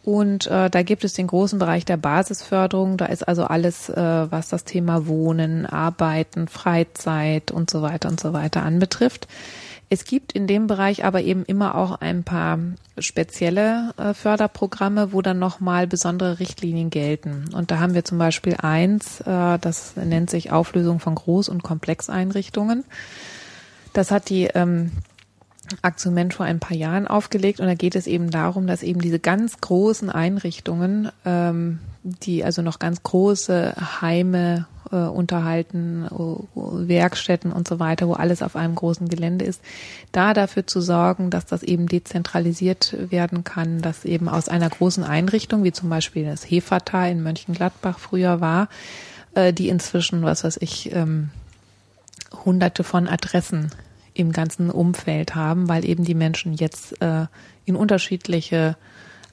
Und 0.04 0.48
äh, 0.48 0.70
da 0.70 0.82
gibt 0.82 1.04
es 1.04 1.14
den 1.14 1.28
großen 1.28 1.60
Bereich 1.60 1.86
der 1.86 1.98
Basisförderung. 1.98 2.98
Da 2.98 3.08
ist 3.08 3.28
also 3.28 3.44
alles, 3.44 3.90
äh, 3.90 3.96
was 3.96 4.50
das 4.50 4.64
Thema 4.64 5.08
Wohnen, 5.08 5.66
Arbeiten, 5.66 6.48
Freizeit 6.48 7.52
und 7.52 7.70
so 7.70 7.82
weiter 7.82 8.10
und 8.10 8.20
so 8.20 8.34
weiter 8.34 8.64
anbetrifft. 8.64 9.28
Es 9.92 10.06
gibt 10.06 10.34
in 10.34 10.46
dem 10.46 10.68
Bereich 10.68 11.04
aber 11.04 11.22
eben 11.22 11.44
immer 11.46 11.74
auch 11.74 12.00
ein 12.00 12.24
paar 12.24 12.60
spezielle 13.00 13.94
äh, 13.98 14.14
Förderprogramme, 14.14 15.12
wo 15.14 15.24
dann 15.24 15.40
nochmal 15.40 15.88
besondere 15.88 16.40
Richtlinien 16.40 16.92
gelten. 16.92 17.46
Und 17.54 17.72
da 17.72 17.80
haben 17.80 17.96
wir 17.96 18.06
zum 18.06 18.20
Beispiel 18.20 18.56
eins, 18.62 19.22
äh, 19.22 19.58
das 19.60 19.96
nennt 19.96 20.30
sich 20.30 20.52
Auflösung 20.52 21.00
von 21.00 21.16
Groß- 21.16 21.50
und 21.50 21.64
Komplexeinrichtungen. 21.64 22.86
Das 23.94 24.12
hat 24.12 24.30
die 24.30 24.46
ähm, 24.54 24.92
Aktion 25.82 26.14
Mensch 26.14 26.36
vor 26.36 26.46
ein 26.46 26.60
paar 26.60 26.76
Jahren 26.76 27.08
aufgelegt 27.08 27.60
und 27.60 27.68
da 27.68 27.76
geht 27.76 27.96
es 27.96 28.08
eben 28.08 28.32
darum, 28.32 28.68
dass 28.68 28.84
eben 28.84 29.02
diese 29.02 29.20
ganz 29.20 29.60
großen 29.62 30.10
Einrichtungen, 30.10 31.12
ähm, 31.26 31.80
die 32.04 32.44
also 32.44 32.62
noch 32.62 32.80
ganz 32.80 33.04
große 33.04 33.76
Heime 34.02 34.68
äh, 34.92 34.96
unterhalten, 34.96 36.08
Werkstätten 36.56 37.52
und 37.52 37.68
so 37.68 37.80
weiter, 37.80 38.08
wo 38.08 38.14
alles 38.14 38.42
auf 38.42 38.56
einem 38.56 38.76
großen 38.76 39.08
Gelände 39.10 39.46
ist, 39.46 39.62
da 40.12 40.34
dafür 40.34 40.66
zu 40.66 40.82
sorgen, 40.82 41.30
dass 41.30 41.46
das 41.46 41.64
eben 41.64 41.88
dezentralisiert 41.88 42.96
werden 43.12 43.44
kann, 43.44 43.82
dass 43.82 44.06
eben 44.06 44.30
aus 44.30 44.50
einer 44.50 44.70
großen 44.70 45.04
Einrichtung, 45.04 45.64
wie 45.64 45.72
zum 45.72 45.90
Beispiel 45.90 46.26
das 46.26 46.44
Hefata 46.44 47.08
in 47.08 47.22
Mönchengladbach 47.22 48.00
früher 48.00 48.42
war, 48.42 48.70
äh, 49.36 49.54
die 49.54 49.70
inzwischen, 49.70 50.24
was 50.24 50.44
weiß 50.44 50.58
ich, 50.62 50.94
ähm, 50.94 51.30
hunderte 52.46 52.84
von 52.84 53.08
Adressen 53.08 53.72
im 54.20 54.32
ganzen 54.32 54.70
Umfeld 54.70 55.36
haben, 55.36 55.70
weil 55.70 55.86
eben 55.86 56.04
die 56.04 56.16
Menschen 56.16 56.54
jetzt 56.54 57.02
äh, 57.02 57.26
in 57.66 57.76
unterschiedliche 57.76 58.76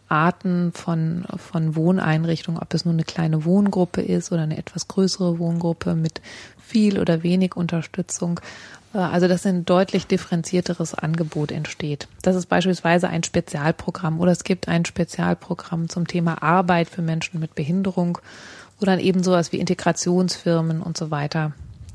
Arten 0.08 0.72
von, 0.72 1.24
von 1.36 1.74
Wohneinrichtungen, 1.74 2.60
ob 2.60 2.72
es 2.74 2.84
nur 2.84 2.94
eine 2.94 3.04
kleine 3.04 3.44
Wohngruppe 3.44 4.02
ist 4.02 4.30
oder 4.30 4.42
eine 4.42 4.56
etwas 4.56 4.86
größere 4.86 5.38
Wohngruppe 5.38 5.94
mit 5.94 6.20
viel 6.64 7.00
oder 7.00 7.22
wenig 7.22 7.56
Unterstützung. 7.56 8.40
Äh, 8.96 8.98
also 8.98 9.28
dass 9.28 9.46
ein 9.46 9.64
deutlich 9.64 10.06
differenzierteres 10.06 10.94
Angebot 10.94 11.52
entsteht. 11.52 12.08
Das 12.22 12.36
ist 12.36 12.46
beispielsweise 12.46 13.08
ein 13.08 13.22
Spezialprogramm 13.22 14.20
oder 14.20 14.32
es 14.32 14.44
gibt 14.44 14.68
ein 14.68 14.84
Spezialprogramm 14.84 15.88
zum 15.88 16.06
Thema 16.06 16.42
Arbeit 16.42 16.88
für 16.88 17.02
Menschen 17.02 17.40
mit 17.40 17.54
Behinderung 17.54 18.18
oder 18.80 18.98
eben 18.98 19.22
sowas 19.22 19.52
wie 19.52 19.58
Integrationsfirmen 19.58 20.82
und 20.82 20.96
so 20.96 21.10
weiter 21.10 21.52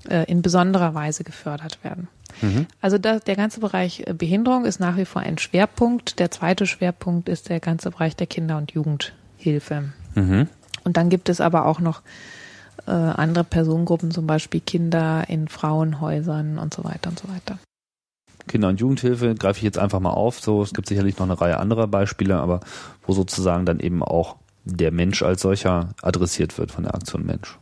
äh, 0.10 0.26
in 0.26 0.42
besonderer 0.42 0.94
Weise 0.94 1.24
gefördert 1.24 1.84
werden. 1.84 2.08
Mhm. 2.42 2.68
Also 2.82 2.98
das, 2.98 3.24
der 3.24 3.36
ganze 3.36 3.60
Bereich 3.60 4.04
äh, 4.08 4.14
Behinderung 4.14 4.66
ist 4.66 4.80
nach 4.80 4.98
wie 4.98 5.06
vor 5.06 5.22
ein 5.22 5.38
Schwerpunkt. 5.38 6.20
Der 6.20 6.32
zweite 6.32 6.66
Schwerpunkt 6.66 7.30
ist 7.30 7.50
der 7.50 7.60
ganze 7.60 7.92
Bereich 7.92 8.16
der 8.16 8.28
Kinder- 8.28 8.58
und 8.58 8.72
Jugendhilfe. 8.72 9.94
Mhm. 10.16 10.48
Und 10.84 10.98
dann 10.98 11.10
gibt 11.10 11.30
es 11.30 11.42
aber 11.42 11.66
auch 11.66 11.80
noch 11.80 12.02
äh, 12.88 12.92
andere 12.92 13.44
Personengruppen, 13.44 14.12
zum 14.12 14.28
Beispiel 14.28 14.62
Kinder 14.62 15.26
in 15.28 15.48
Frauenhäusern 15.48 16.58
und 16.58 16.74
so 16.74 16.84
weiter 16.84 17.10
und 17.10 17.20
so 17.20 17.28
weiter. 17.30 17.60
Kinder- 18.48 18.70
und 18.70 18.80
Jugendhilfe 18.80 19.36
greife 19.36 19.58
ich 19.58 19.64
jetzt 19.64 19.78
einfach 19.78 20.00
mal 20.00 20.12
auf. 20.12 20.40
So, 20.40 20.64
es 20.64 20.74
gibt 20.74 20.88
sicherlich 20.88 21.18
noch 21.18 21.26
eine 21.26 21.40
Reihe 21.40 21.60
anderer 21.60 21.88
Beispiele, 21.88 22.38
aber 22.38 22.62
wo 23.06 23.14
sozusagen 23.14 23.66
dann 23.66 23.80
eben 23.80 24.04
auch 24.04 24.38
der 24.64 24.92
Mensch 24.92 25.22
als 25.24 25.42
solcher 25.42 25.90
adressiert 26.02 26.58
wird 26.58 26.72
von 26.72 26.84
der 26.84 26.96
Aktion 26.96 27.26
Mensch. 27.26 27.58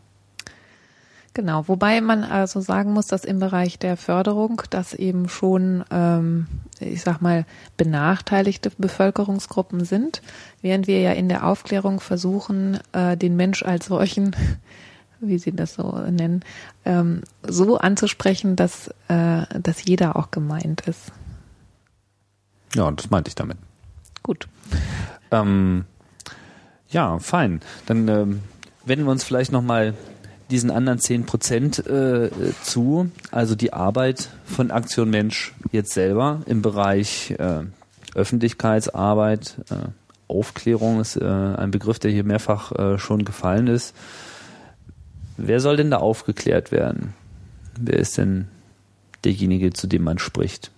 Genau, 1.40 1.70
wobei 1.70 2.02
man 2.02 2.26
also 2.26 2.60
sagen 2.60 2.92
muss, 2.92 3.08
dass 3.08 3.24
im 3.24 3.40
Bereich 3.40 3.80
der 3.80 3.96
Förderung 3.96 4.62
das 4.72 4.94
eben 4.94 5.30
schon, 5.30 5.86
ähm, 5.90 6.48
ich 6.82 7.02
sag 7.02 7.22
mal, 7.22 7.46
benachteiligte 7.78 8.74
Bevölkerungsgruppen 8.78 9.86
sind, 9.86 10.22
während 10.62 10.88
wir 10.88 11.00
ja 11.00 11.14
in 11.14 11.30
der 11.30 11.48
Aufklärung 11.48 12.02
versuchen, 12.02 12.78
äh, 12.92 13.16
den 13.16 13.38
Mensch 13.38 13.64
als 13.64 13.86
solchen, 13.86 14.36
wie 15.22 15.38
Sie 15.38 15.54
das 15.54 15.76
so 15.76 15.90
nennen, 16.12 16.44
ähm, 16.84 17.22
so 17.48 17.78
anzusprechen, 17.78 18.58
dass, 18.58 18.90
äh, 19.08 19.46
dass 19.62 19.86
jeder 19.86 20.18
auch 20.18 20.32
gemeint 20.32 20.82
ist. 20.88 21.14
Ja, 22.76 22.84
und 22.84 23.00
das 23.00 23.12
meinte 23.12 23.30
ich 23.30 23.36
damit. 23.36 23.56
Gut. 24.24 24.50
Ähm, 25.32 25.86
ja, 26.90 27.18
fein. 27.20 27.62
Dann 27.86 28.10
ähm, 28.10 28.42
wenden 28.84 29.06
wir 29.06 29.12
uns 29.14 29.24
vielleicht 29.24 29.54
nochmal 29.54 29.94
diesen 30.50 30.72
anderen 30.72 31.00
zehn 31.00 31.26
Prozent 31.26 31.86
äh, 31.86 32.30
zu, 32.64 33.12
also 33.32 33.56
die 33.56 33.74
Arbeit 33.74 34.30
von 34.46 34.72
Aktion 34.72 35.10
Mensch 35.10 35.54
jetzt 35.72 35.94
selber 35.94 36.42
im 36.46 36.62
Bereich 36.62 37.36
äh, 37.38 37.62
Öffentlichkeitsarbeit, 38.16 39.56
äh, 39.70 39.90
Aufklärung 40.28 41.00
ist 41.00 41.18
äh, 41.18 41.26
ein 41.26 41.72
Begriff, 41.72 42.00
der 42.00 42.12
hier 42.12 42.24
mehrfach 42.24 42.72
äh, 42.72 42.98
schon 43.00 43.26
gefallen 43.26 43.68
ist. 43.68 43.96
Wer 45.38 45.60
soll 45.60 45.78
denn 45.78 45.92
da 45.92 45.98
aufgeklärt 45.98 46.72
werden? 46.72 47.14
Wer 47.80 47.98
ist 47.98 48.18
denn 48.18 48.48
derjenige, 49.24 49.74
zu 49.74 49.88
dem 49.88 50.04
man 50.04 50.20
spricht? 50.20 50.72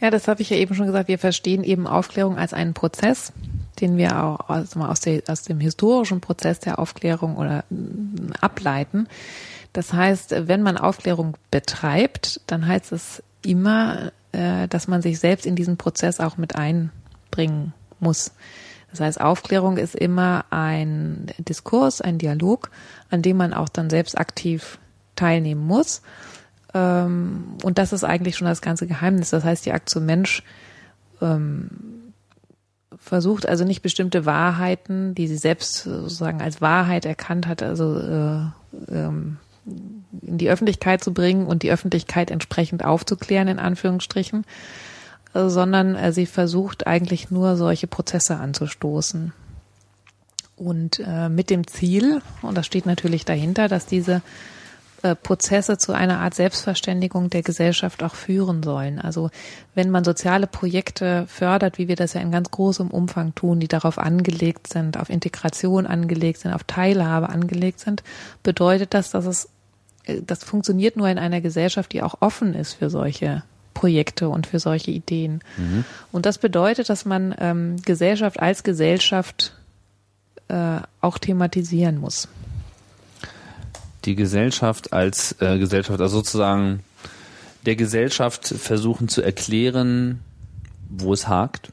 Ja, 0.00 0.10
das 0.10 0.26
habe 0.26 0.42
ich 0.42 0.50
ja 0.50 0.56
eben 0.56 0.74
schon 0.74 0.86
gesagt. 0.86 1.08
Wir 1.08 1.18
verstehen 1.18 1.62
eben 1.62 1.86
Aufklärung 1.86 2.36
als 2.36 2.52
einen 2.52 2.74
Prozess 2.74 3.32
den 3.80 3.96
wir 3.96 4.22
auch 4.22 4.48
also 4.48 4.80
aus, 4.80 5.00
der, 5.00 5.22
aus 5.28 5.42
dem 5.42 5.60
historischen 5.60 6.20
Prozess 6.20 6.60
der 6.60 6.78
Aufklärung 6.78 7.36
oder 7.36 7.64
mm, 7.70 8.32
ableiten. 8.40 9.08
Das 9.72 9.92
heißt, 9.92 10.34
wenn 10.48 10.62
man 10.62 10.76
Aufklärung 10.76 11.36
betreibt, 11.50 12.40
dann 12.46 12.66
heißt 12.66 12.92
es 12.92 13.22
immer, 13.42 14.12
äh, 14.32 14.68
dass 14.68 14.88
man 14.88 15.02
sich 15.02 15.18
selbst 15.18 15.46
in 15.46 15.56
diesen 15.56 15.76
Prozess 15.76 16.20
auch 16.20 16.36
mit 16.36 16.56
einbringen 16.56 17.72
muss. 18.00 18.32
Das 18.90 19.00
heißt, 19.00 19.20
Aufklärung 19.20 19.76
ist 19.76 19.96
immer 19.96 20.44
ein 20.50 21.26
Diskurs, 21.38 22.00
ein 22.00 22.18
Dialog, 22.18 22.70
an 23.10 23.22
dem 23.22 23.36
man 23.36 23.52
auch 23.52 23.68
dann 23.68 23.90
selbst 23.90 24.16
aktiv 24.16 24.78
teilnehmen 25.16 25.66
muss. 25.66 26.02
Ähm, 26.74 27.56
und 27.64 27.78
das 27.78 27.92
ist 27.92 28.04
eigentlich 28.04 28.36
schon 28.36 28.46
das 28.46 28.62
ganze 28.62 28.86
Geheimnis. 28.86 29.30
Das 29.30 29.42
heißt, 29.42 29.66
die 29.66 29.72
Aktion 29.72 30.06
Mensch 30.06 30.44
ähm, 31.20 31.70
versucht 33.04 33.46
also 33.46 33.64
nicht 33.64 33.82
bestimmte 33.82 34.24
Wahrheiten, 34.24 35.14
die 35.14 35.28
sie 35.28 35.36
selbst 35.36 35.82
sozusagen 35.82 36.40
als 36.40 36.62
Wahrheit 36.62 37.04
erkannt 37.04 37.46
hat, 37.46 37.62
also 37.62 37.98
äh, 37.98 38.40
ähm, 38.90 39.36
in 40.22 40.38
die 40.38 40.48
Öffentlichkeit 40.48 41.04
zu 41.04 41.12
bringen 41.12 41.46
und 41.46 41.62
die 41.62 41.70
Öffentlichkeit 41.70 42.30
entsprechend 42.30 42.82
aufzuklären, 42.82 43.48
in 43.48 43.58
Anführungsstrichen, 43.58 44.46
äh, 45.34 45.48
sondern 45.48 45.94
äh, 45.96 46.12
sie 46.14 46.24
versucht 46.24 46.86
eigentlich 46.86 47.30
nur 47.30 47.56
solche 47.56 47.86
Prozesse 47.86 48.36
anzustoßen. 48.36 49.34
Und 50.56 51.00
äh, 51.06 51.28
mit 51.28 51.50
dem 51.50 51.66
Ziel, 51.66 52.22
und 52.40 52.56
das 52.56 52.64
steht 52.64 52.86
natürlich 52.86 53.26
dahinter, 53.26 53.68
dass 53.68 53.84
diese 53.84 54.22
Prozesse 55.12 55.76
zu 55.76 55.92
einer 55.92 56.20
Art 56.20 56.34
Selbstverständigung 56.34 57.28
der 57.28 57.42
Gesellschaft 57.42 58.02
auch 58.02 58.14
führen 58.14 58.62
sollen. 58.62 58.98
Also 58.98 59.30
wenn 59.74 59.90
man 59.90 60.02
soziale 60.02 60.46
Projekte 60.46 61.26
fördert, 61.26 61.76
wie 61.76 61.88
wir 61.88 61.96
das 61.96 62.14
ja 62.14 62.22
in 62.22 62.32
ganz 62.32 62.50
großem 62.50 62.90
Umfang 62.90 63.34
tun, 63.34 63.60
die 63.60 63.68
darauf 63.68 63.98
angelegt 63.98 64.72
sind, 64.72 64.98
auf 64.98 65.10
Integration 65.10 65.86
angelegt 65.86 66.40
sind, 66.40 66.54
auf 66.54 66.64
Teilhabe 66.64 67.28
angelegt 67.28 67.80
sind, 67.80 68.02
bedeutet 68.42 68.94
das, 68.94 69.10
dass 69.10 69.26
es 69.26 69.50
äh, 70.04 70.22
das 70.26 70.42
funktioniert 70.42 70.96
nur 70.96 71.08
in 71.08 71.18
einer 71.18 71.42
Gesellschaft, 71.42 71.92
die 71.92 72.02
auch 72.02 72.16
offen 72.20 72.54
ist 72.54 72.72
für 72.72 72.88
solche 72.88 73.42
Projekte 73.74 74.30
und 74.30 74.46
für 74.46 74.58
solche 74.58 74.90
Ideen. 74.90 75.40
Mhm. 75.58 75.84
Und 76.12 76.24
das 76.24 76.38
bedeutet, 76.38 76.88
dass 76.88 77.04
man 77.04 77.34
ähm, 77.38 77.76
Gesellschaft 77.84 78.40
als 78.40 78.62
Gesellschaft 78.62 79.52
äh, 80.48 80.78
auch 81.02 81.18
thematisieren 81.18 81.98
muss 81.98 82.28
die 84.04 84.14
Gesellschaft 84.14 84.92
als 84.92 85.36
äh, 85.40 85.58
Gesellschaft, 85.58 86.00
also 86.00 86.18
sozusagen 86.18 86.80
der 87.66 87.76
Gesellschaft 87.76 88.46
versuchen 88.46 89.08
zu 89.08 89.22
erklären, 89.22 90.20
wo 90.88 91.12
es 91.12 91.28
hakt, 91.28 91.72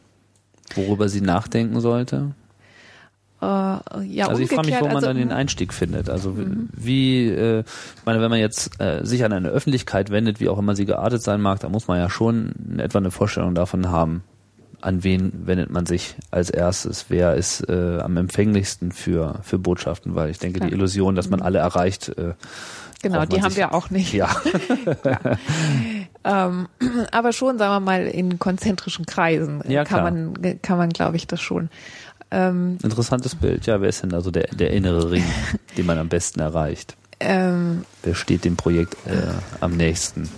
worüber 0.76 1.10
sie 1.10 1.22
nachdenken 1.22 1.82
sollte? 1.82 2.32
Äh, 3.42 3.46
ja, 3.46 4.28
also 4.28 4.42
ich 4.42 4.50
frage 4.50 4.68
mich, 4.68 4.80
wo 4.80 4.86
man 4.86 4.98
also, 4.98 5.08
dann 5.08 5.18
den 5.18 5.30
mhm. 5.30 5.34
Einstieg 5.34 5.74
findet. 5.74 6.10
Also 6.10 6.32
mhm. 6.32 6.70
wie, 6.74 7.28
äh, 7.28 7.62
ich 7.62 8.06
meine, 8.06 8.22
wenn 8.22 8.30
man 8.30 8.40
jetzt 8.40 8.80
äh, 8.80 9.04
sich 9.04 9.24
an 9.26 9.34
eine 9.34 9.50
Öffentlichkeit 9.50 10.12
wendet, 10.12 10.40
wie 10.40 10.48
auch 10.48 10.60
immer 10.60 10.76
sie 10.76 10.86
geartet 10.86 11.24
sein 11.24 11.42
mag, 11.42 11.60
da 11.60 11.70
muss 11.70 11.88
man 11.88 11.98
ja 11.98 12.10
schon 12.10 12.80
etwa 12.80 13.00
eine 13.00 13.12
Vorstellung 13.12 13.56
davon 13.56 13.90
haben, 13.90 14.24
an 14.82 15.04
wen 15.04 15.32
wendet 15.46 15.70
man 15.70 15.86
sich 15.86 16.16
als 16.32 16.50
erstes? 16.50 17.06
Wer 17.10 17.36
ist 17.36 17.68
äh, 17.70 18.00
am 18.00 18.18
empfänglichsten 18.18 18.92
für, 18.92 19.40
für 19.44 19.58
Botschaften? 19.58 20.16
Weil 20.16 20.30
ich 20.30 20.40
denke, 20.40 20.60
Klar. 20.60 20.70
die 20.70 20.76
Illusion, 20.76 21.16
dass 21.16 21.30
man 21.30 21.40
mhm. 21.40 21.46
alle 21.46 21.60
erreicht, 21.60 22.10
äh, 22.10 22.34
Genau, 23.04 23.26
die 23.26 23.42
haben 23.42 23.56
wir 23.56 23.74
auch 23.74 23.90
nicht. 23.90 24.14
Ja. 24.14 24.30
ja. 25.04 25.20
Ähm, 26.24 26.68
aber 27.12 27.34
schon, 27.34 27.58
sagen 27.58 27.74
wir 27.74 27.80
mal, 27.80 28.06
in 28.06 28.38
konzentrischen 28.38 29.06
Kreisen 29.06 29.64
ja, 29.68 29.84
kann 29.84 30.00
klar. 30.00 30.12
man, 30.12 30.62
kann 30.62 30.78
man, 30.78 30.90
glaube 30.90 31.18
ich, 31.18 31.26
das 31.26 31.42
schon. 31.42 31.70
Ähm, 32.30 32.78
Interessantes 32.84 33.36
Bild. 33.36 33.66
Ja, 33.66 33.82
wer 33.82 33.90
ist 33.90 34.04
denn 34.04 34.14
also 34.14 34.32
der, 34.32 34.48
der 34.48 34.72
innere 34.72 35.12
Ring, 35.12 35.24
den 35.78 35.86
man 35.86 35.98
am 35.98 36.10
besten 36.10 36.40
erreicht? 36.40 36.96
Ähm, 37.20 37.86
wer 38.04 38.16
steht 38.16 38.46
dem 38.46 38.56
Projekt 38.56 38.96
äh, 39.06 39.34
am 39.60 39.76
nächsten? 39.78 40.30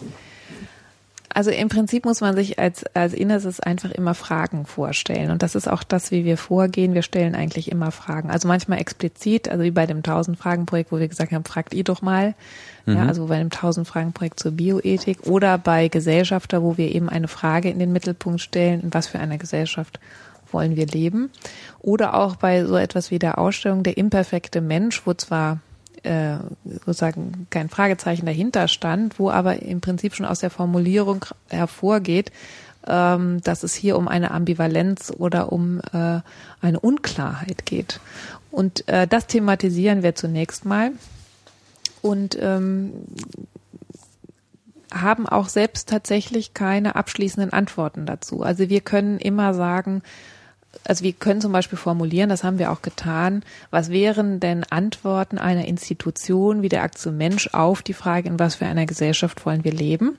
Also 1.33 1.49
im 1.49 1.67
Prinzip 1.67 2.05
muss 2.05 2.21
man 2.21 2.35
sich 2.35 2.59
als, 2.59 2.85
als 2.95 3.13
Inneres 3.13 3.59
einfach 3.59 3.91
immer 3.91 4.13
Fragen 4.13 4.65
vorstellen. 4.65 5.31
Und 5.31 5.41
das 5.41 5.55
ist 5.55 5.67
auch 5.67 5.83
das, 5.83 6.11
wie 6.11 6.25
wir 6.25 6.37
vorgehen. 6.37 6.93
Wir 6.93 7.01
stellen 7.01 7.33
eigentlich 7.33 7.71
immer 7.71 7.91
Fragen. 7.91 8.29
Also 8.29 8.47
manchmal 8.47 8.79
explizit, 8.79 9.49
also 9.49 9.63
wie 9.63 9.71
bei 9.71 9.87
dem 9.87 10.01
1000-Fragen-Projekt, 10.01 10.91
wo 10.91 10.99
wir 10.99 11.07
gesagt 11.07 11.31
haben, 11.31 11.43
fragt 11.43 11.73
ihr 11.73 11.83
doch 11.83 12.03
mal. 12.03 12.35
Mhm. 12.85 12.97
Ja, 12.97 13.05
also 13.07 13.27
bei 13.27 13.39
dem 13.39 13.49
1000-Fragen-Projekt 13.49 14.39
zur 14.39 14.51
Bioethik 14.51 15.25
oder 15.25 15.57
bei 15.57 15.87
Gesellschafter, 15.87 16.61
wo 16.61 16.77
wir 16.77 16.93
eben 16.93 17.09
eine 17.09 17.27
Frage 17.27 17.69
in 17.69 17.79
den 17.79 17.91
Mittelpunkt 17.91 18.41
stellen, 18.41 18.81
in 18.81 18.93
was 18.93 19.07
für 19.07 19.19
einer 19.19 19.39
Gesellschaft 19.39 19.99
wollen 20.51 20.75
wir 20.75 20.85
leben. 20.85 21.31
Oder 21.79 22.13
auch 22.13 22.35
bei 22.35 22.63
so 22.65 22.77
etwas 22.77 23.09
wie 23.09 23.17
der 23.17 23.39
Ausstellung 23.39 23.81
Der 23.81 23.97
imperfekte 23.97 24.61
Mensch, 24.61 25.01
wo 25.05 25.13
zwar 25.15 25.59
äh, 26.03 26.37
sozusagen 26.85 27.47
kein 27.49 27.69
Fragezeichen 27.69 28.25
dahinter 28.25 28.67
stand, 28.67 29.19
wo 29.19 29.29
aber 29.29 29.61
im 29.61 29.81
Prinzip 29.81 30.15
schon 30.15 30.25
aus 30.25 30.39
der 30.39 30.49
Formulierung 30.49 31.25
hervorgeht, 31.49 32.31
ähm, 32.87 33.41
dass 33.41 33.63
es 33.63 33.73
hier 33.73 33.97
um 33.97 34.07
eine 34.07 34.31
Ambivalenz 34.31 35.11
oder 35.17 35.51
um 35.51 35.79
äh, 35.93 36.19
eine 36.61 36.79
Unklarheit 36.79 37.65
geht. 37.65 37.99
Und 38.51 38.87
äh, 38.87 39.07
das 39.07 39.27
thematisieren 39.27 40.03
wir 40.03 40.15
zunächst 40.15 40.65
mal 40.65 40.91
und 42.01 42.37
ähm, 42.39 42.91
haben 44.93 45.27
auch 45.27 45.49
selbst 45.49 45.89
tatsächlich 45.89 46.53
keine 46.53 46.95
abschließenden 46.95 47.51
Antworten 47.51 48.05
dazu. 48.05 48.43
Also 48.43 48.69
wir 48.69 48.81
können 48.81 49.17
immer 49.17 49.53
sagen, 49.53 50.03
also 50.85 51.03
wir 51.03 51.13
können 51.13 51.41
zum 51.41 51.51
Beispiel 51.51 51.77
formulieren, 51.77 52.29
das 52.29 52.43
haben 52.43 52.59
wir 52.59 52.71
auch 52.71 52.81
getan, 52.81 53.43
was 53.69 53.89
wären 53.89 54.39
denn 54.39 54.65
Antworten 54.69 55.37
einer 55.37 55.65
Institution 55.65 56.61
wie 56.61 56.69
der 56.69 56.83
Aktion 56.83 57.17
Mensch 57.17 57.49
auf 57.53 57.81
die 57.81 57.93
Frage, 57.93 58.27
in 58.27 58.39
was 58.39 58.55
für 58.55 58.65
einer 58.65 58.85
Gesellschaft 58.85 59.45
wollen 59.45 59.63
wir 59.63 59.71
leben, 59.71 60.17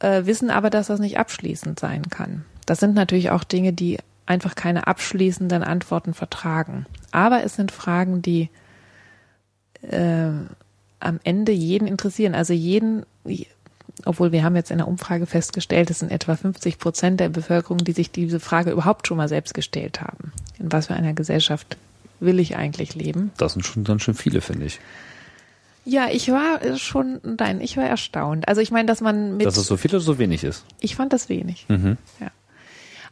äh, 0.00 0.24
wissen 0.24 0.50
aber, 0.50 0.70
dass 0.70 0.88
das 0.88 1.00
nicht 1.00 1.18
abschließend 1.18 1.78
sein 1.78 2.02
kann. 2.10 2.44
Das 2.66 2.80
sind 2.80 2.94
natürlich 2.94 3.30
auch 3.30 3.44
Dinge, 3.44 3.72
die 3.72 3.98
einfach 4.26 4.54
keine 4.54 4.86
abschließenden 4.86 5.62
Antworten 5.62 6.12
vertragen. 6.12 6.86
Aber 7.12 7.42
es 7.42 7.54
sind 7.54 7.72
Fragen, 7.72 8.20
die 8.20 8.50
äh, 9.82 10.30
am 11.00 11.20
Ende 11.24 11.52
jeden 11.52 11.86
interessieren, 11.86 12.34
also 12.34 12.52
jeden 12.52 13.06
obwohl 14.04 14.32
wir 14.32 14.44
haben 14.44 14.56
jetzt 14.56 14.70
in 14.70 14.78
der 14.78 14.88
Umfrage 14.88 15.26
festgestellt, 15.26 15.90
es 15.90 16.00
sind 16.00 16.10
etwa 16.10 16.36
50 16.36 16.78
Prozent 16.78 17.20
der 17.20 17.28
Bevölkerung, 17.28 17.78
die 17.78 17.92
sich 17.92 18.10
diese 18.10 18.40
Frage 18.40 18.70
überhaupt 18.70 19.06
schon 19.06 19.16
mal 19.16 19.28
selbst 19.28 19.54
gestellt 19.54 20.00
haben. 20.00 20.32
In 20.58 20.72
was 20.72 20.88
für 20.88 20.94
einer 20.94 21.14
Gesellschaft 21.14 21.76
will 22.20 22.38
ich 22.38 22.56
eigentlich 22.56 22.94
leben? 22.94 23.30
Das 23.36 23.52
sind 23.52 23.64
schon 23.64 23.84
dann 23.84 24.00
schon 24.00 24.14
viele, 24.14 24.40
finde 24.40 24.66
ich. 24.66 24.80
Ja, 25.84 26.08
ich 26.10 26.30
war 26.30 26.76
schon, 26.76 27.20
nein, 27.22 27.62
ich 27.62 27.76
war 27.78 27.84
erstaunt. 27.84 28.46
Also 28.46 28.60
ich 28.60 28.70
meine, 28.70 28.86
dass 28.86 29.00
man 29.00 29.38
mit. 29.38 29.46
Dass 29.46 29.56
es 29.56 29.66
so 29.66 29.78
viel 29.78 29.90
oder 29.92 30.00
so 30.00 30.18
wenig 30.18 30.44
ist? 30.44 30.64
Ich 30.80 30.96
fand 30.96 31.12
das 31.14 31.28
wenig. 31.30 31.64
Mhm. 31.68 31.96
Ja. 32.20 32.30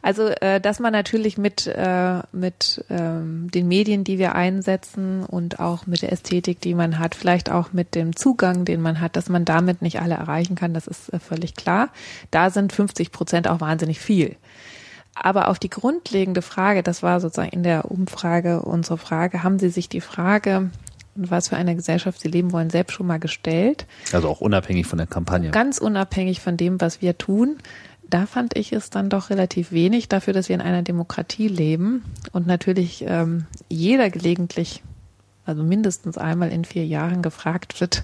Also, 0.01 0.27
äh, 0.27 0.61
dass 0.61 0.79
man 0.79 0.93
natürlich 0.93 1.37
mit, 1.37 1.67
äh, 1.67 2.21
mit 2.31 2.83
ähm, 2.89 3.49
den 3.51 3.67
Medien, 3.67 4.03
die 4.03 4.19
wir 4.19 4.35
einsetzen 4.35 5.23
und 5.23 5.59
auch 5.59 5.87
mit 5.87 6.01
der 6.01 6.11
Ästhetik, 6.11 6.61
die 6.61 6.75
man 6.75 6.99
hat, 6.99 7.15
vielleicht 7.15 7.49
auch 7.51 7.73
mit 7.73 7.95
dem 7.95 8.15
Zugang, 8.15 8.65
den 8.65 8.81
man 8.81 9.01
hat, 9.01 9.15
dass 9.15 9.29
man 9.29 9.45
damit 9.45 9.81
nicht 9.81 10.01
alle 10.01 10.15
erreichen 10.15 10.55
kann, 10.55 10.73
das 10.73 10.87
ist 10.87 11.11
äh, 11.13 11.19
völlig 11.19 11.55
klar. 11.55 11.89
Da 12.31 12.49
sind 12.49 12.73
50 12.73 13.11
Prozent 13.11 13.47
auch 13.47 13.61
wahnsinnig 13.61 13.99
viel. 13.99 14.35
Aber 15.15 15.47
auf 15.47 15.57
die 15.57 15.69
grundlegende 15.69 16.41
Frage, 16.41 16.83
das 16.83 17.01
war 17.01 17.19
sozusagen 17.19 17.49
in 17.49 17.63
der 17.63 17.89
Umfrage 17.89 18.61
unsere 18.61 18.97
Frage, 18.97 19.43
haben 19.43 19.57
Sie 19.57 19.69
sich 19.69 19.89
die 19.89 20.01
Frage, 20.01 20.69
was 21.15 21.49
für 21.49 21.57
eine 21.57 21.75
Gesellschaft 21.75 22.21
Sie 22.21 22.27
leben 22.27 22.51
wollen, 22.51 22.69
selbst 22.69 22.93
schon 22.93 23.07
mal 23.07 23.19
gestellt? 23.19 23.87
Also 24.13 24.29
auch 24.29 24.41
unabhängig 24.41 24.85
von 24.85 24.97
der 24.97 25.07
Kampagne. 25.07 25.49
Ganz 25.49 25.79
unabhängig 25.79 26.39
von 26.39 26.57
dem, 26.57 26.79
was 26.79 27.01
wir 27.01 27.17
tun 27.17 27.57
da 28.09 28.25
fand 28.25 28.55
ich 28.55 28.73
es 28.73 28.89
dann 28.89 29.09
doch 29.09 29.29
relativ 29.29 29.71
wenig 29.71 30.09
dafür, 30.09 30.33
dass 30.33 30.49
wir 30.49 30.55
in 30.55 30.61
einer 30.61 30.81
Demokratie 30.81 31.47
leben 31.47 32.03
und 32.31 32.47
natürlich 32.47 33.03
ähm, 33.07 33.45
jeder 33.69 34.09
gelegentlich, 34.09 34.83
also 35.45 35.63
mindestens 35.63 36.17
einmal 36.17 36.51
in 36.51 36.65
vier 36.65 36.85
Jahren 36.85 37.21
gefragt 37.21 37.79
wird, 37.81 38.03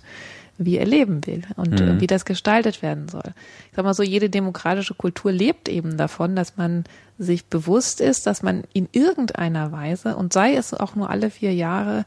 wie 0.57 0.77
er 0.77 0.85
leben 0.85 1.25
will 1.25 1.43
und 1.55 1.79
mhm. 1.79 1.99
wie 1.99 2.07
das 2.07 2.25
gestaltet 2.25 2.81
werden 2.81 3.09
soll. 3.09 3.33
Ich 3.69 3.75
sag 3.75 3.85
mal 3.85 3.93
so, 3.93 4.03
jede 4.03 4.29
demokratische 4.29 4.93
Kultur 4.93 5.31
lebt 5.31 5.67
eben 5.67 5.97
davon, 5.97 6.35
dass 6.35 6.57
man 6.57 6.83
sich 7.17 7.45
bewusst 7.45 8.01
ist, 8.01 8.27
dass 8.27 8.43
man 8.43 8.63
in 8.73 8.87
irgendeiner 8.91 9.71
Weise 9.71 10.15
und 10.15 10.33
sei 10.33 10.55
es 10.55 10.73
auch 10.73 10.95
nur 10.95 11.09
alle 11.09 11.29
vier 11.29 11.53
Jahre 11.53 12.05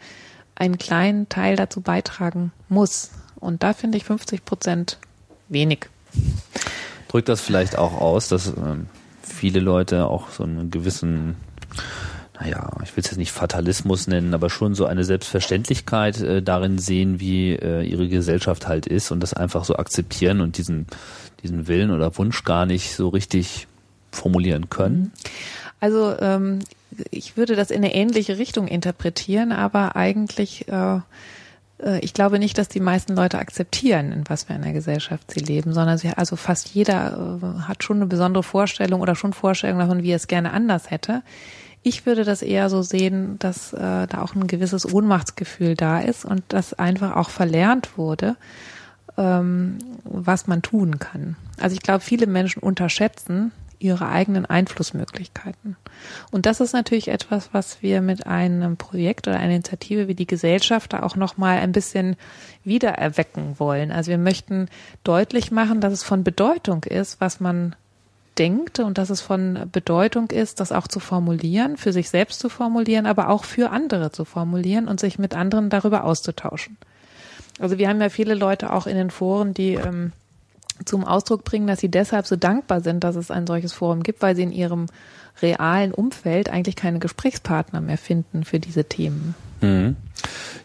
einen 0.55 0.78
kleinen 0.78 1.28
Teil 1.28 1.57
dazu 1.57 1.80
beitragen 1.80 2.53
muss. 2.68 3.11
Und 3.36 3.62
da 3.62 3.72
finde 3.72 3.99
ich 3.99 4.05
50 4.05 4.44
Prozent 4.44 4.99
wenig 5.49 5.88
drückt 7.16 7.30
das 7.30 7.40
vielleicht 7.40 7.78
auch 7.78 7.98
aus, 7.98 8.28
dass 8.28 8.48
ähm, 8.48 8.88
viele 9.22 9.58
Leute 9.60 10.04
auch 10.04 10.28
so 10.28 10.42
einen 10.42 10.70
gewissen, 10.70 11.36
naja, 12.38 12.70
ich 12.84 12.94
will 12.94 13.02
es 13.02 13.10
jetzt 13.10 13.16
nicht 13.16 13.32
Fatalismus 13.32 14.06
nennen, 14.06 14.34
aber 14.34 14.50
schon 14.50 14.74
so 14.74 14.84
eine 14.84 15.02
Selbstverständlichkeit 15.02 16.20
äh, 16.20 16.42
darin 16.42 16.78
sehen, 16.78 17.18
wie 17.18 17.52
äh, 17.52 17.80
ihre 17.84 18.08
Gesellschaft 18.08 18.68
halt 18.68 18.86
ist 18.86 19.12
und 19.12 19.20
das 19.20 19.32
einfach 19.32 19.64
so 19.64 19.76
akzeptieren 19.76 20.42
und 20.42 20.58
diesen, 20.58 20.88
diesen 21.42 21.68
Willen 21.68 21.90
oder 21.90 22.18
Wunsch 22.18 22.44
gar 22.44 22.66
nicht 22.66 22.94
so 22.94 23.08
richtig 23.08 23.66
formulieren 24.12 24.68
können. 24.68 25.10
Also 25.80 26.14
ähm, 26.20 26.58
ich 27.10 27.38
würde 27.38 27.56
das 27.56 27.70
in 27.70 27.78
eine 27.78 27.94
ähnliche 27.94 28.36
Richtung 28.36 28.68
interpretieren, 28.68 29.52
aber 29.52 29.96
eigentlich 29.96 30.68
äh, 30.68 31.00
ich 32.01 32.14
glaube 32.14 32.39
nicht, 32.39 32.57
dass 32.57 32.68
die 32.68 32.81
meisten 32.81 33.14
Leute 33.14 33.39
akzeptieren, 33.39 34.12
in 34.12 34.24
was 34.29 34.45
für 34.45 34.55
einer 34.55 34.72
Gesellschaft 34.72 35.31
sie 35.31 35.41
leben, 35.41 35.72
sondern 35.74 35.99
sie, 35.99 36.11
also 36.11 36.37
fast 36.37 36.68
jeder 36.68 37.39
äh, 37.43 37.61
hat 37.62 37.85
schon 37.85 37.99
eine 37.99 38.07
besondere 38.07 38.43
Vorstellung 38.43 39.01
oder 39.01 39.14
schon 39.14 39.33
Vorstellung 39.33 39.79
davon, 39.79 40.03
wie 40.03 40.12
er 40.12 40.16
es 40.16 40.27
gerne 40.27 40.53
anders 40.53 40.91
hätte. 40.91 41.22
Ich 41.83 42.07
würde 42.07 42.24
das 42.24 42.43
eher 42.43 42.70
so 42.70 42.83
sehen, 42.83 43.39
dass 43.39 43.72
äh, 43.72 44.07
da 44.07 44.22
auch 44.22 44.35
ein 44.35 44.47
gewisses 44.47 44.93
Ohnmachtsgefühl 44.93 45.74
da 45.74 46.01
ist 46.01 46.24
und 46.24 46.43
das 46.49 46.74
einfach 46.74 47.14
auch 47.14 47.31
verlernt 47.31 47.99
wurde, 47.99 48.37
ähm, 49.18 49.79
was 50.05 50.47
man 50.47 50.62
tun 50.62 50.99
kann. 50.99 51.37
Also 51.61 51.74
ich 51.74 51.83
glaube, 51.83 52.01
viele 52.01 52.27
Menschen 52.27 52.62
unterschätzen, 52.62 53.53
ihre 53.79 54.09
eigenen 54.09 54.47
Einflussmöglichkeiten. 54.47 55.77
Und 56.31 56.47
das 56.47 56.61
ist 56.61 56.72
natürlich 56.72 57.09
etwas, 57.09 57.51
was 57.53 57.83
wir 57.83 58.01
mit 58.01 58.27
einem 58.27 58.77
Projekt 58.77 59.29
oder 59.29 59.39
einer 59.39 59.55
Initiative 59.55 60.09
wie 60.09 60.14
die 60.14 60.27
Gesellschaft 60.27 60.93
da 60.93 61.03
auch 61.03 61.16
nochmal 61.16 61.59
ein 61.59 61.72
bisschen 61.72 62.16
wiedererwecken 62.64 63.59
wollen. 63.59 63.93
Also 63.93 64.11
wir 64.11 64.18
möchten 64.18 64.68
deutlich 65.05 65.51
machen, 65.51 65.81
dass 65.81 65.93
es 65.93 66.03
von 66.03 66.24
Bedeutung 66.24 66.85
ist, 66.85 67.20
was 67.20 67.41
man 67.41 67.77
denkt 68.39 68.81
und 68.81 68.99
dass 68.99 69.11
es 69.11 69.20
von 69.20 69.68
Bedeutung 69.72 70.31
ist, 70.31 70.61
das 70.61 70.72
auch 70.72 70.89
zu 70.89 71.01
formulieren, 71.01 71.77
für 71.77 71.93
sich 71.93 72.11
selbst 72.11 72.41
zu 72.41 72.49
formulieren, 72.49 73.07
aber 73.07 73.29
auch 73.31 73.45
für 73.45 73.70
andere 73.70 74.12
zu 74.12 74.24
formulieren 74.24 74.89
und 74.89 75.01
sich 75.01 75.18
mit 75.18 75.35
anderen 75.35 75.70
darüber 75.70 76.05
auszutauschen. 76.05 76.77
Also 77.59 77.79
wir 77.79 77.89
haben 77.89 78.01
ja 78.01 78.11
viele 78.11 78.35
Leute 78.35 78.72
auch 78.72 78.87
in 78.87 78.97
den 78.97 79.11
Foren, 79.11 79.55
die 79.55 79.74
ähm, 79.74 80.12
zum 80.85 81.05
Ausdruck 81.05 81.45
bringen, 81.45 81.66
dass 81.66 81.81
sie 81.81 81.91
deshalb 81.91 82.27
so 82.27 82.37
dankbar 82.37 82.81
sind, 82.81 83.05
dass 83.05 83.16
es 83.16 83.31
ein 83.31 83.47
solches 83.47 83.72
Forum 83.72 84.03
gibt, 84.03 84.22
weil 84.22 84.37
sie 84.37 84.43
in 84.43 84.53
ihrem 84.53 84.87
realen 85.43 85.93
Umfeld 85.93 86.49
eigentlich 86.49 86.77
keine 86.77 86.99
Gesprächspartner 86.99 87.81
mehr 87.81 87.99
finden 87.99 88.45
für 88.45 88.59
diese 88.59 88.85
Themen. 88.85 89.35
Mhm. 89.61 89.97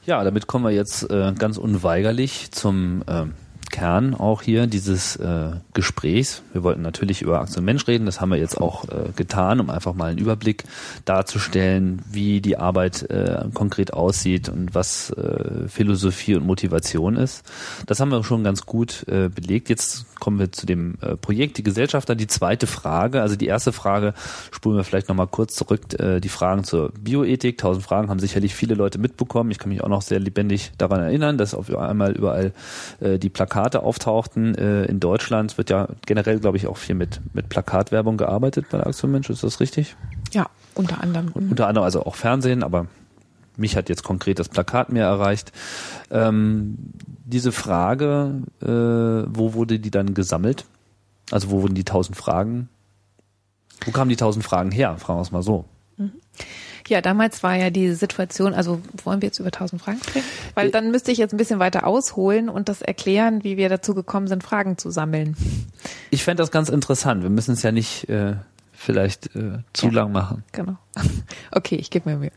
Ja, 0.05 0.23
damit 0.23 0.47
kommen 0.47 0.65
wir 0.65 0.71
jetzt 0.71 1.09
äh, 1.09 1.33
ganz 1.37 1.57
unweigerlich 1.57 2.51
zum 2.51 3.03
äh, 3.07 3.25
Kern 3.71 4.13
auch 4.13 4.41
hier 4.41 4.67
dieses 4.67 5.15
äh, 5.15 5.51
Gesprächs. 5.73 6.43
Wir 6.53 6.63
wollten 6.63 6.81
natürlich 6.81 7.21
über 7.21 7.39
Aktion 7.39 7.65
Mensch 7.65 7.87
reden, 7.87 8.05
das 8.05 8.21
haben 8.21 8.29
wir 8.29 8.37
jetzt 8.37 8.59
auch 8.59 8.87
äh, 8.89 9.11
getan, 9.15 9.59
um 9.59 9.69
einfach 9.69 9.93
mal 9.93 10.11
einen 10.11 10.19
Überblick 10.19 10.65
darzustellen, 11.05 12.01
wie 12.11 12.41
die 12.41 12.57
Arbeit 12.57 13.09
äh, 13.09 13.45
konkret 13.53 13.93
aussieht 13.93 14.49
und 14.49 14.75
was 14.75 15.09
äh, 15.11 15.67
Philosophie 15.67 16.35
und 16.35 16.45
Motivation 16.45 17.15
ist. 17.15 17.43
Das 17.87 17.99
haben 17.99 18.09
wir 18.09 18.23
schon 18.23 18.43
ganz 18.43 18.65
gut 18.65 19.07
äh, 19.07 19.29
belegt. 19.29 19.69
Jetzt 19.69 20.05
kommen 20.19 20.37
wir 20.37 20.51
zu 20.51 20.65
dem 20.65 20.95
äh, 21.01 21.15
Projekt 21.15 21.57
Die 21.57 21.63
Gesellschafter. 21.63 22.15
Die 22.15 22.27
zweite 22.27 22.67
Frage, 22.67 23.21
also 23.21 23.35
die 23.35 23.47
erste 23.47 23.71
Frage, 23.71 24.13
spulen 24.51 24.77
wir 24.77 24.83
vielleicht 24.83 25.09
nochmal 25.09 25.27
kurz 25.27 25.55
zurück, 25.55 25.99
äh, 25.99 26.19
die 26.19 26.29
Fragen 26.29 26.63
zur 26.63 26.91
Bioethik. 26.99 27.57
Tausend 27.57 27.83
Fragen 27.85 28.09
haben 28.09 28.19
sicherlich 28.19 28.53
viele 28.53 28.75
Leute 28.75 28.99
mitbekommen. 28.99 29.49
Ich 29.51 29.57
kann 29.57 29.69
mich 29.69 29.81
auch 29.81 29.89
noch 29.89 30.01
sehr 30.01 30.19
lebendig 30.19 30.71
daran 30.77 31.01
erinnern, 31.01 31.37
dass 31.37 31.55
auf 31.55 31.73
einmal 31.75 32.11
überall 32.11 32.53
äh, 32.99 33.17
die 33.17 33.29
Plakate 33.29 33.60
Plakate 33.61 33.83
auftauchten 33.83 34.55
äh, 34.55 34.85
in 34.85 34.99
Deutschland, 34.99 35.57
wird 35.57 35.69
ja 35.69 35.87
generell, 36.05 36.39
glaube 36.39 36.57
ich, 36.57 36.65
auch 36.65 36.77
viel 36.77 36.95
mit, 36.95 37.21
mit 37.33 37.49
Plakatwerbung 37.49 38.17
gearbeitet 38.17 38.65
bei 38.71 38.77
der 38.77 38.87
Aktion 38.87 39.11
Mensch. 39.11 39.29
Ist 39.29 39.43
das 39.43 39.59
richtig? 39.59 39.95
Ja, 40.31 40.47
unter 40.73 41.01
anderem. 41.01 41.31
Und 41.33 41.51
unter 41.51 41.67
anderem 41.67 41.85
also 41.85 42.03
auch 42.03 42.15
Fernsehen, 42.15 42.63
aber 42.63 42.87
mich 43.57 43.75
hat 43.75 43.89
jetzt 43.89 44.03
konkret 44.03 44.39
das 44.39 44.49
Plakat 44.49 44.91
mehr 44.91 45.05
erreicht. 45.05 45.51
Ähm, 46.09 46.77
diese 47.25 47.51
Frage, 47.51 48.41
äh, 48.61 48.65
wo 48.67 49.53
wurde 49.53 49.79
die 49.79 49.91
dann 49.91 50.15
gesammelt? 50.15 50.65
Also 51.29 51.51
wo 51.51 51.61
wurden 51.61 51.75
die 51.75 51.83
tausend 51.83 52.17
Fragen? 52.17 52.67
Wo 53.85 53.91
kamen 53.91 54.09
die 54.09 54.15
tausend 54.15 54.43
Fragen 54.43 54.71
her? 54.71 54.97
Fragen 54.97 55.19
wir 55.19 55.23
es 55.23 55.31
mal 55.31 55.43
so. 55.43 55.65
Mhm. 55.97 56.13
Ja, 56.91 56.99
damals 56.99 57.41
war 57.41 57.55
ja 57.55 57.69
die 57.69 57.93
Situation, 57.93 58.53
also 58.53 58.81
wollen 59.05 59.21
wir 59.21 59.27
jetzt 59.27 59.39
über 59.39 59.49
tausend 59.49 59.81
Fragen 59.81 59.99
sprechen? 60.03 60.27
Weil 60.55 60.71
dann 60.71 60.91
müsste 60.91 61.13
ich 61.13 61.19
jetzt 61.19 61.33
ein 61.33 61.37
bisschen 61.37 61.57
weiter 61.57 61.87
ausholen 61.87 62.49
und 62.49 62.67
das 62.67 62.81
erklären, 62.81 63.45
wie 63.45 63.55
wir 63.55 63.69
dazu 63.69 63.95
gekommen 63.95 64.27
sind, 64.27 64.43
Fragen 64.43 64.77
zu 64.77 64.91
sammeln. 64.91 65.37
Ich 66.09 66.25
fände 66.25 66.43
das 66.43 66.51
ganz 66.51 66.67
interessant. 66.67 67.23
Wir 67.23 67.29
müssen 67.29 67.53
es 67.53 67.63
ja 67.63 67.71
nicht 67.71 68.09
äh, 68.09 68.35
vielleicht 68.73 69.33
äh, 69.37 69.59
zu 69.71 69.85
ja, 69.85 69.93
lang 69.93 70.11
machen. 70.11 70.43
Genau. 70.51 70.75
Okay, 71.51 71.75
ich 71.77 71.91
gebe 71.91 72.09
mir 72.09 72.17
Mühe. 72.17 72.31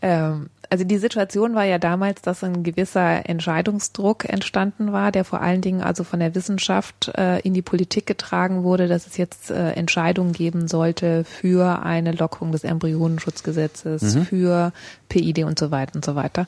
Ähm, 0.00 0.48
also 0.70 0.84
die 0.84 0.98
Situation 0.98 1.54
war 1.54 1.64
ja 1.64 1.78
damals, 1.78 2.22
dass 2.22 2.42
ein 2.44 2.62
gewisser 2.62 3.28
Entscheidungsdruck 3.28 4.28
entstanden 4.28 4.92
war, 4.92 5.12
der 5.12 5.24
vor 5.24 5.40
allen 5.40 5.60
Dingen 5.60 5.80
also 5.80 6.04
von 6.04 6.20
der 6.20 6.34
Wissenschaft 6.34 7.12
äh, 7.16 7.40
in 7.40 7.54
die 7.54 7.62
Politik 7.62 8.06
getragen 8.06 8.62
wurde, 8.62 8.88
dass 8.88 9.06
es 9.06 9.16
jetzt 9.16 9.50
äh, 9.50 9.72
Entscheidungen 9.72 10.32
geben 10.32 10.68
sollte 10.68 11.24
für 11.24 11.82
eine 11.82 12.12
Lockerung 12.12 12.52
des 12.52 12.64
Embryonenschutzgesetzes, 12.64 14.14
mhm. 14.14 14.24
für 14.24 14.72
PID 15.08 15.44
und 15.44 15.58
so 15.58 15.70
weiter 15.70 15.94
und 15.94 16.04
so 16.04 16.14
weiter. 16.14 16.46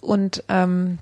Und 0.00 0.44
ähm, 0.48 0.98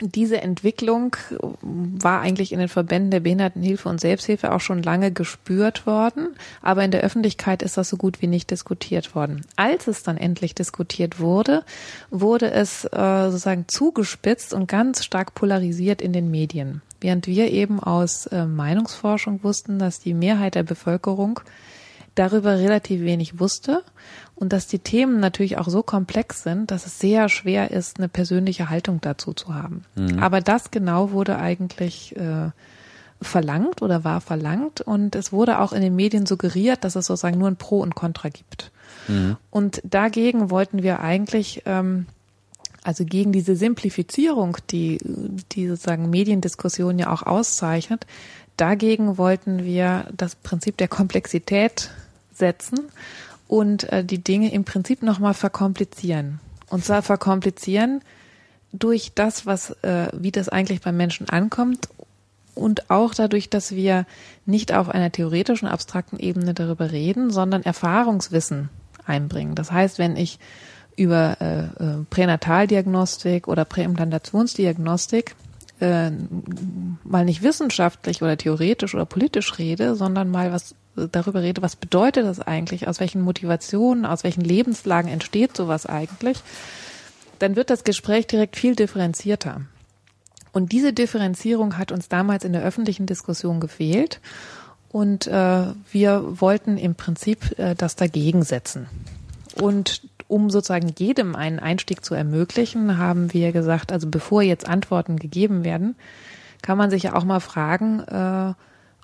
diese 0.00 0.40
Entwicklung 0.40 1.16
war 1.60 2.20
eigentlich 2.20 2.52
in 2.52 2.58
den 2.58 2.68
Verbänden 2.68 3.10
der 3.10 3.20
Behindertenhilfe 3.20 3.88
und 3.88 4.00
Selbsthilfe 4.00 4.52
auch 4.52 4.60
schon 4.60 4.82
lange 4.82 5.12
gespürt 5.12 5.86
worden, 5.86 6.36
aber 6.62 6.84
in 6.84 6.90
der 6.90 7.02
Öffentlichkeit 7.02 7.62
ist 7.62 7.76
das 7.76 7.88
so 7.88 7.96
gut 7.96 8.22
wie 8.22 8.26
nicht 8.26 8.50
diskutiert 8.50 9.14
worden. 9.14 9.44
Als 9.56 9.86
es 9.86 10.02
dann 10.02 10.16
endlich 10.16 10.54
diskutiert 10.54 11.20
wurde, 11.20 11.64
wurde 12.10 12.50
es 12.50 12.84
äh, 12.84 13.24
sozusagen 13.26 13.66
zugespitzt 13.68 14.54
und 14.54 14.66
ganz 14.66 15.04
stark 15.04 15.34
polarisiert 15.34 16.00
in 16.00 16.12
den 16.12 16.30
Medien. 16.30 16.82
Während 17.00 17.26
wir 17.26 17.50
eben 17.50 17.80
aus 17.80 18.26
äh, 18.26 18.44
Meinungsforschung 18.44 19.42
wussten, 19.42 19.78
dass 19.78 20.00
die 20.00 20.14
Mehrheit 20.14 20.54
der 20.54 20.64
Bevölkerung 20.64 21.40
darüber 22.14 22.58
relativ 22.58 23.00
wenig 23.00 23.38
wusste 23.38 23.82
und 24.34 24.52
dass 24.52 24.66
die 24.66 24.78
Themen 24.78 25.20
natürlich 25.20 25.58
auch 25.58 25.68
so 25.68 25.82
komplex 25.82 26.42
sind, 26.42 26.70
dass 26.70 26.86
es 26.86 26.98
sehr 26.98 27.28
schwer 27.28 27.70
ist, 27.70 27.98
eine 27.98 28.08
persönliche 28.08 28.70
Haltung 28.70 29.00
dazu 29.00 29.32
zu 29.32 29.54
haben. 29.54 29.84
Mhm. 29.94 30.18
Aber 30.18 30.40
das 30.40 30.70
genau 30.70 31.12
wurde 31.12 31.38
eigentlich 31.38 32.16
äh, 32.16 32.50
verlangt 33.22 33.82
oder 33.82 34.02
war 34.04 34.20
verlangt 34.20 34.80
und 34.80 35.14
es 35.14 35.32
wurde 35.32 35.60
auch 35.60 35.72
in 35.72 35.82
den 35.82 35.94
Medien 35.94 36.26
suggeriert, 36.26 36.84
dass 36.84 36.96
es 36.96 37.06
sozusagen 37.06 37.38
nur 37.38 37.48
ein 37.48 37.56
Pro 37.56 37.80
und 37.80 37.94
Contra 37.94 38.28
gibt. 38.28 38.70
Mhm. 39.08 39.36
Und 39.50 39.82
dagegen 39.84 40.50
wollten 40.50 40.82
wir 40.82 41.00
eigentlich 41.00 41.62
ähm, 41.66 42.06
also 42.82 43.04
gegen 43.04 43.32
diese 43.32 43.56
Simplifizierung, 43.56 44.56
die, 44.70 44.98
die 45.52 45.68
sozusagen 45.68 46.08
Mediendiskussion 46.08 46.98
ja 46.98 47.12
auch 47.12 47.22
auszeichnet, 47.22 48.06
dagegen 48.60 49.18
wollten 49.18 49.64
wir 49.64 50.06
das 50.16 50.34
Prinzip 50.34 50.76
der 50.76 50.88
Komplexität 50.88 51.90
setzen 52.32 52.80
und 53.48 53.90
äh, 53.92 54.04
die 54.04 54.22
Dinge 54.22 54.52
im 54.52 54.64
Prinzip 54.64 55.02
nochmal 55.02 55.34
verkomplizieren. 55.34 56.40
Und 56.68 56.84
zwar 56.84 57.02
verkomplizieren 57.02 58.02
durch 58.72 59.12
das, 59.14 59.46
was, 59.46 59.70
äh, 59.82 60.08
wie 60.12 60.30
das 60.30 60.48
eigentlich 60.48 60.80
beim 60.80 60.96
Menschen 60.96 61.28
ankommt 61.28 61.88
und 62.54 62.90
auch 62.90 63.14
dadurch, 63.14 63.50
dass 63.50 63.72
wir 63.72 64.06
nicht 64.46 64.72
auf 64.72 64.88
einer 64.88 65.10
theoretischen, 65.10 65.66
abstrakten 65.66 66.18
Ebene 66.18 66.54
darüber 66.54 66.92
reden, 66.92 67.30
sondern 67.30 67.62
Erfahrungswissen 67.62 68.68
einbringen. 69.06 69.54
Das 69.54 69.72
heißt, 69.72 69.98
wenn 69.98 70.16
ich 70.16 70.38
über 70.96 71.36
äh, 71.40 71.60
äh, 71.62 72.04
Pränataldiagnostik 72.10 73.48
oder 73.48 73.64
Präimplantationsdiagnostik 73.64 75.34
äh, 75.80 76.10
mal 77.04 77.24
nicht 77.24 77.42
wissenschaftlich 77.42 78.22
oder 78.22 78.36
theoretisch 78.36 78.94
oder 78.94 79.06
politisch 79.06 79.58
rede, 79.58 79.96
sondern 79.96 80.30
mal 80.30 80.52
was 80.52 80.74
darüber 81.12 81.42
rede, 81.42 81.62
was 81.62 81.76
bedeutet 81.76 82.26
das 82.26 82.40
eigentlich, 82.40 82.88
aus 82.88 83.00
welchen 83.00 83.22
Motivationen, 83.22 84.04
aus 84.04 84.24
welchen 84.24 84.42
Lebenslagen 84.42 85.10
entsteht 85.10 85.56
sowas 85.56 85.86
eigentlich, 85.86 86.38
dann 87.38 87.56
wird 87.56 87.70
das 87.70 87.84
Gespräch 87.84 88.26
direkt 88.26 88.56
viel 88.56 88.74
differenzierter. 88.74 89.62
Und 90.52 90.72
diese 90.72 90.92
Differenzierung 90.92 91.78
hat 91.78 91.92
uns 91.92 92.08
damals 92.08 92.44
in 92.44 92.52
der 92.52 92.62
öffentlichen 92.62 93.06
Diskussion 93.06 93.60
gefehlt. 93.60 94.20
Und 94.90 95.28
äh, 95.28 95.66
wir 95.92 96.40
wollten 96.40 96.76
im 96.76 96.96
Prinzip 96.96 97.58
äh, 97.58 97.74
das 97.76 97.94
dagegen 97.94 98.42
setzen. 98.42 98.88
Und 99.60 100.02
um 100.30 100.48
sozusagen 100.48 100.94
jedem 100.96 101.34
einen 101.34 101.58
Einstieg 101.58 102.04
zu 102.04 102.14
ermöglichen, 102.14 102.98
haben 102.98 103.32
wir 103.32 103.52
gesagt, 103.52 103.90
also 103.92 104.08
bevor 104.08 104.42
jetzt 104.42 104.68
Antworten 104.68 105.16
gegeben 105.16 105.64
werden, 105.64 105.96
kann 106.62 106.78
man 106.78 106.90
sich 106.90 107.02
ja 107.02 107.14
auch 107.14 107.24
mal 107.24 107.40
fragen, 107.40 108.00
äh, 108.00 108.54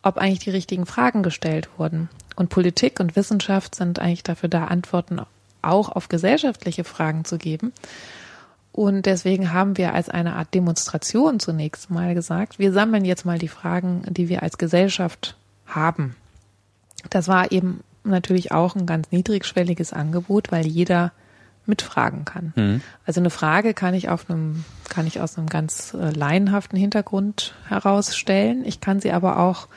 ob 0.02 0.18
eigentlich 0.18 0.38
die 0.38 0.50
richtigen 0.50 0.86
Fragen 0.86 1.22
gestellt 1.22 1.68
wurden. 1.76 2.08
Und 2.36 2.48
Politik 2.48 3.00
und 3.00 3.16
Wissenschaft 3.16 3.74
sind 3.74 3.98
eigentlich 3.98 4.22
dafür 4.22 4.48
da, 4.48 4.66
Antworten 4.66 5.20
auch 5.62 5.88
auf 5.88 6.08
gesellschaftliche 6.08 6.84
Fragen 6.84 7.24
zu 7.24 7.38
geben. 7.38 7.72
Und 8.70 9.06
deswegen 9.06 9.52
haben 9.52 9.78
wir 9.78 9.94
als 9.94 10.08
eine 10.08 10.36
Art 10.36 10.54
Demonstration 10.54 11.40
zunächst 11.40 11.90
mal 11.90 12.14
gesagt, 12.14 12.58
wir 12.58 12.72
sammeln 12.72 13.04
jetzt 13.04 13.24
mal 13.24 13.38
die 13.38 13.48
Fragen, 13.48 14.02
die 14.08 14.28
wir 14.28 14.42
als 14.42 14.58
Gesellschaft 14.58 15.34
haben. 15.66 16.14
Das 17.10 17.26
war 17.26 17.50
eben 17.50 17.80
natürlich 18.10 18.52
auch 18.52 18.74
ein 18.74 18.86
ganz 18.86 19.10
niedrigschwelliges 19.10 19.92
Angebot, 19.92 20.52
weil 20.52 20.66
jeder 20.66 21.12
mitfragen 21.66 22.24
kann. 22.24 22.52
Mhm. 22.56 22.80
Also 23.04 23.20
eine 23.20 23.30
Frage 23.30 23.74
kann 23.74 23.94
ich 23.94 24.08
auf 24.08 24.30
einem, 24.30 24.64
kann 24.88 25.06
ich 25.06 25.20
aus 25.20 25.36
einem 25.36 25.48
ganz 25.48 25.94
äh, 25.94 26.10
laienhaften 26.10 26.78
Hintergrund 26.78 27.54
herausstellen. 27.68 28.64
Ich 28.64 28.80
kann 28.80 29.00
sie 29.00 29.12
aber 29.12 29.38
auch 29.40 29.68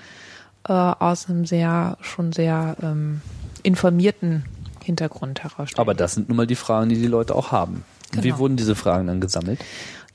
äh, 0.68 0.74
aus 0.74 1.30
einem 1.30 1.46
sehr, 1.46 1.98
schon 2.02 2.32
sehr 2.32 2.78
ähm, 2.82 3.22
informierten 3.64 4.46
Hintergrund 4.84 5.44
herausstellen. 5.44 5.82
Aber 5.82 5.94
das 5.94 6.14
sind 6.14 6.30
nun 6.30 6.38
mal 6.38 6.48
die 6.48 6.56
Fragen, 6.56 6.90
die 6.90 6.96
die 6.96 7.08
Leute 7.08 7.36
auch 7.36 7.52
haben. 7.52 7.84
Genau. 8.12 8.24
Wie 8.24 8.38
wurden 8.38 8.58
diese 8.58 8.76
Fragen 8.76 9.08
dann 9.08 9.22
gesammelt? 9.22 9.60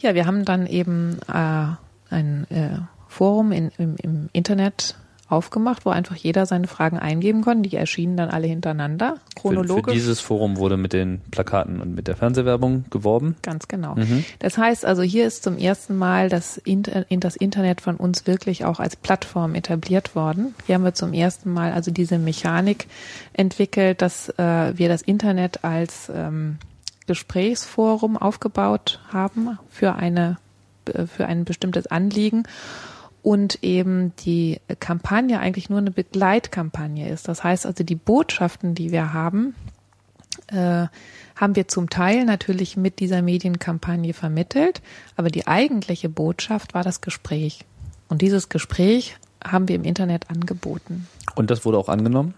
Ja, 0.01 0.15
wir 0.15 0.27
haben 0.27 0.45
dann 0.45 0.67
eben 0.67 1.19
äh, 1.29 1.67
ein 2.11 2.47
äh, 2.51 2.79
Forum 3.09 3.53
in, 3.53 3.71
im, 3.79 3.97
im 3.97 4.29
Internet 4.33 4.97
aufgemacht, 5.29 5.87
wo 5.87 5.91
einfach 5.91 6.17
jeder 6.17 6.45
seine 6.47 6.67
Fragen 6.67 6.99
eingeben 6.99 7.43
konnte. 7.43 7.69
Die 7.69 7.77
erschienen 7.77 8.17
dann 8.17 8.29
alle 8.29 8.47
hintereinander, 8.47 9.17
chronologisch. 9.35 9.85
Für, 9.85 9.91
für 9.91 9.95
dieses 9.95 10.21
Forum 10.21 10.59
wurde 10.59 10.77
mit 10.77 10.93
den 10.93 11.21
Plakaten 11.31 11.81
und 11.81 11.95
mit 11.95 12.09
der 12.09 12.17
Fernsehwerbung 12.17 12.85
geworben. 12.91 13.37
Ganz 13.43 13.69
genau. 13.69 13.95
Mhm. 13.95 14.25
Das 14.39 14.59
heißt 14.59 14.85
also, 14.85 15.03
hier 15.03 15.27
ist 15.27 15.43
zum 15.43 15.57
ersten 15.57 15.97
Mal 15.97 16.29
das, 16.29 16.59
Inter 16.59 17.07
das 17.09 17.37
Internet 17.37 17.81
von 17.81 17.97
uns 17.97 18.27
wirklich 18.27 18.65
auch 18.65 18.81
als 18.81 18.97
Plattform 18.97 19.55
etabliert 19.55 20.15
worden. 20.15 20.55
Hier 20.67 20.75
haben 20.75 20.85
wir 20.85 20.95
zum 20.95 21.13
ersten 21.13 21.53
Mal 21.53 21.73
also 21.73 21.91
diese 21.91 22.19
Mechanik 22.19 22.87
entwickelt, 23.33 24.03
dass 24.03 24.29
äh, 24.31 24.77
wir 24.77 24.89
das 24.89 25.03
Internet 25.03 25.65
als 25.65 26.11
ähm, 26.15 26.59
Gesprächsforum 27.07 28.17
aufgebaut 28.17 29.01
haben 29.13 29.59
für 29.71 29.95
eine 29.95 30.39
äh, 30.87 31.07
für 31.07 31.27
ein 31.27 31.45
bestimmtes 31.45 31.87
Anliegen 31.87 32.45
und 33.25 33.65
eben 33.65 34.15
die 34.17 34.61
Kampagne 34.81 35.41
eigentlich 35.41 35.71
nur 35.71 35.79
eine 35.79 35.91
Begleitkampagne 35.91 37.09
ist. 37.09 37.27
Das 37.27 37.43
heißt 37.43 37.65
also, 37.65 37.83
die 37.83 37.95
Botschaften, 37.95 38.75
die 38.75 38.93
wir 38.93 39.15
haben, 39.15 39.55
äh, 40.49 40.89
haben 41.35 41.57
wir 41.57 41.67
zum 41.67 41.89
Teil 41.89 42.27
natürlich 42.27 42.77
mit 42.77 43.01
dieser 43.01 43.23
Medienkampagne 43.23 44.13
vermittelt, 44.13 44.83
aber 45.17 45.31
die 45.31 45.47
eigentliche 45.47 46.11
Botschaft 46.11 46.75
war 46.75 46.83
das 46.85 47.01
Gespräch. 47.01 47.65
Und 48.09 48.21
dieses 48.21 48.51
Gespräch 48.51 49.17
haben 49.43 49.69
wir 49.69 49.77
im 49.77 49.85
Internet 49.85 50.29
angeboten. 50.29 51.09
Und 51.35 51.51
das 51.51 51.65
wurde 51.65 51.79
auch 51.79 51.89
angenommen? 51.89 52.35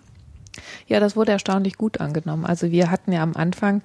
Ja, 0.86 1.00
das 1.00 1.16
wurde 1.16 1.32
erstaunlich 1.32 1.76
gut 1.76 2.00
angenommen. 2.00 2.46
Also 2.46 2.70
wir 2.70 2.92
hatten 2.92 3.10
ja 3.10 3.24
am 3.24 3.34
Anfang 3.34 3.82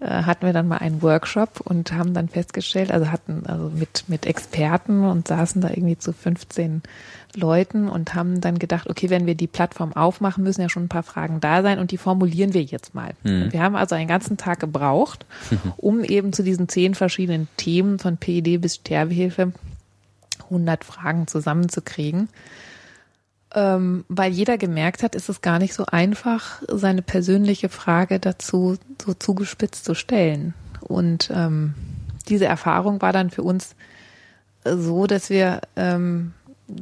hatten 0.00 0.46
wir 0.46 0.52
dann 0.52 0.68
mal 0.68 0.78
einen 0.78 1.02
Workshop 1.02 1.60
und 1.60 1.92
haben 1.92 2.14
dann 2.14 2.28
festgestellt, 2.28 2.92
also 2.92 3.10
hatten 3.10 3.44
also 3.46 3.70
mit 3.70 4.04
mit 4.06 4.26
Experten 4.26 5.04
und 5.04 5.26
saßen 5.26 5.60
da 5.60 5.70
irgendwie 5.70 5.98
zu 5.98 6.12
15 6.12 6.82
Leuten 7.34 7.88
und 7.88 8.14
haben 8.14 8.40
dann 8.40 8.58
gedacht, 8.58 8.88
okay, 8.88 9.10
wenn 9.10 9.26
wir 9.26 9.34
die 9.34 9.46
Plattform 9.46 9.92
aufmachen, 9.92 10.44
müssen 10.44 10.62
ja 10.62 10.68
schon 10.68 10.84
ein 10.84 10.88
paar 10.88 11.02
Fragen 11.02 11.40
da 11.40 11.62
sein 11.62 11.78
und 11.78 11.90
die 11.90 11.98
formulieren 11.98 12.54
wir 12.54 12.62
jetzt 12.62 12.94
mal. 12.94 13.10
Mhm. 13.24 13.52
Wir 13.52 13.62
haben 13.62 13.76
also 13.76 13.94
einen 13.94 14.08
ganzen 14.08 14.36
Tag 14.36 14.60
gebraucht, 14.60 15.26
um 15.76 16.04
eben 16.04 16.32
zu 16.32 16.42
diesen 16.42 16.68
zehn 16.68 16.94
verschiedenen 16.94 17.48
Themen 17.56 17.98
von 17.98 18.16
PED 18.16 18.60
bis 18.60 18.76
Sterbehilfe 18.76 19.52
100 20.44 20.84
Fragen 20.84 21.26
zusammenzukriegen 21.26 22.28
ähm, 23.54 24.04
weil 24.08 24.32
jeder 24.32 24.58
gemerkt 24.58 25.02
hat, 25.02 25.14
ist 25.14 25.28
es 25.28 25.40
gar 25.40 25.58
nicht 25.58 25.74
so 25.74 25.86
einfach, 25.86 26.62
seine 26.68 27.02
persönliche 27.02 27.68
Frage 27.68 28.20
dazu 28.20 28.76
so 29.02 29.14
zugespitzt 29.14 29.84
zu 29.84 29.94
stellen. 29.94 30.54
Und 30.80 31.30
ähm, 31.34 31.74
diese 32.28 32.46
Erfahrung 32.46 33.00
war 33.00 33.12
dann 33.12 33.30
für 33.30 33.42
uns 33.42 33.74
so, 34.64 35.06
dass 35.06 35.30
wir 35.30 35.62
ähm, 35.76 36.34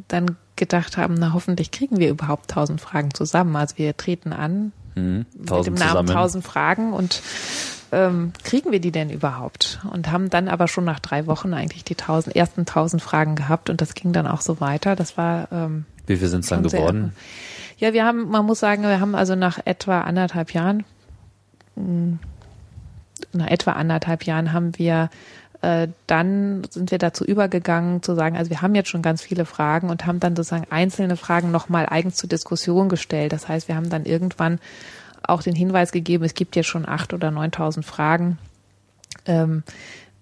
dann 0.09 0.37
gedacht 0.57 0.97
haben, 0.97 1.14
na 1.14 1.33
hoffentlich 1.33 1.71
kriegen 1.71 1.99
wir 1.99 2.11
überhaupt 2.11 2.51
tausend 2.51 2.81
Fragen 2.81 3.14
zusammen. 3.14 3.55
Also 3.55 3.79
wir 3.79 3.97
treten 3.97 4.33
an 4.33 4.73
Mhm. 4.97 5.27
mit 5.39 5.49
dem 5.49 5.75
Namen 5.75 5.77
zusammen. 5.77 6.07
tausend 6.09 6.45
Fragen 6.45 6.93
und 6.93 7.23
ähm, 7.93 8.33
kriegen 8.43 8.73
wir 8.73 8.81
die 8.81 8.91
denn 8.91 9.11
überhaupt? 9.11 9.79
Und 9.93 10.11
haben 10.11 10.29
dann 10.29 10.49
aber 10.49 10.67
schon 10.67 10.85
nach 10.85 10.99
drei 10.99 11.27
Wochen 11.27 11.55
eigentlich 11.55 11.85
die 11.85 11.95
tausend, 11.95 12.35
ersten 12.35 12.67
tausend 12.67 13.01
Fragen 13.03 13.37
gehabt 13.37 13.71
und 13.71 13.81
das 13.81 13.95
ging 13.95 14.13
dann 14.13 14.27
auch 14.27 14.41
so 14.41 14.61
weiter. 14.61 14.97
Das 14.97 15.17
war 15.17 15.47
ähm, 15.53 15.85
Wie 16.07 16.17
viel 16.17 16.27
sind 16.29 16.41
es 16.41 16.49
dann 16.49 16.63
schon 16.63 16.71
sehr- 16.71 16.81
geworden? 16.81 17.13
Ja, 17.79 17.93
wir 17.93 18.05
haben, 18.05 18.29
man 18.31 18.45
muss 18.47 18.59
sagen, 18.59 18.83
wir 18.83 19.01
haben 19.01 19.15
also 19.15 19.35
nach 19.37 19.59
etwa 19.65 20.01
anderthalb 20.01 20.53
Jahren, 20.55 20.85
mh, 21.77 22.19
nach 23.33 23.47
etwa 23.49 23.73
anderthalb 23.73 24.25
Jahren 24.25 24.53
haben 24.53 24.79
wir 24.79 25.11
äh, 25.67 25.89
dann 26.07 26.62
sind 26.71 26.93
wir 26.93 26.99
dazu 26.99 27.25
übergegangen 27.25 28.01
zu 28.01 28.14
sagen, 28.14 28.37
also 28.37 28.51
wir 28.51 28.62
haben 28.62 28.77
jetzt 28.77 28.89
schon 28.89 29.03
ganz 29.03 29.21
viele 29.21 29.45
Fragen 29.45 29.91
und 29.91 30.07
haben 30.07 30.21
dann 30.21 30.37
sozusagen 30.37 30.71
einzelne 30.71 31.17
Fragen 31.17 31.51
nochmal 31.51 31.87
eigens 31.91 32.14
zur 32.14 32.29
Diskussion 32.29 32.89
gestellt. 32.89 33.33
Das 33.33 33.49
heißt, 33.49 33.67
wir 33.67 33.75
haben 33.75 33.91
dann 33.91 34.05
irgendwann 34.05 34.61
auch 35.25 35.43
den 35.43 35.57
Hinweis 35.57 35.91
gegeben, 35.91 36.23
es 36.23 36.35
gibt 36.35 36.55
jetzt 36.55 36.69
schon 36.69 36.87
acht 36.87 37.12
oder 37.12 37.33
neuntausend 37.33 37.85
Fragen. 37.85 38.39
Ähm, 39.25 39.64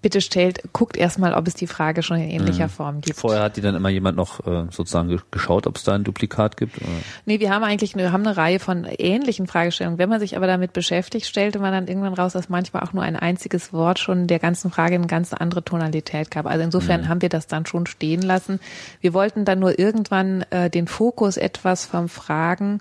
bitte 0.05 0.21
stellt, 0.21 0.61
guckt 0.71 0.97
erstmal, 0.97 1.33
ob 1.33 1.47
es 1.47 1.55
die 1.55 1.65
Frage 1.65 2.03
schon 2.03 2.17
in 2.17 2.29
ähnlicher 2.29 2.69
Form 2.69 3.01
gibt. 3.01 3.17
Vorher 3.17 3.41
hat 3.41 3.57
die 3.57 3.61
dann 3.61 3.73
immer 3.73 3.89
jemand 3.89 4.15
noch 4.15 4.45
äh, 4.45 4.67
sozusagen 4.69 5.09
ge- 5.09 5.17
geschaut, 5.31 5.65
ob 5.65 5.77
es 5.77 5.83
da 5.83 5.93
ein 5.93 6.03
Duplikat 6.03 6.57
gibt? 6.57 6.77
Oder? 6.77 6.91
Nee, 7.25 7.39
wir 7.39 7.49
haben 7.49 7.63
eigentlich 7.63 7.95
eine, 7.95 8.11
haben 8.11 8.21
eine 8.23 8.37
Reihe 8.37 8.59
von 8.59 8.85
ähnlichen 8.85 9.47
Fragestellungen. 9.47 9.97
Wenn 9.97 10.07
man 10.07 10.19
sich 10.19 10.37
aber 10.37 10.45
damit 10.45 10.73
beschäftigt, 10.73 11.25
stellte 11.25 11.57
man 11.57 11.71
dann 11.71 11.87
irgendwann 11.87 12.13
raus, 12.13 12.33
dass 12.33 12.49
manchmal 12.49 12.83
auch 12.83 12.93
nur 12.93 13.01
ein 13.01 13.15
einziges 13.15 13.73
Wort 13.73 13.97
schon 13.97 14.27
der 14.27 14.37
ganzen 14.37 14.69
Frage 14.69 14.93
eine 14.93 15.07
ganz 15.07 15.33
andere 15.33 15.63
Tonalität 15.63 16.29
gab. 16.29 16.45
Also 16.45 16.63
insofern 16.63 17.09
haben 17.09 17.23
wir 17.23 17.29
das 17.29 17.47
dann 17.47 17.65
schon 17.65 17.87
stehen 17.87 18.21
lassen. 18.21 18.59
Wir 19.01 19.15
wollten 19.15 19.43
dann 19.43 19.57
nur 19.57 19.79
irgendwann 19.79 20.43
äh, 20.51 20.69
den 20.69 20.85
Fokus 20.85 21.37
etwas 21.37 21.87
vom 21.87 22.09
Fragen 22.09 22.77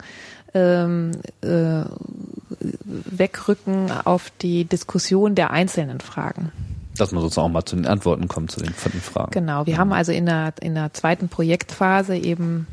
ähm, 0.53 1.13
äh, 1.41 1.85
wegrücken 2.85 3.91
auf 4.05 4.31
die 4.43 4.67
Diskussion 4.67 5.35
der 5.35 5.53
einzelnen 5.53 6.01
Fragen. 6.01 6.53
Dass 6.97 7.13
man 7.13 7.23
sozusagen 7.23 7.47
auch 7.47 7.53
mal 7.53 7.65
zu 7.65 7.77
den 7.77 7.87
Antworten 7.87 8.29
kommt, 8.29 8.53
zu 8.53 8.61
den, 8.61 8.73
von 8.73 8.93
den 8.93 9.01
Fragen. 9.01 9.31
Genau, 9.33 9.67
wir 9.67 9.79
haben 9.79 9.93
also 9.93 10.13
in 10.13 10.27
der, 10.27 10.55
in 10.61 10.75
der 10.75 10.93
zweiten 10.93 11.29
Projektphase 11.29 12.17
eben 12.17 12.67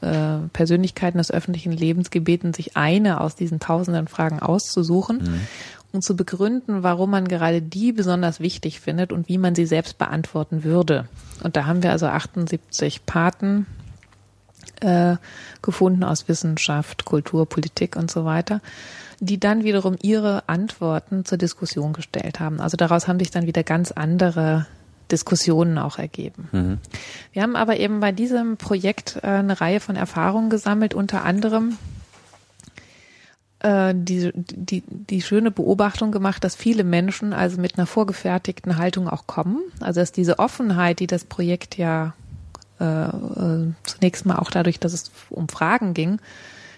äh, 0.00 0.38
Persönlichkeiten 0.52 1.18
des 1.18 1.30
öffentlichen 1.30 1.72
Lebens 1.72 2.10
gebeten, 2.10 2.52
sich 2.52 2.76
eine 2.76 3.20
aus 3.20 3.36
diesen 3.36 3.60
tausenden 3.60 4.08
Fragen 4.08 4.40
auszusuchen 4.40 5.46
und 5.94 6.02
zu 6.02 6.16
begründen, 6.16 6.82
warum 6.82 7.10
man 7.10 7.28
gerade 7.28 7.62
die 7.62 7.92
besonders 7.92 8.40
wichtig 8.40 8.80
findet 8.80 9.12
und 9.12 9.28
wie 9.28 9.38
man 9.38 9.54
sie 9.54 9.64
selbst 9.64 9.96
beantworten 9.96 10.64
würde. 10.64 11.08
Und 11.42 11.56
da 11.56 11.66
haben 11.66 11.82
wir 11.82 11.92
also 11.92 12.06
78 12.06 13.06
Paten 13.06 13.66
äh, 14.80 15.16
gefunden 15.62 16.02
aus 16.02 16.28
Wissenschaft, 16.28 17.04
Kultur, 17.04 17.48
Politik 17.48 17.96
und 17.96 18.10
so 18.10 18.24
weiter, 18.24 18.60
die 19.20 19.38
dann 19.40 19.64
wiederum 19.64 19.96
ihre 20.02 20.48
Antworten 20.48 21.24
zur 21.24 21.38
Diskussion 21.38 21.92
gestellt 21.92 22.40
haben. 22.40 22.60
Also 22.60 22.76
daraus 22.76 23.08
haben 23.08 23.18
sich 23.18 23.30
dann 23.30 23.46
wieder 23.46 23.62
ganz 23.62 23.92
andere 23.92 24.66
Diskussionen 25.10 25.78
auch 25.78 25.98
ergeben. 25.98 26.80
Wir 27.32 27.42
haben 27.42 27.56
aber 27.56 27.78
eben 27.78 28.00
bei 28.00 28.12
diesem 28.12 28.56
Projekt 28.56 29.18
äh, 29.22 29.26
eine 29.26 29.60
Reihe 29.60 29.80
von 29.80 29.96
Erfahrungen 29.96 30.50
gesammelt, 30.50 30.94
unter 30.94 31.24
anderem 31.24 31.76
äh, 33.60 33.94
die, 33.96 34.32
die, 34.34 34.82
die 34.86 35.22
schöne 35.22 35.50
Beobachtung 35.50 36.12
gemacht, 36.12 36.44
dass 36.44 36.54
viele 36.54 36.84
Menschen 36.84 37.32
also 37.32 37.60
mit 37.60 37.76
einer 37.76 37.86
vorgefertigten 37.86 38.76
Haltung 38.76 39.08
auch 39.08 39.26
kommen. 39.26 39.60
Also 39.80 40.00
dass 40.00 40.12
diese 40.12 40.38
Offenheit, 40.38 41.00
die 41.00 41.06
das 41.06 41.24
Projekt 41.24 41.76
ja 41.76 42.14
äh, 42.80 42.84
äh, 42.84 43.72
zunächst 43.84 44.26
mal 44.26 44.36
auch 44.36 44.50
dadurch, 44.50 44.80
dass 44.80 44.92
es 44.92 45.10
um 45.30 45.48
Fragen 45.48 45.94
ging, 45.94 46.18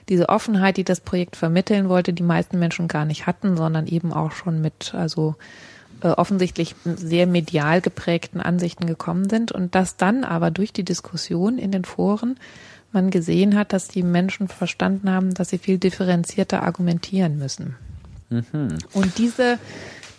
diese 0.08 0.28
Offenheit, 0.28 0.76
die 0.76 0.84
das 0.84 1.00
Projekt 1.00 1.36
vermitteln 1.36 1.88
wollte, 1.88 2.12
die 2.12 2.22
meisten 2.22 2.58
Menschen 2.58 2.88
gar 2.88 3.04
nicht 3.04 3.26
hatten, 3.26 3.56
sondern 3.56 3.86
eben 3.86 4.12
auch 4.12 4.32
schon 4.32 4.60
mit 4.60 4.94
also 4.94 5.34
äh, 6.02 6.08
offensichtlich 6.08 6.74
sehr 6.84 7.26
medial 7.26 7.80
geprägten 7.80 8.40
Ansichten 8.40 8.86
gekommen 8.86 9.28
sind 9.28 9.50
und 9.52 9.74
dass 9.74 9.96
dann 9.96 10.24
aber 10.24 10.50
durch 10.50 10.72
die 10.72 10.84
Diskussion 10.84 11.58
in 11.58 11.72
den 11.72 11.84
Foren 11.84 12.38
man 12.92 13.10
gesehen 13.10 13.56
hat, 13.56 13.72
dass 13.72 13.88
die 13.88 14.02
Menschen 14.02 14.48
verstanden 14.48 15.10
haben, 15.10 15.34
dass 15.34 15.50
sie 15.50 15.58
viel 15.58 15.78
differenzierter 15.78 16.62
argumentieren 16.62 17.38
müssen. 17.38 17.76
Und 18.92 19.18
diese, 19.18 19.58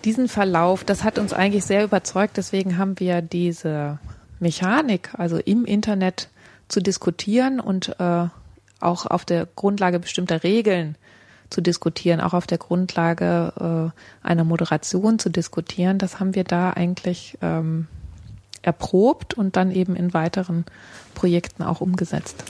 diesen 0.05 0.27
Verlauf, 0.27 0.83
das 0.83 1.03
hat 1.03 1.19
uns 1.19 1.33
eigentlich 1.33 1.65
sehr 1.65 1.83
überzeugt. 1.83 2.38
Deswegen 2.38 2.77
haben 2.77 2.99
wir 2.99 3.21
diese 3.21 3.99
Mechanik, 4.39 5.09
also 5.13 5.38
im 5.38 5.65
Internet 5.65 6.29
zu 6.67 6.79
diskutieren 6.81 7.59
und 7.59 7.99
äh, 7.99 8.27
auch 8.80 9.05
auf 9.05 9.25
der 9.25 9.47
Grundlage 9.55 9.99
bestimmter 9.99 10.43
Regeln 10.43 10.95
zu 11.49 11.61
diskutieren, 11.61 12.19
auch 12.19 12.34
auf 12.34 12.47
der 12.47 12.57
Grundlage 12.57 13.93
äh, 13.93 14.28
einer 14.28 14.43
Moderation 14.43 15.19
zu 15.19 15.30
diskutieren, 15.30 15.97
das 15.97 16.19
haben 16.19 16.36
wir 16.36 16.43
da 16.43 16.71
eigentlich 16.71 17.38
ähm, 17.41 17.88
erprobt 18.61 19.34
und 19.34 19.55
dann 19.55 19.71
eben 19.71 19.95
in 19.95 20.13
weiteren 20.13 20.65
Projekten 21.15 21.63
auch 21.63 21.82
umgesetzt. 21.82 22.43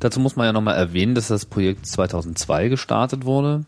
Dazu 0.00 0.20
muss 0.20 0.36
man 0.36 0.46
ja 0.46 0.52
nochmal 0.52 0.76
erwähnen, 0.76 1.14
dass 1.14 1.28
das 1.28 1.46
Projekt 1.46 1.86
2002 1.86 2.68
gestartet 2.68 3.24
wurde. 3.24 3.64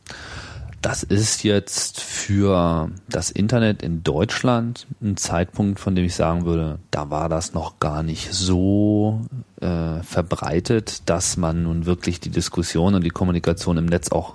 Das 0.82 1.02
ist 1.02 1.42
jetzt 1.42 2.00
für 2.00 2.90
das 3.08 3.30
Internet 3.30 3.82
in 3.82 4.02
Deutschland 4.02 4.86
ein 5.02 5.16
Zeitpunkt, 5.16 5.80
von 5.80 5.94
dem 5.94 6.04
ich 6.04 6.14
sagen 6.14 6.44
würde, 6.44 6.78
da 6.90 7.10
war 7.10 7.28
das 7.28 7.54
noch 7.54 7.80
gar 7.80 8.02
nicht 8.02 8.32
so 8.32 9.20
äh, 9.60 10.02
verbreitet, 10.02 11.02
dass 11.06 11.36
man 11.36 11.64
nun 11.64 11.86
wirklich 11.86 12.20
die 12.20 12.30
Diskussion 12.30 12.94
und 12.94 13.04
die 13.04 13.10
Kommunikation 13.10 13.78
im 13.78 13.86
Netz 13.86 14.12
auch 14.12 14.34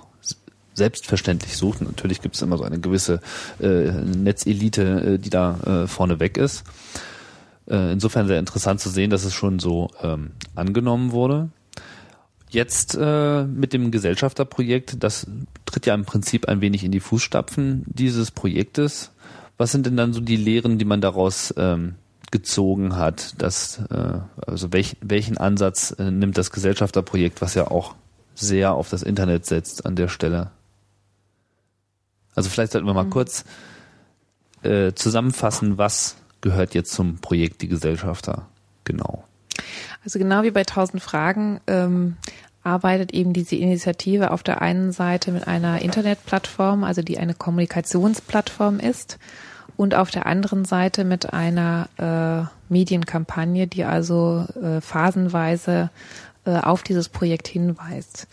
selbstverständlich 0.74 1.56
sucht. 1.56 1.82
Natürlich 1.82 2.20
gibt 2.20 2.34
es 2.34 2.42
immer 2.42 2.58
so 2.58 2.64
eine 2.64 2.80
gewisse 2.80 3.20
äh, 3.60 3.90
Netzelite, 3.90 5.14
äh, 5.14 5.18
die 5.18 5.30
da 5.30 5.84
äh, 5.84 5.86
vorne 5.86 6.14
ist. 6.14 6.64
Äh, 7.68 7.92
insofern 7.92 8.26
sehr 8.26 8.38
interessant 8.38 8.80
zu 8.80 8.88
sehen, 8.88 9.10
dass 9.10 9.24
es 9.24 9.34
schon 9.34 9.58
so 9.58 9.90
ähm, 10.02 10.32
angenommen 10.54 11.12
wurde. 11.12 11.50
Jetzt 12.52 12.98
äh, 13.00 13.44
mit 13.44 13.72
dem 13.72 13.90
Gesellschafterprojekt, 13.90 15.02
das 15.02 15.26
tritt 15.64 15.86
ja 15.86 15.94
im 15.94 16.04
Prinzip 16.04 16.48
ein 16.48 16.60
wenig 16.60 16.84
in 16.84 16.92
die 16.92 17.00
Fußstapfen 17.00 17.82
dieses 17.86 18.30
Projektes. 18.30 19.10
Was 19.56 19.72
sind 19.72 19.86
denn 19.86 19.96
dann 19.96 20.12
so 20.12 20.20
die 20.20 20.36
Lehren, 20.36 20.76
die 20.76 20.84
man 20.84 21.00
daraus 21.00 21.54
ähm, 21.56 21.94
gezogen 22.30 22.96
hat? 22.96 23.40
Dass, 23.40 23.78
äh, 23.90 24.18
also 24.46 24.70
welch, 24.70 24.98
welchen 25.00 25.38
Ansatz 25.38 25.92
äh, 25.98 26.10
nimmt 26.10 26.36
das 26.36 26.50
Gesellschafterprojekt, 26.50 27.40
was 27.40 27.54
ja 27.54 27.70
auch 27.70 27.94
sehr 28.34 28.74
auf 28.74 28.90
das 28.90 29.02
Internet 29.02 29.46
setzt 29.46 29.86
an 29.86 29.96
der 29.96 30.08
Stelle? 30.08 30.50
Also 32.34 32.50
vielleicht 32.50 32.72
sollten 32.72 32.86
wir 32.86 32.92
mal 32.92 33.08
kurz 33.08 33.46
äh, 34.62 34.92
zusammenfassen, 34.92 35.78
was 35.78 36.16
gehört 36.42 36.74
jetzt 36.74 36.92
zum 36.92 37.16
Projekt 37.16 37.62
Die 37.62 37.68
Gesellschafter 37.68 38.46
genau. 38.84 39.24
Also 40.04 40.18
genau 40.18 40.42
wie 40.42 40.50
bei 40.50 40.60
1000 40.60 41.02
Fragen 41.02 41.60
ähm, 41.66 42.16
arbeitet 42.62 43.12
eben 43.12 43.32
diese 43.32 43.56
Initiative 43.56 44.30
auf 44.30 44.42
der 44.42 44.62
einen 44.62 44.92
Seite 44.92 45.32
mit 45.32 45.46
einer 45.48 45.82
Internetplattform, 45.82 46.84
also 46.84 47.02
die 47.02 47.18
eine 47.18 47.34
Kommunikationsplattform 47.34 48.78
ist, 48.78 49.18
und 49.76 49.94
auf 49.94 50.10
der 50.10 50.26
anderen 50.26 50.64
Seite 50.64 51.04
mit 51.04 51.32
einer 51.32 51.88
äh, 51.98 52.72
Medienkampagne, 52.72 53.66
die 53.66 53.84
also 53.84 54.46
äh, 54.62 54.80
phasenweise 54.80 55.90
äh, 56.44 56.58
auf 56.58 56.82
dieses 56.82 57.08
Projekt 57.08 57.48
hinweist. 57.48 58.28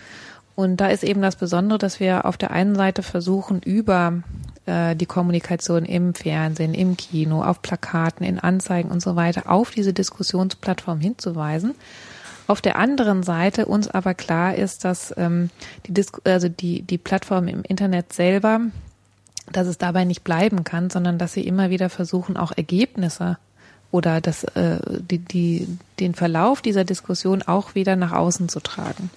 Und 0.55 0.77
da 0.77 0.87
ist 0.87 1.05
eben 1.05 1.21
das 1.21 1.37
Besondere, 1.37 1.79
dass 1.79 2.01
wir 2.01 2.25
auf 2.25 2.35
der 2.35 2.51
einen 2.51 2.75
Seite 2.75 3.01
versuchen, 3.01 3.61
über 3.61 4.21
äh, 4.65 4.95
die 4.95 5.05
Kommunikation 5.05 5.85
im 5.85 6.13
Fernsehen, 6.13 6.73
im 6.73 6.97
Kino, 6.97 7.43
auf 7.43 7.61
Plakaten, 7.61 8.25
in 8.25 8.39
Anzeigen 8.39 8.91
und 8.91 9.01
so 9.01 9.15
weiter 9.15 9.49
auf 9.49 9.71
diese 9.71 9.93
Diskussionsplattform 9.93 10.99
hinzuweisen. 10.99 11.75
Auf 12.49 12.61
der 12.61 12.77
anderen 12.77 13.21
Seite 13.21 13.67
uns 13.67 13.87
aber 13.87 14.15
klar 14.15 14.55
ist, 14.55 14.83
dass 14.83 15.13
ähm, 15.17 15.51
die, 15.85 15.93
Dis 15.93 16.11
also 16.23 16.49
die, 16.49 16.81
die 16.81 16.97
Plattform 16.97 17.47
im 17.47 17.61
Internet 17.61 18.11
selber, 18.11 18.61
dass 19.51 19.67
es 19.67 19.77
dabei 19.77 20.03
nicht 20.03 20.23
bleiben 20.23 20.63
kann, 20.63 20.89
sondern 20.89 21.19
dass 21.19 21.33
sie 21.33 21.45
immer 21.45 21.69
wieder 21.69 21.91
versuchen, 21.91 22.37
auch 22.37 22.51
Ergebnisse 22.51 23.37
oder 23.91 24.19
das, 24.19 24.45
äh, 24.45 24.79
die, 24.99 25.19
die, 25.19 25.67
den 25.99 26.15
Verlauf 26.15 26.63
dieser 26.63 26.85
Diskussion 26.85 27.43
auch 27.43 27.75
wieder 27.75 27.95
nach 27.95 28.13
außen 28.13 28.49
zu 28.49 28.61
tragen. 28.61 29.11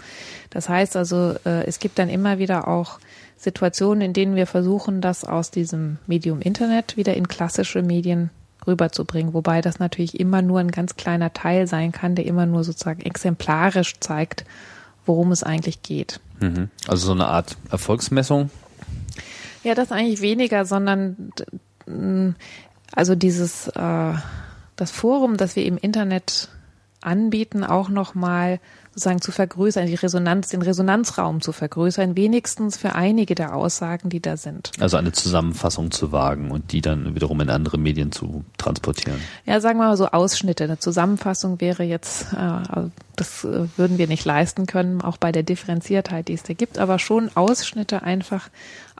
Das 0.50 0.68
heißt 0.68 0.94
also, 0.94 1.34
äh, 1.46 1.64
es 1.64 1.78
gibt 1.78 1.98
dann 1.98 2.10
immer 2.10 2.36
wieder 2.36 2.68
auch 2.68 2.98
Situationen, 3.38 4.02
in 4.02 4.12
denen 4.12 4.36
wir 4.36 4.46
versuchen, 4.46 5.00
das 5.00 5.24
aus 5.24 5.50
diesem 5.50 5.96
Medium 6.06 6.42
Internet 6.42 6.98
wieder 6.98 7.14
in 7.14 7.28
klassische 7.28 7.80
Medien 7.80 8.28
rüberzubringen, 8.66 9.34
wobei 9.34 9.60
das 9.60 9.78
natürlich 9.78 10.18
immer 10.18 10.42
nur 10.42 10.60
ein 10.60 10.70
ganz 10.70 10.96
kleiner 10.96 11.32
Teil 11.32 11.66
sein 11.66 11.92
kann, 11.92 12.14
der 12.14 12.26
immer 12.26 12.46
nur 12.46 12.64
sozusagen 12.64 13.02
exemplarisch 13.02 13.94
zeigt, 14.00 14.44
worum 15.06 15.32
es 15.32 15.42
eigentlich 15.42 15.82
geht. 15.82 16.20
Mhm. 16.40 16.70
Also 16.88 17.06
so 17.06 17.12
eine 17.12 17.26
Art 17.26 17.56
Erfolgsmessung. 17.70 18.50
Ja, 19.64 19.74
das 19.74 19.92
eigentlich 19.92 20.20
weniger, 20.20 20.64
sondern 20.64 21.32
also 22.92 23.14
dieses, 23.14 23.68
äh, 23.68 24.14
das 24.76 24.90
Forum, 24.90 25.36
das 25.36 25.56
wir 25.56 25.64
im 25.64 25.78
Internet 25.78 26.48
anbieten, 27.00 27.64
auch 27.64 27.88
nochmal 27.88 28.60
sozusagen 28.94 29.22
zu 29.22 29.32
vergrößern, 29.32 29.86
die 29.86 29.94
Resonanz, 29.94 30.50
den 30.50 30.60
Resonanzraum 30.60 31.40
zu 31.40 31.52
vergrößern, 31.52 32.14
wenigstens 32.14 32.76
für 32.76 32.94
einige 32.94 33.34
der 33.34 33.56
Aussagen, 33.56 34.10
die 34.10 34.20
da 34.20 34.36
sind. 34.36 34.70
Also 34.80 34.98
eine 34.98 35.12
Zusammenfassung 35.12 35.90
zu 35.90 36.12
wagen 36.12 36.50
und 36.50 36.72
die 36.72 36.82
dann 36.82 37.14
wiederum 37.14 37.40
in 37.40 37.48
andere 37.48 37.78
Medien 37.78 38.12
zu 38.12 38.44
transportieren. 38.58 39.18
Ja, 39.46 39.60
sagen 39.60 39.78
wir 39.78 39.86
mal 39.86 39.96
so 39.96 40.08
Ausschnitte. 40.08 40.64
Eine 40.64 40.78
Zusammenfassung 40.78 41.60
wäre 41.60 41.84
jetzt, 41.84 42.34
äh, 42.34 42.88
das 43.16 43.44
äh, 43.44 43.66
würden 43.78 43.96
wir 43.96 44.08
nicht 44.08 44.26
leisten 44.26 44.66
können, 44.66 45.00
auch 45.00 45.16
bei 45.16 45.32
der 45.32 45.42
Differenziertheit, 45.42 46.28
die 46.28 46.34
es 46.34 46.42
da 46.42 46.52
gibt, 46.52 46.78
aber 46.78 46.98
schon 46.98 47.30
Ausschnitte 47.34 48.02
einfach 48.02 48.50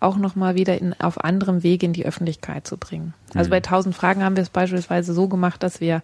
auch 0.01 0.16
nochmal 0.16 0.55
wieder 0.55 0.78
in, 0.80 0.99
auf 1.01 1.22
anderem 1.22 1.62
Wege 1.62 1.84
in 1.84 1.93
die 1.93 2.07
Öffentlichkeit 2.07 2.66
zu 2.66 2.78
bringen. 2.78 3.12
Also 3.34 3.49
mhm. 3.49 3.51
bei 3.51 3.57
1000 3.59 3.95
Fragen 3.95 4.24
haben 4.24 4.36
wir 4.36 4.43
es 4.43 4.51
beispielsweise 4.51 5.12
so 5.12 5.28
gemacht, 5.28 5.62
dass 5.62 5.80
wir 5.80 6.03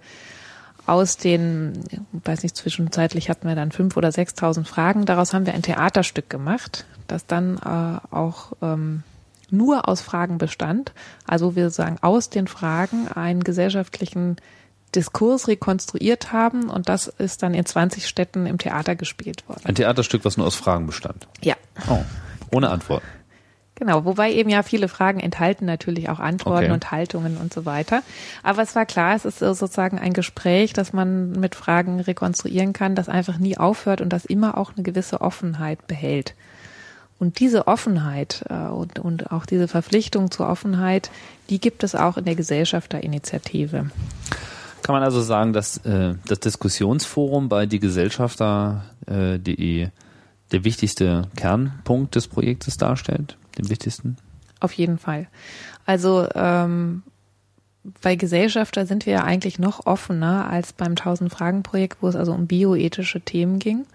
aus 0.88 1.16
den, 1.18 1.84
weiß 2.12 2.42
nicht, 2.42 2.56
zwischenzeitlich 2.56 3.28
hatten 3.28 3.46
wir 3.46 3.54
dann 3.54 3.72
fünf 3.72 3.96
oder 3.96 4.10
sechstausend 4.10 4.66
Fragen. 4.66 5.04
Daraus 5.04 5.34
haben 5.34 5.46
wir 5.46 5.54
ein 5.54 5.62
Theaterstück 5.62 6.30
gemacht, 6.30 6.86
das 7.06 7.26
dann 7.26 7.58
äh, 7.58 8.14
auch 8.14 8.52
ähm, 8.62 9.02
nur 9.50 9.88
aus 9.88 10.00
Fragen 10.00 10.38
bestand. 10.38 10.92
Also 11.26 11.56
wir 11.56 11.70
sagen 11.70 11.98
aus 12.00 12.30
den 12.30 12.46
Fragen 12.46 13.08
einen 13.08 13.44
gesellschaftlichen 13.44 14.36
Diskurs 14.94 15.48
rekonstruiert 15.48 16.32
haben 16.32 16.70
und 16.70 16.88
das 16.88 17.08
ist 17.08 17.42
dann 17.42 17.52
in 17.52 17.66
20 17.66 18.08
Städten 18.08 18.46
im 18.46 18.56
Theater 18.56 18.96
gespielt 18.96 19.46
worden. 19.48 19.60
Ein 19.64 19.74
Theaterstück, 19.74 20.24
was 20.24 20.38
nur 20.38 20.46
aus 20.46 20.56
Fragen 20.56 20.86
bestand. 20.86 21.28
Ja. 21.42 21.56
Oh, 21.88 22.02
ohne 22.50 22.70
Antwort. 22.70 23.02
Genau, 23.78 24.04
wobei 24.04 24.32
eben 24.32 24.50
ja 24.50 24.64
viele 24.64 24.88
Fragen 24.88 25.20
enthalten 25.20 25.64
natürlich 25.64 26.08
auch 26.08 26.18
Antworten 26.18 26.64
okay. 26.64 26.72
und 26.72 26.90
Haltungen 26.90 27.36
und 27.36 27.54
so 27.54 27.64
weiter. 27.64 28.02
Aber 28.42 28.62
es 28.62 28.74
war 28.74 28.86
klar, 28.86 29.14
es 29.14 29.24
ist 29.24 29.38
sozusagen 29.38 30.00
ein 30.00 30.14
Gespräch, 30.14 30.72
das 30.72 30.92
man 30.92 31.30
mit 31.30 31.54
Fragen 31.54 32.00
rekonstruieren 32.00 32.72
kann, 32.72 32.96
das 32.96 33.08
einfach 33.08 33.38
nie 33.38 33.56
aufhört 33.56 34.00
und 34.00 34.12
das 34.12 34.24
immer 34.24 34.58
auch 34.58 34.72
eine 34.74 34.82
gewisse 34.82 35.20
Offenheit 35.20 35.86
behält. 35.86 36.34
Und 37.20 37.38
diese 37.38 37.68
Offenheit 37.68 38.44
äh, 38.48 38.54
und, 38.54 38.98
und 38.98 39.30
auch 39.30 39.46
diese 39.46 39.68
Verpflichtung 39.68 40.32
zur 40.32 40.48
Offenheit, 40.48 41.12
die 41.48 41.60
gibt 41.60 41.84
es 41.84 41.94
auch 41.94 42.16
in 42.16 42.24
der 42.24 42.34
Gesellschafterinitiative. 42.34 43.90
Kann 44.82 44.92
man 44.92 45.04
also 45.04 45.20
sagen, 45.20 45.52
dass 45.52 45.76
äh, 45.78 46.14
das 46.26 46.40
Diskussionsforum 46.40 47.48
bei 47.48 47.66
diegesellschafter.de 47.66 49.82
äh, 49.82 49.90
der 50.50 50.64
wichtigste 50.64 51.22
Kernpunkt 51.36 52.16
des 52.16 52.26
Projektes 52.26 52.76
darstellt? 52.76 53.36
Den 53.58 53.68
wichtigsten? 53.68 54.16
Auf 54.60 54.72
jeden 54.72 54.98
Fall. 54.98 55.28
Also 55.86 56.28
ähm, 56.34 57.02
bei 58.02 58.16
Gesellschafter 58.16 58.86
sind 58.86 59.06
wir 59.06 59.14
ja 59.14 59.24
eigentlich 59.24 59.58
noch 59.58 59.86
offener 59.86 60.50
als 60.50 60.72
beim 60.72 60.90
1000 60.90 61.32
Fragen 61.32 61.62
Projekt, 61.62 61.98
wo 62.00 62.08
es 62.08 62.16
also 62.16 62.32
um 62.32 62.46
bioethische 62.46 63.20
Themen 63.20 63.58
ging. 63.58 63.86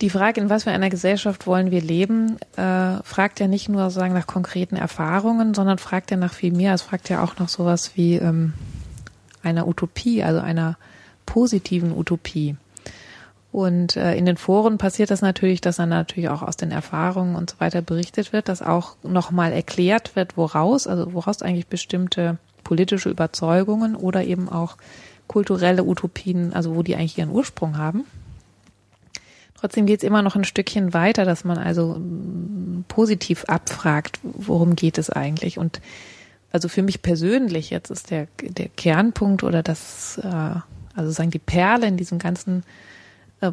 Die 0.00 0.10
Frage, 0.10 0.40
in 0.40 0.50
was 0.50 0.64
für 0.64 0.70
einer 0.70 0.90
Gesellschaft 0.90 1.46
wollen 1.46 1.70
wir 1.70 1.80
leben, 1.80 2.36
äh, 2.56 3.02
fragt 3.04 3.38
ja 3.38 3.46
nicht 3.46 3.68
nur 3.68 3.90
sagen 3.90 4.12
nach 4.12 4.26
konkreten 4.26 4.76
Erfahrungen, 4.76 5.54
sondern 5.54 5.78
fragt 5.78 6.10
ja 6.10 6.16
nach 6.16 6.34
viel 6.34 6.52
mehr. 6.52 6.74
Es 6.74 6.82
fragt 6.82 7.08
ja 7.08 7.22
auch 7.22 7.36
nach 7.38 7.48
sowas 7.48 7.92
wie 7.94 8.16
ähm, 8.16 8.54
einer 9.42 9.68
Utopie, 9.68 10.22
also 10.22 10.40
einer 10.40 10.76
positiven 11.26 11.96
Utopie. 11.96 12.56
Und 13.54 13.94
äh, 13.94 14.16
in 14.16 14.26
den 14.26 14.36
Foren 14.36 14.78
passiert 14.78 15.12
das 15.12 15.22
natürlich, 15.22 15.60
dass 15.60 15.76
dann 15.76 15.90
natürlich 15.90 16.28
auch 16.28 16.42
aus 16.42 16.56
den 16.56 16.72
Erfahrungen 16.72 17.36
und 17.36 17.50
so 17.50 17.60
weiter 17.60 17.82
berichtet 17.82 18.32
wird, 18.32 18.48
dass 18.48 18.62
auch 18.62 18.96
nochmal 19.04 19.52
erklärt 19.52 20.16
wird, 20.16 20.36
woraus, 20.36 20.88
also 20.88 21.12
woraus 21.12 21.40
eigentlich 21.40 21.68
bestimmte 21.68 22.38
politische 22.64 23.10
Überzeugungen 23.10 23.94
oder 23.94 24.24
eben 24.24 24.48
auch 24.48 24.76
kulturelle 25.28 25.84
Utopien, 25.84 26.52
also 26.52 26.74
wo 26.74 26.82
die 26.82 26.96
eigentlich 26.96 27.16
ihren 27.16 27.30
Ursprung 27.30 27.78
haben. 27.78 28.06
Trotzdem 29.54 29.86
geht 29.86 29.98
es 29.98 30.04
immer 30.04 30.22
noch 30.22 30.34
ein 30.34 30.42
Stückchen 30.42 30.92
weiter, 30.92 31.24
dass 31.24 31.44
man 31.44 31.56
also 31.56 31.94
mm, 31.94 32.86
positiv 32.88 33.44
abfragt, 33.44 34.18
worum 34.24 34.74
geht 34.74 34.98
es 34.98 35.10
eigentlich. 35.10 35.58
Und 35.58 35.80
also 36.50 36.66
für 36.68 36.82
mich 36.82 37.02
persönlich 37.02 37.70
jetzt 37.70 37.90
ist 37.92 38.10
der, 38.10 38.26
der 38.42 38.68
Kernpunkt 38.70 39.44
oder 39.44 39.62
das, 39.62 40.18
äh, 40.18 40.56
also 40.96 41.12
sagen 41.12 41.30
die 41.30 41.38
Perle 41.38 41.86
in 41.86 41.96
diesem 41.96 42.18
ganzen 42.18 42.64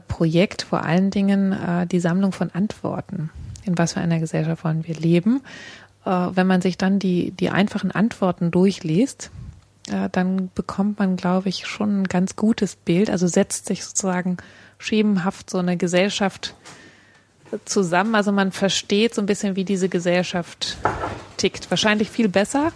Projekt 0.07 0.61
vor 0.61 0.83
allen 0.83 1.11
Dingen 1.11 1.51
äh, 1.51 1.87
die 1.87 1.99
Sammlung 1.99 2.31
von 2.31 2.49
Antworten. 2.51 3.29
In 3.63 3.77
was 3.77 3.93
für 3.93 3.99
einer 3.99 4.19
Gesellschaft 4.19 4.63
wollen 4.63 4.87
wir 4.87 4.95
leben? 4.95 5.41
Äh, 6.05 6.09
wenn 6.09 6.47
man 6.47 6.61
sich 6.61 6.77
dann 6.77 6.99
die, 6.99 7.31
die 7.31 7.49
einfachen 7.49 7.91
Antworten 7.91 8.51
durchliest, 8.51 9.31
äh, 9.89 10.09
dann 10.11 10.49
bekommt 10.55 10.99
man, 10.99 11.15
glaube 11.15 11.49
ich, 11.49 11.67
schon 11.67 12.01
ein 12.01 12.07
ganz 12.07 12.35
gutes 12.35 12.75
Bild. 12.75 13.09
Also 13.09 13.27
setzt 13.27 13.67
sich 13.67 13.83
sozusagen 13.83 14.37
schemenhaft 14.77 15.49
so 15.49 15.59
eine 15.59 15.77
Gesellschaft 15.77 16.55
zusammen. 17.65 18.15
Also 18.15 18.31
man 18.31 18.51
versteht 18.51 19.13
so 19.13 19.21
ein 19.21 19.25
bisschen, 19.25 19.55
wie 19.55 19.65
diese 19.65 19.89
Gesellschaft 19.89 20.77
tickt. 21.37 21.69
Wahrscheinlich 21.69 22.09
viel 22.09 22.29
besser, 22.29 22.71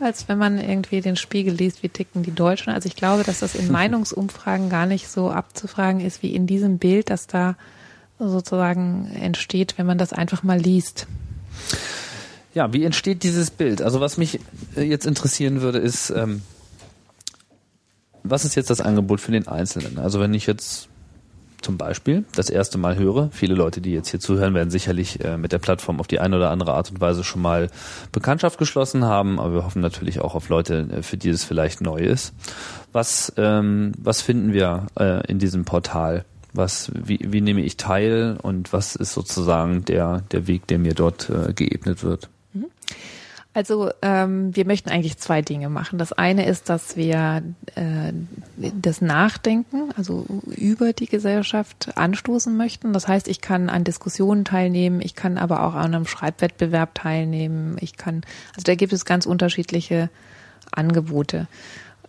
als 0.00 0.28
wenn 0.28 0.38
man 0.38 0.58
irgendwie 0.58 1.00
den 1.00 1.16
Spiegel 1.16 1.54
liest, 1.54 1.82
wie 1.82 1.88
ticken 1.88 2.22
die 2.22 2.34
Deutschen. 2.34 2.72
Also 2.72 2.86
ich 2.86 2.96
glaube, 2.96 3.22
dass 3.22 3.40
das 3.40 3.54
in 3.54 3.70
Meinungsumfragen 3.72 4.68
gar 4.68 4.86
nicht 4.86 5.08
so 5.08 5.30
abzufragen 5.30 6.00
ist 6.00 6.22
wie 6.22 6.34
in 6.34 6.46
diesem 6.46 6.78
Bild, 6.78 7.10
das 7.10 7.26
da 7.26 7.56
sozusagen 8.18 9.10
entsteht, 9.20 9.74
wenn 9.76 9.86
man 9.86 9.98
das 9.98 10.12
einfach 10.12 10.42
mal 10.42 10.58
liest. 10.58 11.06
Ja, 12.54 12.72
wie 12.72 12.84
entsteht 12.84 13.24
dieses 13.24 13.50
Bild? 13.50 13.82
Also 13.82 14.00
was 14.00 14.16
mich 14.16 14.38
äh, 14.76 14.82
jetzt 14.82 15.06
interessieren 15.06 15.60
würde, 15.60 15.78
ist, 15.78 16.10
ähm, 16.10 16.42
was 18.22 18.44
ist 18.44 18.54
jetzt 18.54 18.70
das 18.70 18.80
Angebot 18.80 19.20
für 19.20 19.32
den 19.32 19.48
Einzelnen? 19.48 19.98
Also 19.98 20.20
wenn 20.20 20.32
ich 20.34 20.46
jetzt 20.46 20.88
zum 21.64 21.78
Beispiel 21.78 22.24
das 22.34 22.50
erste 22.50 22.78
Mal 22.78 22.96
höre. 22.96 23.30
Viele 23.32 23.54
Leute, 23.54 23.80
die 23.80 23.92
jetzt 23.92 24.10
hier 24.10 24.20
zuhören, 24.20 24.54
werden 24.54 24.70
sicherlich 24.70 25.24
äh, 25.24 25.36
mit 25.36 25.52
der 25.52 25.58
Plattform 25.58 25.98
auf 25.98 26.06
die 26.06 26.20
eine 26.20 26.36
oder 26.36 26.50
andere 26.50 26.74
Art 26.74 26.90
und 26.90 27.00
Weise 27.00 27.24
schon 27.24 27.42
mal 27.42 27.70
Bekanntschaft 28.12 28.58
geschlossen 28.58 29.04
haben, 29.04 29.40
aber 29.40 29.54
wir 29.54 29.64
hoffen 29.64 29.80
natürlich 29.82 30.20
auch 30.20 30.34
auf 30.34 30.48
Leute, 30.48 30.86
äh, 30.90 31.02
für 31.02 31.16
die 31.16 31.30
es 31.30 31.42
vielleicht 31.42 31.80
neu 31.80 31.98
ist. 31.98 32.34
Was, 32.92 33.32
ähm, 33.36 33.92
was 33.98 34.20
finden 34.20 34.52
wir 34.52 34.86
äh, 34.98 35.26
in 35.26 35.38
diesem 35.38 35.64
Portal? 35.64 36.24
Was, 36.52 36.92
wie, 36.94 37.18
wie 37.20 37.40
nehme 37.40 37.62
ich 37.62 37.76
teil 37.76 38.36
und 38.40 38.72
was 38.72 38.94
ist 38.94 39.12
sozusagen 39.12 39.84
der, 39.84 40.22
der 40.30 40.46
Weg, 40.46 40.68
der 40.68 40.78
mir 40.78 40.94
dort 40.94 41.28
äh, 41.28 41.52
geebnet 41.52 42.04
wird? 42.04 42.28
Also 43.54 43.92
ähm, 44.02 44.54
wir 44.54 44.66
möchten 44.66 44.90
eigentlich 44.90 45.16
zwei 45.18 45.40
Dinge 45.40 45.68
machen. 45.68 45.96
Das 45.96 46.12
eine 46.12 46.44
ist, 46.44 46.68
dass 46.68 46.96
wir 46.96 47.44
äh, 47.76 48.12
das 48.56 49.00
Nachdenken, 49.00 49.92
also 49.96 50.26
über 50.56 50.92
die 50.92 51.06
Gesellschaft 51.06 51.96
anstoßen 51.96 52.54
möchten. 52.56 52.92
Das 52.92 53.06
heißt, 53.06 53.28
ich 53.28 53.40
kann 53.40 53.70
an 53.70 53.84
Diskussionen 53.84 54.44
teilnehmen, 54.44 55.00
ich 55.00 55.14
kann 55.14 55.38
aber 55.38 55.62
auch 55.62 55.74
an 55.74 55.94
einem 55.94 56.06
Schreibwettbewerb 56.06 56.96
teilnehmen. 56.96 57.76
Ich 57.80 57.96
kann, 57.96 58.22
also 58.56 58.64
da 58.64 58.74
gibt 58.74 58.92
es 58.92 59.04
ganz 59.04 59.24
unterschiedliche 59.24 60.10
Angebote. 60.72 61.46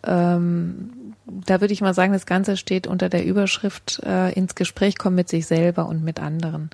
Ähm, 0.04 1.14
da 1.28 1.62
würde 1.62 1.74
ich 1.74 1.82
mal 1.82 1.93
sagen, 1.93 2.14
das 2.14 2.26
Ganze 2.26 2.58
steht 2.58 2.88
unter 2.88 3.08
der 3.08 3.24
Überschrift 3.24 4.02
äh, 4.04 4.32
ins 4.34 4.56
Gespräch 4.56 4.98
kommen 4.98 5.16
mit 5.16 5.30
sich 5.30 5.46
selber 5.46 5.86
und 5.88 6.04
mit 6.04 6.20
anderen. 6.20 6.72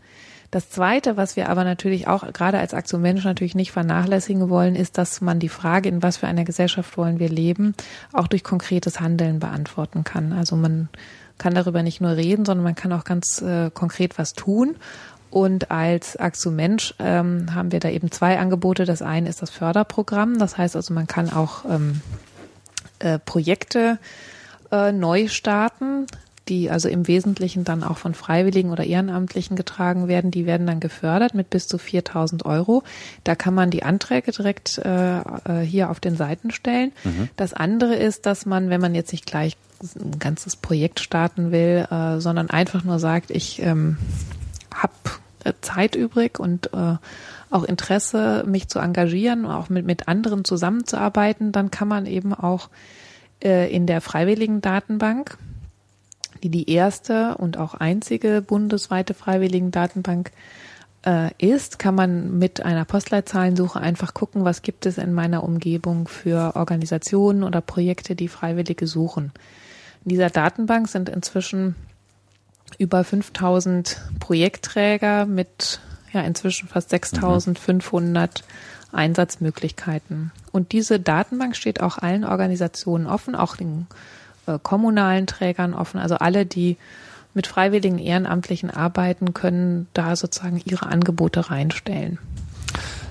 Das 0.52 0.70
Zweite, 0.70 1.16
was 1.16 1.38
wir 1.38 1.48
aber 1.48 1.64
natürlich 1.64 2.10
auch 2.10 2.32
gerade 2.34 2.60
als 2.60 2.74
Aktion 2.74 3.02
Mensch 3.02 3.24
natürlich 3.24 3.56
nicht 3.56 3.72
vernachlässigen 3.72 4.50
wollen, 4.50 4.76
ist, 4.76 4.98
dass 4.98 5.22
man 5.22 5.40
die 5.40 5.50
Frage, 5.50 5.88
in 5.88 6.04
was 6.04 6.18
für 6.18 6.28
einer 6.28 6.44
Gesellschaft 6.44 6.98
wollen 6.98 7.20
wir 7.20 7.30
leben, 7.30 7.74
auch 8.12 8.28
durch 8.28 8.44
konkretes 8.44 9.00
Handeln 9.00 9.40
beantworten 9.40 10.04
kann. 10.04 10.34
Also 10.34 10.58
man 10.58 10.90
kann 11.38 11.56
darüber 11.56 11.84
nicht 11.84 12.02
nur 12.02 12.18
reden, 12.18 12.44
sondern 12.44 12.66
man 12.66 12.76
kann 12.76 12.92
auch 12.92 13.06
ganz 13.06 13.42
äh, 13.42 13.72
konkret 13.74 14.20
was 14.20 14.34
tun. 14.34 14.76
Und 15.30 15.72
als 15.72 16.18
Aktion 16.18 16.58
Mensch 16.58 16.94
ähm, 17.00 17.56
haben 17.56 17.72
wir 17.72 17.80
da 17.80 17.88
eben 17.88 18.12
zwei 18.12 18.38
Angebote. 18.38 18.84
Das 18.84 19.02
eine 19.02 19.30
ist 19.30 19.42
das 19.42 19.50
Förderprogramm. 19.50 20.38
Das 20.38 20.58
heißt 20.58 20.76
also, 20.76 20.94
man 20.94 21.08
kann 21.08 21.32
auch 21.32 21.64
ähm, 21.64 22.02
äh, 23.00 23.18
Projekte 23.20 23.98
äh, 24.70 24.92
neu 24.92 25.30
starten 25.30 26.08
die 26.48 26.70
also 26.72 26.90
im 26.90 27.08
Wesentlichen 27.08 27.64
dann 27.64 27.84
auch 27.84 27.98
von 27.98 28.14
Freiwilligen 28.14 28.72
oder 28.72 28.84
Ehrenamtlichen 28.84 29.56
getragen 29.56 30.08
werden, 30.08 30.32
die 30.32 30.46
werden 30.46 30.66
dann 30.66 30.80
gefördert 30.80 31.36
mit 31.36 31.50
bis 31.50 31.68
zu 31.68 31.78
4000 31.78 32.46
Euro. 32.46 32.84
Da 33.24 33.36
kann 33.36 33.54
man 33.54 33.70
die 33.70 33.84
Anträge 33.84 34.32
direkt 34.32 34.80
äh, 34.80 35.20
äh, 35.20 35.62
hier 35.64 35.90
auf 35.90 36.00
den 36.00 36.16
Seiten 36.16 36.52
stellen. 36.52 36.92
Mhm. 37.04 37.30
Das 37.38 37.54
andere 37.54 37.96
ist, 37.96 38.26
dass 38.26 38.46
man, 38.46 38.70
wenn 38.70 38.82
man 38.82 38.96
jetzt 38.96 39.12
nicht 39.12 39.26
gleich 39.26 39.56
ein 39.96 40.20
ganzes 40.20 40.56
Projekt 40.56 41.00
starten 41.00 41.52
will, 41.52 41.88
äh, 41.90 42.20
sondern 42.20 42.50
einfach 42.50 42.84
nur 42.84 43.00
sagt, 43.00 43.32
ich 43.32 43.62
ähm, 43.62 43.98
habe 44.74 44.94
äh, 45.44 45.54
Zeit 45.62 45.96
übrig 45.96 46.40
und 46.40 46.74
äh, 46.74 46.96
auch 47.50 47.64
Interesse, 47.64 48.44
mich 48.48 48.68
zu 48.68 48.80
engagieren, 48.80 49.46
auch 49.46 49.70
mit, 49.70 49.86
mit 49.86 50.08
anderen 50.08 50.46
zusammenzuarbeiten, 50.46 51.52
dann 51.52 51.70
kann 51.70 51.88
man 51.88 52.06
eben 52.06 52.34
auch 52.34 52.70
äh, 53.44 53.74
in 53.74 53.88
der 53.88 54.02
freiwilligen 54.02 54.62
Datenbank 54.62 55.38
die 56.44 56.50
die 56.50 56.70
erste 56.70 57.38
und 57.38 57.58
auch 57.58 57.74
einzige 57.74 58.42
bundesweite 58.42 59.14
Freiwilligendatenbank 59.14 60.32
äh, 61.06 61.32
ist, 61.38 61.80
kann 61.80 61.96
man 61.96 62.38
mit 62.38 62.64
einer 62.64 62.86
Postleitzahlensuche 62.86 63.80
einfach 63.80 64.14
gucken, 64.14 64.46
was 64.46 64.62
gibt 64.62 64.86
es 64.86 64.98
in 64.98 65.14
meiner 65.14 65.44
Umgebung 65.44 66.08
für 66.08 66.56
Organisationen 66.56 67.44
oder 67.44 67.62
Projekte, 67.62 68.16
die 68.16 68.28
Freiwillige 68.28 68.88
suchen. 68.88 69.32
In 70.06 70.10
dieser 70.10 70.30
Datenbank 70.30 70.90
sind 70.90 71.10
inzwischen 71.10 71.76
über 72.78 73.04
5000 73.04 74.02
Projektträger 74.20 75.26
mit 75.26 75.80
ja 76.14 76.22
inzwischen 76.22 76.68
fast 76.68 76.90
6500 76.90 78.44
Einsatzmöglichkeiten. 78.92 80.32
Und 80.52 80.72
diese 80.74 81.00
Datenbank 81.00 81.56
steht 81.56 81.82
auch 81.82 81.98
allen 81.98 82.26
Organisationen 82.26 83.08
offen, 83.08 83.36
auch 83.36 83.56
den 83.56 83.88
kommunalen 84.60 85.28
Trägern 85.28 85.74
offen, 85.74 86.00
also 86.00 86.16
alle, 86.16 86.46
die 86.46 86.78
mit 87.34 87.48
freiwilligen 87.48 87.98
Ehrenamtlichen 87.98 88.70
arbeiten, 88.70 89.34
können 89.34 89.88
da 89.94 90.16
sozusagen 90.16 90.62
ihre 90.66 90.88
Angebote 90.88 91.50
reinstellen. 91.50 92.20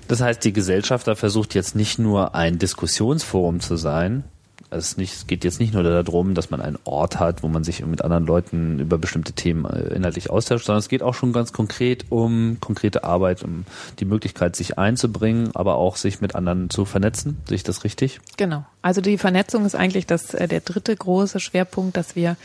Das 0.09 0.20
heißt, 0.20 0.45
die 0.45 0.53
Gesellschafter 0.53 1.16
versucht 1.16 1.55
jetzt 1.55 1.76
nicht 1.76 1.99
nur 1.99 2.34
ein 2.34 2.59
Diskussionsforum 2.59 3.61
zu 3.61 3.76
sein, 3.76 4.24
es, 4.71 4.97
nicht, 4.97 5.14
es 5.14 5.27
geht 5.27 5.45
jetzt 5.45 5.61
nicht 5.61 5.75
nur 5.75 5.83
darum, 5.83 6.35
dass 6.35 6.51
man 6.51 6.61
einen 6.61 6.79
Ort 6.85 7.18
hat, 7.18 7.43
wo 7.43 7.49
man 7.49 7.64
sich 7.64 7.85
mit 7.85 8.03
anderen 8.03 8.27
Leuten 8.27 8.79
über 8.79 8.99
bestimmte 8.99 9.33
Themen 9.33 9.64
äh, 9.64 9.95
inhaltlich 9.95 10.31
austauscht, 10.31 10.66
sondern 10.66 10.79
es 10.79 10.89
geht 10.89 11.03
auch 11.03 11.14
schon 11.14 11.33
ganz 11.33 11.53
konkret 11.53 12.07
um 12.11 12.59
konkrete 12.61 13.05
Arbeit, 13.05 13.43
um 13.43 13.64
die 13.99 14.05
Möglichkeit, 14.05 14.57
sich 14.57 14.79
einzubringen, 14.79 15.51
aber 15.55 15.77
auch 15.77 15.97
sich 15.97 16.21
mit 16.21 16.35
anderen 16.35 16.71
zu 16.71 16.85
vernetzen. 16.85 17.39
Sehe 17.49 17.57
ich 17.57 17.64
das 17.64 17.85
richtig? 17.85 18.21
Genau. 18.37 18.64
Also 18.83 19.01
die 19.01 19.18
Vernetzung 19.18 19.66
ist 19.66 19.75
eigentlich 19.75 20.07
das, 20.07 20.35
äh, 20.35 20.47
der 20.49 20.61
dritte 20.61 20.95
große 20.95 21.41
Schwerpunkt, 21.41 21.97
dass 21.97 22.14
wir 22.16 22.37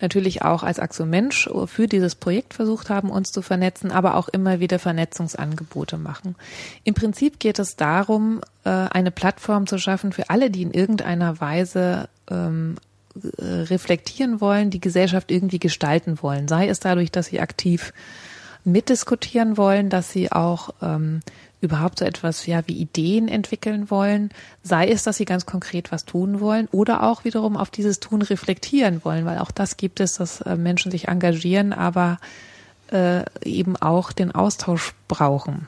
natürlich 0.00 0.42
auch 0.42 0.62
als 0.62 0.78
Axo 0.78 1.04
Mensch 1.04 1.48
für 1.66 1.86
dieses 1.86 2.14
Projekt 2.14 2.54
versucht 2.54 2.90
haben, 2.90 3.10
uns 3.10 3.30
zu 3.30 3.42
vernetzen, 3.42 3.92
aber 3.92 4.16
auch 4.16 4.28
immer 4.28 4.60
wieder 4.60 4.78
Vernetzungsangebote 4.78 5.98
machen. 5.98 6.34
Im 6.82 6.94
Prinzip 6.94 7.38
geht 7.38 7.58
es 7.58 7.76
darum, 7.76 8.40
äh, 8.64 8.70
eine 8.70 9.10
Plattform 9.10 9.66
zu 9.66 9.78
schaffen 9.78 10.12
für 10.12 10.30
alle, 10.30 10.50
die 10.50 10.62
in 10.62 10.72
irgendeiner 10.72 11.40
Weise 11.40 11.73
ähm, 12.30 12.76
reflektieren 13.38 14.40
wollen, 14.40 14.70
die 14.70 14.80
Gesellschaft 14.80 15.30
irgendwie 15.30 15.60
gestalten 15.60 16.18
wollen. 16.20 16.48
Sei 16.48 16.68
es 16.68 16.80
dadurch, 16.80 17.12
dass 17.12 17.26
sie 17.26 17.40
aktiv 17.40 17.92
mitdiskutieren 18.64 19.56
wollen, 19.56 19.90
dass 19.90 20.10
sie 20.10 20.32
auch 20.32 20.70
ähm, 20.82 21.20
überhaupt 21.60 21.98
so 21.98 22.04
etwas 22.04 22.46
ja 22.46 22.62
wie 22.66 22.74
Ideen 22.74 23.28
entwickeln 23.28 23.90
wollen, 23.90 24.30
sei 24.62 24.88
es, 24.88 25.02
dass 25.02 25.16
sie 25.16 25.24
ganz 25.24 25.46
konkret 25.46 25.92
was 25.92 26.04
tun 26.04 26.40
wollen 26.40 26.68
oder 26.72 27.02
auch 27.02 27.24
wiederum 27.24 27.56
auf 27.56 27.70
dieses 27.70 28.00
Tun 28.00 28.22
reflektieren 28.22 29.04
wollen, 29.04 29.24
weil 29.24 29.38
auch 29.38 29.50
das 29.50 29.76
gibt 29.76 30.00
es, 30.00 30.14
dass 30.14 30.40
äh, 30.42 30.56
Menschen 30.56 30.90
sich 30.90 31.08
engagieren, 31.08 31.72
aber 31.72 32.18
äh, 32.90 33.24
eben 33.44 33.76
auch 33.76 34.12
den 34.12 34.32
Austausch 34.32 34.94
brauchen. 35.08 35.66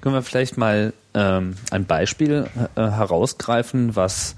Können 0.00 0.14
wir 0.16 0.22
vielleicht 0.22 0.56
mal 0.56 0.92
ähm, 1.14 1.54
ein 1.70 1.84
Beispiel 1.84 2.48
äh, 2.74 2.80
herausgreifen, 2.80 3.94
was 3.94 4.34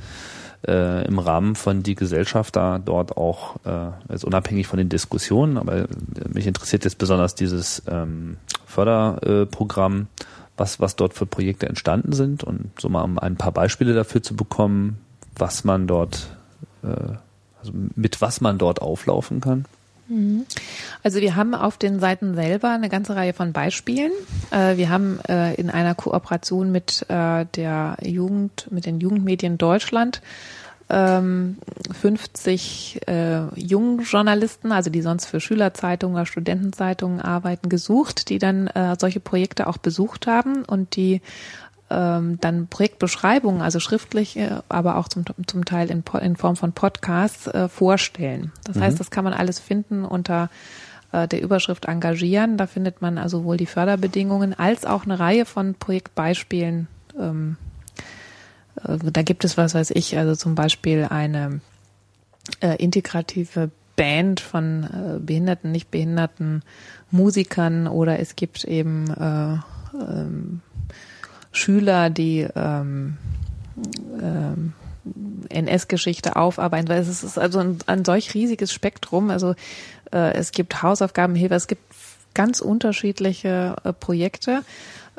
äh, 0.67 1.07
im 1.07 1.19
Rahmen 1.19 1.55
von 1.55 1.83
die 1.83 1.95
Gesellschaft 1.95 2.57
da 2.57 2.79
dort 2.79 3.17
auch, 3.17 3.57
äh, 3.65 3.91
jetzt 4.11 4.25
unabhängig 4.25 4.67
von 4.67 4.79
den 4.79 4.89
Diskussionen, 4.89 5.59
aber 5.59 5.83
äh, 5.83 5.87
mich 6.33 6.47
interessiert 6.47 6.85
jetzt 6.85 6.99
besonders 6.99 7.35
dieses 7.35 7.83
ähm, 7.89 8.37
Förderprogramm, 8.67 10.09
was, 10.57 10.81
was 10.81 10.97
dort 10.97 11.15
für 11.15 11.27
Projekte 11.27 11.69
entstanden 11.69 12.13
sind 12.13 12.45
und 12.45 12.71
so 12.79 12.89
mal 12.89 13.03
um 13.03 13.19
ein 13.19 13.37
paar 13.37 13.53
Beispiele 13.53 13.95
dafür 13.95 14.23
zu 14.23 14.37
bekommen, 14.37 14.99
was 15.37 15.65
man 15.65 15.87
dort, 15.87 16.29
äh, 16.83 17.17
also 17.59 17.73
mit 17.95 18.21
was 18.21 18.41
man 18.41 18.59
dort 18.59 18.81
auflaufen 18.81 19.41
kann. 19.41 19.65
Also 21.03 21.21
wir 21.21 21.37
haben 21.37 21.55
auf 21.55 21.79
den 21.79 21.99
Seiten 21.99 22.35
selber 22.35 22.71
eine 22.71 22.89
ganze 22.89 23.17
Reihe 23.17 23.33
von 23.33 23.53
Beispielen. 23.53 24.13
Äh, 24.51 24.77
wir 24.77 24.91
haben 24.91 25.19
äh, 25.29 25.55
in 25.55 25.71
einer 25.71 25.95
Kooperation 25.95 26.71
mit 26.71 27.07
äh, 27.09 27.47
der 27.55 27.97
Jugend, 28.03 28.69
mit 28.71 28.87
den 28.87 29.01
Jugendmedien 29.01 29.59
Deutschland 29.59 30.21
50 30.87 33.01
ähm, 33.07 33.49
jungen 33.57 34.03
Journalisten, 34.03 34.71
also 34.71 34.91
die 34.91 35.01
sonst 35.01 35.25
für 35.25 35.41
Schülerzeitungen 35.41 36.15
oder 36.15 36.27
Studentenzeitungen 36.27 37.23
arbeiten, 37.23 37.71
gesucht, 37.71 38.29
die 38.29 38.39
dann 38.39 38.69
solche 38.99 39.19
Projekte 39.19 39.67
auch 39.67 39.79
besucht 39.79 40.27
haben 40.27 40.63
und 40.63 40.97
die 40.97 41.23
ähm, 41.91 42.39
dann 42.41 42.67
Projektbeschreibungen, 42.69 43.63
also 43.63 43.81
schriftlich, 43.81 44.37
äh, 44.37 44.61
aber 44.69 44.97
auch 44.97 45.09
zum, 45.09 45.25
zum 45.47 45.65
Teil 45.65 45.91
in, 45.91 46.03
in 46.21 46.37
Form 46.37 46.57
von 46.57 46.73
Podcasts 46.73 47.47
äh, 47.47 47.69
vorstellen. 47.69 48.53
Das 48.65 48.77
mhm. 48.77 48.81
heißt, 48.83 49.01
das 49.01 49.11
kann 49.11 49.25
man 49.25 49.35
alles 49.35 49.59
finden 49.59 50.05
unter 50.05 50.51
äh, 51.13 51.29
der 51.29 51.43
Überschrift 51.43 51.85
engagieren. 51.85 52.57
Da 52.57 52.67
findet 52.67 53.03
man 53.03 53.19
also 53.19 53.39
sowohl 53.39 53.57
die 53.57 53.67
Förderbedingungen 53.67 54.59
als 54.59 54.85
auch 54.85 55.05
eine 55.05 55.19
Reihe 55.19 55.45
von 55.45 55.75
Projektbeispielen. 55.75 56.89
Ähm, 57.19 57.57
äh, 58.83 58.99
da 58.99 59.23
gibt 59.23 59.45
es, 59.45 59.57
was 59.57 59.75
weiß 59.75 59.91
ich, 59.91 60.17
also 60.17 60.35
zum 60.35 60.55
Beispiel 60.55 61.07
eine 61.09 61.61
äh, 62.61 62.77
integrative 62.83 63.71
Band 63.97 64.41
von 64.41 64.85
äh, 64.85 65.19
behinderten, 65.21 65.71
nicht 65.71 65.91
behinderten 65.91 66.63
Musikern 67.11 67.87
oder 67.87 68.19
es 68.19 68.37
gibt 68.37 68.65
eben 68.65 69.11
äh, 69.11 69.59
ähm, 69.95 70.61
Schüler, 71.55 72.11
die 72.11 72.47
ähm, 72.55 73.17
ähm, 74.21 74.73
NS-Geschichte 75.49 76.37
aufarbeiten, 76.37 76.89
weil 76.89 77.01
es 77.01 77.23
ist 77.23 77.39
also 77.39 77.61
ein, 77.61 77.79
ein 77.87 78.05
solch 78.05 78.35
riesiges 78.35 78.73
Spektrum. 78.73 79.31
Also 79.31 79.55
äh, 80.13 80.35
es 80.35 80.53
gibt 80.53 80.83
Hausaufgabenhilfe, 80.83 81.55
es 81.55 81.67
gibt 81.67 81.83
ganz 82.35 82.61
unterschiedliche 82.61 83.77
äh, 83.85 83.93
Projekte. 83.93 84.63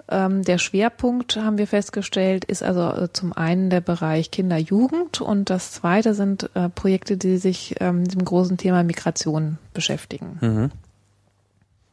Ähm, 0.07 0.43
der 0.43 0.59
Schwerpunkt, 0.59 1.37
haben 1.37 1.57
wir 1.57 1.67
festgestellt, 1.67 2.45
ist 2.45 2.61
also 2.61 3.05
äh, 3.05 3.13
zum 3.13 3.33
einen 3.33 3.69
der 3.69 3.81
Bereich 3.81 4.29
Kinder-Jugend 4.29 5.21
und 5.21 5.49
das 5.49 5.71
zweite 5.71 6.13
sind 6.13 6.49
äh, 6.53 6.69
Projekte, 6.69 7.17
die 7.17 7.37
sich 7.37 7.75
ähm, 7.79 8.01
mit 8.01 8.13
dem 8.13 8.23
großen 8.23 8.57
Thema 8.57 8.83
Migration 8.83 9.57
beschäftigen. 9.73 10.37
Mhm. 10.41 10.71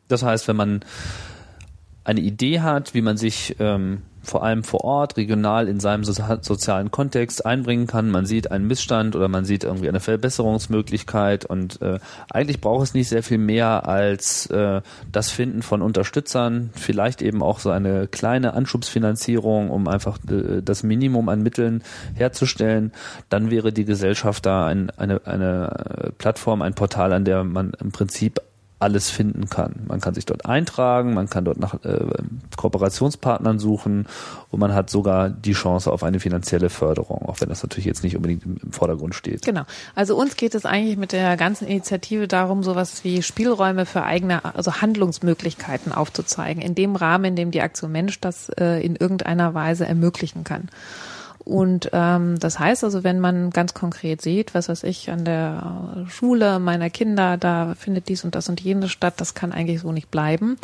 Das 0.09 0.23
heißt, 0.23 0.47
wenn 0.49 0.57
man 0.57 0.85
eine 2.05 2.21
Idee 2.21 2.61
hat, 2.61 2.93
wie 2.93 3.01
man 3.01 3.17
sich 3.17 3.57
ähm, 3.61 4.03
vor 4.23 4.45
allem 4.45 4.65
vor 4.65 4.85
Ort, 4.85 5.17
regional 5.17 5.69
in 5.69 5.81
seinem 5.81 6.05
sozialen 6.05 6.91
Kontext 6.91 7.45
einbringen 7.45 7.87
kann. 7.87 8.11
Man 8.11 8.27
sieht 8.27 8.51
einen 8.51 8.67
Missstand 8.67 9.17
oder 9.17 9.29
man 9.29 9.45
sieht 9.45 9.65
irgendwie 9.65 9.89
eine 9.89 10.01
Verbesserungsmöglichkeit 10.01 11.45
und 11.45 11.83
äh, 11.83 11.99
eigentlich 12.31 12.61
braucht 12.61 12.85
es 12.85 12.95
nicht 12.95 13.09
sehr 13.09 13.23
viel 13.23 13.39
mehr 13.39 13.89
als 13.89 14.47
äh, 14.47 14.81
das 15.11 15.31
Finden 15.31 15.63
von 15.63 15.83
Unterstützern, 15.83 16.71
vielleicht 16.75 17.23
eben 17.23 17.43
auch 17.43 17.59
so 17.59 17.71
eine 17.71 18.07
kleine 18.07 18.55
Anschubsfinanzierung, 18.55 19.71
um 19.71 19.89
einfach 19.89 20.19
äh, 20.31 20.63
das 20.63 20.83
Minimum 20.83 21.29
an 21.29 21.43
Mitteln 21.43 21.83
herzustellen. 22.15 22.93
Dann 23.29 23.51
wäre 23.51 23.73
die 23.73 23.85
Gesellschaft 23.85 24.47
da 24.47 24.67
ein, 24.67 24.91
eine, 24.91 25.27
eine 25.27 26.13
Plattform, 26.19 26.63
ein 26.63 26.75
Portal, 26.75 27.13
an 27.13 27.25
der 27.25 27.45
man 27.45 27.73
im 27.81 27.93
Prinzip 27.93 28.41
alles 28.83 29.11
finden 29.11 29.49
kann. 29.49 29.85
Man 29.87 30.01
kann 30.01 30.15
sich 30.15 30.27
dort 30.27 30.45
eintragen, 30.45 31.15
man 31.15 31.31
kann 31.31 31.45
dort 31.45 31.59
nach 31.59 31.75
äh, 31.85 32.05
Kooperationspartnern 32.57 33.59
suchen 33.59 34.07
und 34.51 34.59
man 34.59 34.75
hat 34.75 34.91
sogar 34.91 35.31
die 35.31 35.53
Chance 35.53 35.91
auf 35.91 36.03
eine 36.03 36.19
finanzielle 36.19 36.69
Förderung, 36.69 37.29
auch 37.29 37.41
wenn 37.41 37.49
das 37.49 37.63
natürlich 37.63 37.87
jetzt 37.87 38.03
nicht 38.03 38.17
unbedingt 38.17 38.45
im, 38.45 38.57
im 38.63 38.73
Vordergrund 38.73 39.15
steht. 39.15 39.43
Genau. 39.43 39.63
Also 39.95 40.17
uns 40.17 40.37
geht 40.37 40.55
es 40.55 40.67
eigentlich 40.67 40.97
mit 40.97 41.13
der 41.13 41.37
ganzen 41.37 41.69
Initiative 41.69 42.27
darum, 42.27 42.65
sowas 42.65 43.05
wie 43.05 43.23
Spielräume 43.23 43.87
für 43.87 44.03
eigene, 44.03 44.45
also 44.57 44.81
Handlungsmöglichkeiten 44.81 45.93
aufzuzeigen, 45.93 46.61
in 46.61 46.75
dem 46.75 46.97
Rahmen, 46.97 47.25
in 47.27 47.37
dem 47.37 47.51
die 47.53 47.63
Aktion 47.63 47.93
Mensch 47.93 48.21
das 48.21 48.49
äh, 48.49 48.85
in 48.85 48.97
irgendeiner 48.97 49.55
Weise 49.55 49.87
ermöglichen 49.87 50.43
kann. 50.43 50.69
Und 51.45 51.91
ähm, 51.93 52.39
das 52.39 52.59
heißt 52.59 52.85
also, 52.85 53.03
wenn 53.03 53.19
man 53.19 53.51
ganz 53.51 53.75
konkret 53.75 54.23
sieht, 54.23 54.55
was 54.55 54.69
weiß 54.69 54.85
ich, 54.85 55.11
an 55.11 55.25
der 55.25 56.07
Schule 56.09 56.61
meiner 56.61 56.89
Kinder, 56.89 57.37
da 57.37 57.75
findet 57.75 58.09
dies 58.09 58.25
und 58.25 58.37
das 58.37 58.49
und 58.49 58.61
jenes 58.61 58.93
statt, 58.93 59.15
das 59.17 59.35
kann 59.35 59.51
eigentlich 59.53 59.81
so 59.81 59.91
nicht 59.91 60.11
bleiben, 60.11 60.57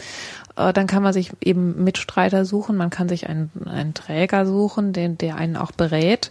äh, 0.57 0.73
dann 0.73 0.87
kann 0.87 1.03
man 1.03 1.13
sich 1.13 1.33
eben 1.41 1.83
Mitstreiter 1.83 2.45
suchen, 2.45 2.77
man 2.77 2.91
kann 2.91 3.09
sich 3.09 3.29
einen, 3.29 3.51
einen 3.65 3.95
Träger 3.95 4.47
suchen, 4.47 4.93
den, 4.93 5.19
der 5.19 5.35
einen 5.35 5.57
auch 5.57 5.73
berät 5.73 6.31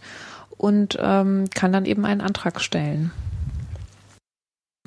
und 0.56 0.98
ähm, 1.02 1.49
kann 1.53 1.74
dann 1.74 1.86
eben 1.86 2.06
einen 2.06 2.22
Antrag 2.22 2.61
stellen. 2.61 3.11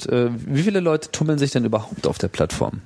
Und, 0.01 0.11
äh, 0.11 0.31
wie 0.33 0.63
viele 0.63 0.81
Leute 0.81 1.11
tummeln 1.11 1.39
sich 1.39 1.51
denn 1.51 1.67
überhaupt 1.67 2.07
auf 2.07 2.17
der 2.17 2.29
Plattform? 2.29 2.81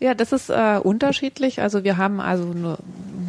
Ja, 0.00 0.14
das 0.14 0.32
ist 0.32 0.50
äh, 0.50 0.78
unterschiedlich. 0.82 1.60
Also 1.60 1.84
wir 1.84 1.96
haben 1.96 2.20
also 2.20 2.50
eine, 2.50 2.78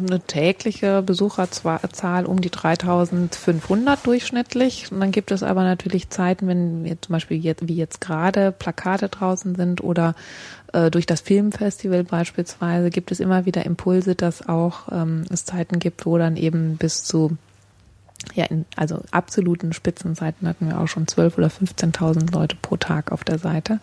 eine 0.06 0.20
tägliche 0.20 1.02
Besucherzahl 1.02 2.26
um 2.26 2.40
die 2.40 2.50
3500 2.50 4.04
durchschnittlich. 4.04 4.90
Und 4.90 5.00
dann 5.00 5.12
gibt 5.12 5.30
es 5.30 5.42
aber 5.42 5.62
natürlich 5.62 6.10
Zeiten, 6.10 6.48
wenn 6.48 6.84
wir 6.84 7.00
zum 7.00 7.12
Beispiel 7.12 7.38
jetzt, 7.38 7.68
wie 7.68 7.76
jetzt 7.76 8.00
gerade 8.00 8.52
Plakate 8.52 9.08
draußen 9.08 9.54
sind 9.54 9.82
oder 9.82 10.14
äh, 10.72 10.90
durch 10.90 11.06
das 11.06 11.20
Filmfestival 11.20 12.04
beispielsweise 12.04 12.90
gibt 12.90 13.12
es 13.12 13.20
immer 13.20 13.46
wieder 13.46 13.64
Impulse, 13.64 14.14
dass 14.14 14.48
auch 14.48 14.92
ähm, 14.92 15.24
es 15.30 15.44
Zeiten 15.44 15.78
gibt, 15.78 16.04
wo 16.04 16.18
dann 16.18 16.36
eben 16.36 16.76
bis 16.76 17.04
zu 17.04 17.36
ja, 18.34 18.44
in, 18.46 18.64
also 18.74 19.02
absoluten 19.12 19.72
Spitzenzeiten 19.72 20.48
hatten 20.48 20.68
wir 20.68 20.80
auch 20.80 20.88
schon 20.88 21.06
12.000 21.06 21.38
oder 21.38 21.48
15.000 21.48 22.32
Leute 22.32 22.56
pro 22.60 22.76
Tag 22.76 23.12
auf 23.12 23.24
der 23.24 23.38
Seite. 23.38 23.80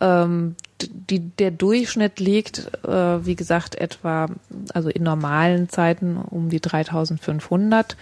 Ähm, 0.00 0.54
die, 0.80 1.20
der 1.20 1.50
Durchschnitt 1.50 2.20
liegt, 2.20 2.70
äh, 2.84 3.26
wie 3.26 3.34
gesagt, 3.34 3.74
etwa, 3.74 4.28
also 4.72 4.88
in 4.88 5.02
normalen 5.02 5.68
Zeiten 5.68 6.16
um 6.16 6.50
die 6.50 6.60
3500. 6.60 7.96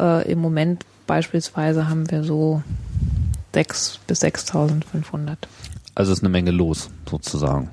Äh, 0.00 0.30
Im 0.30 0.38
Moment 0.38 0.84
beispielsweise 1.06 1.88
haben 1.88 2.10
wir 2.10 2.24
so 2.24 2.62
6 3.52 4.00
bis 4.06 4.20
6500. 4.20 5.46
Also 5.94 6.12
ist 6.12 6.20
eine 6.20 6.30
Menge 6.30 6.52
los, 6.52 6.90
sozusagen. 7.08 7.68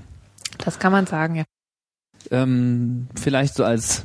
Das 0.57 0.79
kann 0.79 0.91
man 0.91 1.05
sagen, 1.05 1.35
ja. 1.35 1.43
Ähm, 2.31 3.07
vielleicht 3.15 3.55
so 3.55 3.63
als 3.63 4.03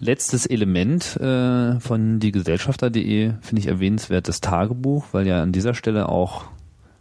letztes 0.00 0.46
Element 0.46 1.16
äh, 1.16 1.78
von 1.78 2.20
diegesellschafter.de 2.20 3.32
finde 3.40 3.60
ich 3.60 3.66
erwähnenswert 3.66 4.28
das 4.28 4.40
Tagebuch, 4.40 5.06
weil 5.12 5.26
ja 5.26 5.42
an 5.42 5.52
dieser 5.52 5.74
Stelle 5.74 6.08
auch 6.08 6.46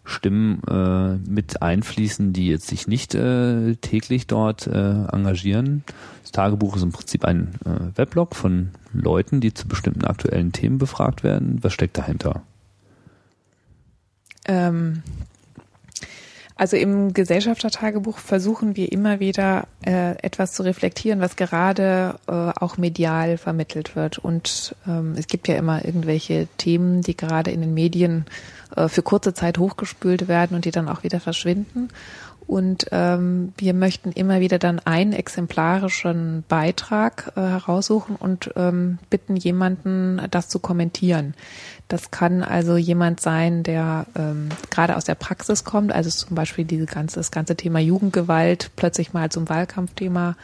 Stimmen 0.05 0.61
äh, 0.67 1.15
mit 1.29 1.61
einfließen, 1.61 2.33
die 2.33 2.47
jetzt 2.47 2.67
sich 2.67 2.87
nicht 2.87 3.15
äh, 3.15 3.75
täglich 3.75 4.27
dort 4.27 4.67
äh, 4.67 5.05
engagieren. 5.05 5.83
Das 6.23 6.31
Tagebuch 6.31 6.75
ist 6.75 6.83
im 6.83 6.91
Prinzip 6.91 7.23
ein 7.23 7.53
äh, 7.65 7.97
Weblog 7.97 8.35
von 8.35 8.71
Leuten, 8.91 9.39
die 9.39 9.53
zu 9.53 9.67
bestimmten 9.67 10.05
aktuellen 10.05 10.51
Themen 10.51 10.77
befragt 10.77 11.23
werden. 11.23 11.59
Was 11.61 11.73
steckt 11.73 11.97
dahinter? 11.97 12.43
Ähm, 14.45 15.03
also 16.55 16.77
im 16.77 17.13
Gesellschaftertagebuch 17.13 18.19
versuchen 18.19 18.75
wir 18.75 18.91
immer 18.91 19.19
wieder 19.19 19.67
äh, 19.85 20.15
etwas 20.21 20.53
zu 20.53 20.63
reflektieren, 20.63 21.19
was 21.19 21.35
gerade 21.35 22.15
äh, 22.27 22.31
auch 22.31 22.77
medial 22.77 23.37
vermittelt 23.37 23.95
wird. 23.95 24.19
Und 24.19 24.75
ähm, 24.87 25.15
es 25.17 25.27
gibt 25.27 25.47
ja 25.47 25.55
immer 25.55 25.83
irgendwelche 25.83 26.47
Themen, 26.57 27.01
die 27.01 27.17
gerade 27.17 27.51
in 27.51 27.61
den 27.61 27.73
Medien 27.73 28.25
äh, 28.75 28.87
für 28.87 29.01
kurze 29.01 29.33
Zeit 29.33 29.57
hochgespült 29.57 30.27
werden 30.27 30.55
und 30.55 30.65
die 30.65 30.71
dann 30.71 30.89
auch 30.89 31.03
wieder 31.03 31.19
verschwinden. 31.19 31.89
Und 32.45 32.87
ähm, 32.91 33.53
wir 33.57 33.73
möchten 33.73 34.11
immer 34.11 34.41
wieder 34.41 34.59
dann 34.59 34.79
einen 34.79 35.13
exemplarischen 35.13 36.43
Beitrag 36.47 37.31
äh, 37.35 37.41
heraussuchen 37.41 38.15
und 38.17 38.51
ähm, 38.55 38.99
bitten 39.09 39.37
jemanden, 39.37 40.21
das 40.29 40.49
zu 40.49 40.59
kommentieren. 40.59 41.35
Das 41.87 42.11
kann 42.11 42.43
also 42.43 42.75
jemand 42.75 43.21
sein, 43.21 43.63
der 43.63 44.07
ähm, 44.15 44.49
gerade 44.69 44.97
aus 44.97 45.05
der 45.05 45.15
Praxis 45.15 45.63
kommt, 45.63 45.93
also 45.93 46.09
zum 46.09 46.35
Beispiel 46.35 46.65
diese 46.65 46.85
ganze, 46.85 47.15
das 47.15 47.31
ganze 47.31 47.55
Thema 47.55 47.79
Jugendgewalt 47.79 48.71
plötzlich 48.75 49.13
mal 49.13 49.29
zum 49.29 49.47
Wahlkampfthema 49.47 50.35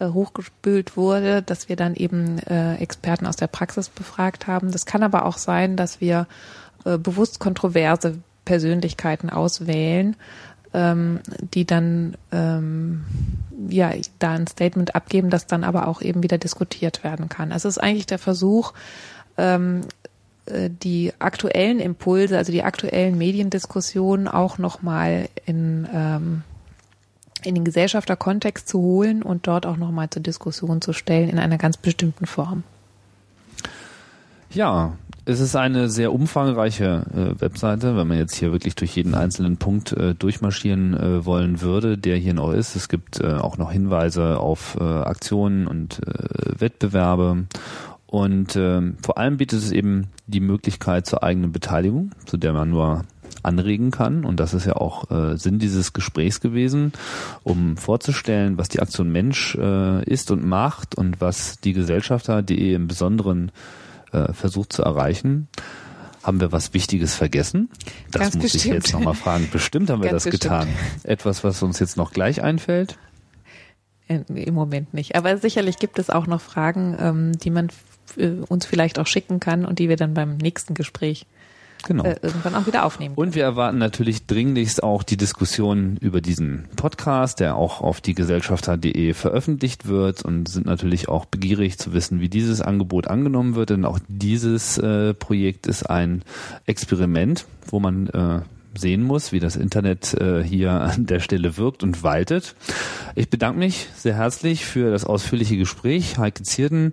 äh, 0.00 0.08
hochgespült 0.08 0.96
wurde, 0.96 1.42
dass 1.42 1.68
wir 1.68 1.76
dann 1.76 1.94
eben 1.94 2.38
äh, 2.40 2.74
Experten 2.76 3.26
aus 3.26 3.36
der 3.36 3.46
Praxis 3.46 3.88
befragt 3.88 4.46
haben. 4.46 4.72
Das 4.72 4.84
kann 4.84 5.02
aber 5.02 5.24
auch 5.24 5.38
sein, 5.38 5.76
dass 5.76 6.00
wir 6.00 6.26
äh, 6.86 6.98
bewusst 6.98 7.40
kontroverse 7.40 8.18
Persönlichkeiten 8.44 9.28
auswählen, 9.28 10.16
ähm, 10.72 11.20
die 11.52 11.66
dann 11.66 12.16
ähm, 12.30 13.04
ja 13.68 13.90
da 14.18 14.32
ein 14.32 14.46
Statement 14.46 14.94
abgeben, 14.94 15.28
das 15.28 15.46
dann 15.46 15.64
aber 15.64 15.88
auch 15.88 16.00
eben 16.00 16.22
wieder 16.22 16.38
diskutiert 16.38 17.02
werden 17.02 17.28
kann. 17.28 17.52
Also 17.52 17.68
es 17.68 17.76
ist 17.76 17.82
eigentlich 17.82 18.06
der 18.06 18.20
Versuch, 18.20 18.72
ähm, 19.36 19.82
äh, 20.46 20.70
die 20.70 21.12
aktuellen 21.18 21.80
Impulse, 21.80 22.38
also 22.38 22.52
die 22.52 22.62
aktuellen 22.62 23.18
Mediendiskussionen 23.18 24.28
auch 24.28 24.58
nochmal 24.58 25.28
in, 25.44 25.88
ähm, 25.92 26.42
in 27.42 27.56
den 27.56 27.64
Gesellschafterkontext 27.64 28.68
zu 28.68 28.80
holen 28.80 29.22
und 29.22 29.46
dort 29.48 29.66
auch 29.66 29.76
nochmal 29.76 30.08
zur 30.08 30.22
Diskussion 30.22 30.80
zu 30.80 30.92
stellen 30.92 31.28
in 31.28 31.38
einer 31.38 31.58
ganz 31.58 31.76
bestimmten 31.76 32.26
Form. 32.26 32.62
Ja, 34.50 34.92
es 35.26 35.40
ist 35.40 35.56
eine 35.56 35.88
sehr 35.88 36.12
umfangreiche 36.12 37.04
äh, 37.12 37.40
Webseite, 37.40 37.96
wenn 37.96 38.06
man 38.06 38.16
jetzt 38.16 38.36
hier 38.36 38.52
wirklich 38.52 38.76
durch 38.76 38.94
jeden 38.94 39.16
einzelnen 39.16 39.56
Punkt 39.56 39.92
äh, 39.92 40.14
durchmarschieren 40.14 40.94
äh, 40.94 41.26
wollen 41.26 41.60
würde, 41.60 41.98
der 41.98 42.16
hier 42.16 42.32
noch 42.32 42.52
ist. 42.52 42.76
Es 42.76 42.88
gibt 42.88 43.20
äh, 43.20 43.34
auch 43.34 43.58
noch 43.58 43.72
Hinweise 43.72 44.38
auf 44.38 44.76
äh, 44.80 44.84
Aktionen 44.84 45.66
und 45.66 46.00
äh, 46.06 46.60
Wettbewerbe. 46.60 47.46
Und 48.06 48.54
äh, 48.54 48.80
vor 49.02 49.18
allem 49.18 49.36
bietet 49.36 49.58
es 49.58 49.72
eben 49.72 50.06
die 50.28 50.40
Möglichkeit 50.40 51.06
zur 51.06 51.24
eigenen 51.24 51.50
Beteiligung, 51.50 52.12
zu 52.24 52.36
der 52.36 52.52
man 52.52 52.70
nur 52.70 53.04
anregen 53.42 53.90
kann. 53.90 54.24
Und 54.24 54.38
das 54.38 54.54
ist 54.54 54.64
ja 54.64 54.76
auch 54.76 55.10
äh, 55.10 55.36
Sinn 55.36 55.58
dieses 55.58 55.92
Gesprächs 55.92 56.40
gewesen, 56.40 56.92
um 57.42 57.76
vorzustellen, 57.76 58.58
was 58.58 58.68
die 58.68 58.80
Aktion 58.80 59.10
Mensch 59.10 59.56
äh, 59.56 60.04
ist 60.04 60.30
und 60.30 60.46
macht 60.46 60.96
und 60.96 61.20
was 61.20 61.58
die 61.58 61.72
Gesellschafter.de 61.72 62.74
im 62.74 62.86
Besonderen 62.86 63.50
äh, 64.16 64.32
versucht 64.32 64.72
zu 64.72 64.82
erreichen. 64.82 65.48
Haben 66.22 66.40
wir 66.40 66.50
was 66.50 66.74
Wichtiges 66.74 67.14
vergessen? 67.14 67.70
Das 68.10 68.22
Ganz 68.22 68.34
muss 68.34 68.42
bestimmt. 68.44 68.64
ich 68.64 68.72
jetzt 68.72 68.92
nochmal 68.92 69.14
fragen. 69.14 69.48
Bestimmt 69.52 69.90
haben 69.90 70.02
wir 70.02 70.10
Ganz 70.10 70.24
das 70.24 70.32
getan. 70.32 70.68
Etwas, 71.04 71.44
was 71.44 71.62
uns 71.62 71.78
jetzt 71.78 71.96
noch 71.96 72.12
gleich 72.12 72.42
einfällt? 72.42 72.98
Äh, 74.08 74.20
Im 74.28 74.54
Moment 74.54 74.92
nicht. 74.92 75.14
Aber 75.14 75.36
sicherlich 75.36 75.78
gibt 75.78 75.98
es 75.98 76.10
auch 76.10 76.26
noch 76.26 76.40
Fragen, 76.40 76.96
ähm, 76.98 77.38
die 77.38 77.50
man 77.50 77.68
äh, 78.16 78.28
uns 78.48 78.66
vielleicht 78.66 78.98
auch 78.98 79.06
schicken 79.06 79.38
kann 79.38 79.64
und 79.64 79.78
die 79.78 79.88
wir 79.88 79.96
dann 79.96 80.14
beim 80.14 80.36
nächsten 80.36 80.74
Gespräch 80.74 81.26
Genau. 81.86 82.04
äh, 82.04 82.16
irgendwann 82.20 82.54
auch 82.54 82.66
wieder 82.66 82.84
aufnehmen. 82.84 83.14
Und 83.14 83.34
wir 83.34 83.44
erwarten 83.44 83.78
natürlich 83.78 84.26
dringlichst 84.26 84.82
auch 84.82 85.02
die 85.02 85.16
Diskussion 85.16 85.96
über 86.00 86.20
diesen 86.20 86.64
Podcast, 86.76 87.40
der 87.40 87.56
auch 87.56 87.80
auf 87.80 88.00
die 88.00 88.14
Gesellschafter.de 88.14 89.14
veröffentlicht 89.14 89.86
wird 89.86 90.22
und 90.22 90.48
sind 90.48 90.66
natürlich 90.66 91.08
auch 91.08 91.24
begierig 91.26 91.78
zu 91.78 91.92
wissen, 91.92 92.20
wie 92.20 92.28
dieses 92.28 92.60
Angebot 92.60 93.06
angenommen 93.06 93.54
wird. 93.54 93.70
Denn 93.70 93.84
auch 93.84 94.00
dieses 94.08 94.78
äh, 94.78 95.14
Projekt 95.14 95.66
ist 95.66 95.88
ein 95.88 96.22
Experiment, 96.66 97.46
wo 97.68 97.78
man 97.78 98.08
äh, 98.08 98.40
sehen 98.78 99.02
muss, 99.02 99.32
wie 99.32 99.40
das 99.40 99.56
Internet 99.56 100.14
äh, 100.14 100.42
hier 100.42 100.72
an 100.72 101.06
der 101.06 101.20
Stelle 101.20 101.56
wirkt 101.56 101.82
und 101.82 102.02
waltet. 102.02 102.54
Ich 103.14 103.30
bedanke 103.30 103.58
mich 103.58 103.88
sehr 103.96 104.14
herzlich 104.14 104.64
für 104.64 104.90
das 104.90 105.04
ausführliche 105.04 105.56
Gespräch. 105.56 106.18
Heike 106.18 106.42
Zierden, 106.42 106.92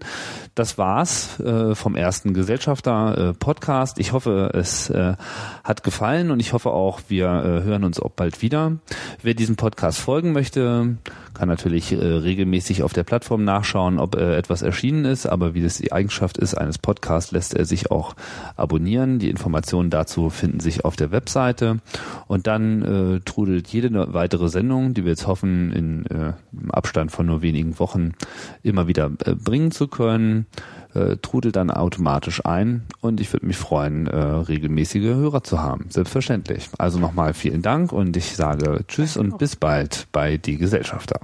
das 0.55 0.77
war's 0.77 1.39
äh, 1.39 1.75
vom 1.75 1.95
ersten 1.95 2.33
Gesellschafter 2.33 3.33
äh. 3.39 3.99
Ich 3.99 4.11
hoffe, 4.13 4.51
es 4.53 4.89
äh, 4.89 5.15
hat 5.63 5.83
gefallen 5.83 6.31
und 6.31 6.39
ich 6.39 6.53
hoffe 6.53 6.71
auch, 6.71 7.01
wir 7.07 7.27
äh, 7.27 7.63
hören 7.63 7.83
uns 7.83 7.99
auch 7.99 8.11
bald 8.11 8.41
wieder. 8.41 8.77
Wer 9.21 9.33
diesem 9.33 9.55
Podcast 9.55 9.99
folgen 9.99 10.31
möchte, 10.31 10.97
kann 11.33 11.47
natürlich 11.47 11.91
regelmäßig 11.91 12.83
auf 12.83 12.93
der 12.93 13.03
Plattform 13.03 13.43
nachschauen, 13.43 13.99
ob 13.99 14.15
etwas 14.15 14.61
erschienen 14.61 15.05
ist, 15.05 15.25
aber 15.25 15.53
wie 15.53 15.63
das 15.63 15.77
die 15.77 15.91
Eigenschaft 15.91 16.37
ist 16.37 16.53
eines 16.55 16.77
Podcasts, 16.77 17.31
lässt 17.31 17.55
er 17.55 17.65
sich 17.65 17.89
auch 17.89 18.15
abonnieren. 18.55 19.19
Die 19.19 19.29
Informationen 19.29 19.89
dazu 19.89 20.29
finden 20.29 20.59
sich 20.59 20.85
auf 20.85 20.95
der 20.95 21.11
Webseite 21.11 21.72
und 22.27 22.47
dann 22.47 22.81
äh, 22.81 23.19
trudelt 23.21 23.67
jede 23.69 24.13
weitere 24.13 24.49
Sendung, 24.49 24.93
die 24.93 25.03
wir 25.03 25.11
jetzt 25.11 25.27
hoffen, 25.27 25.71
in 25.71 26.05
äh, 26.07 26.33
im 26.51 26.71
Abstand 26.71 27.11
von 27.11 27.25
nur 27.25 27.41
wenigen 27.41 27.79
Wochen 27.79 28.13
immer 28.61 28.87
wieder 28.87 29.11
äh, 29.25 29.35
bringen 29.35 29.71
zu 29.71 29.87
können, 29.87 30.45
äh, 30.93 31.17
trudelt 31.17 31.55
dann 31.55 31.71
automatisch 31.71 32.45
ein 32.45 32.83
und 33.01 33.19
ich 33.19 33.31
würde 33.33 33.45
mich 33.45 33.57
freuen, 33.57 34.07
äh, 34.07 34.17
regelmäßige 34.17 35.15
Hörer 35.15 35.43
zu 35.43 35.61
haben. 35.61 35.85
Selbstverständlich. 35.89 36.69
Also 36.77 36.99
nochmal 36.99 37.33
vielen 37.33 37.61
Dank 37.61 37.91
und 37.91 38.15
ich 38.17 38.35
sage 38.35 38.81
Tschüss 38.87 39.17
und 39.17 39.37
bis 39.37 39.55
bald 39.55 40.07
bei 40.11 40.37
Die 40.37 40.57
Gesellschafter. 40.57 41.19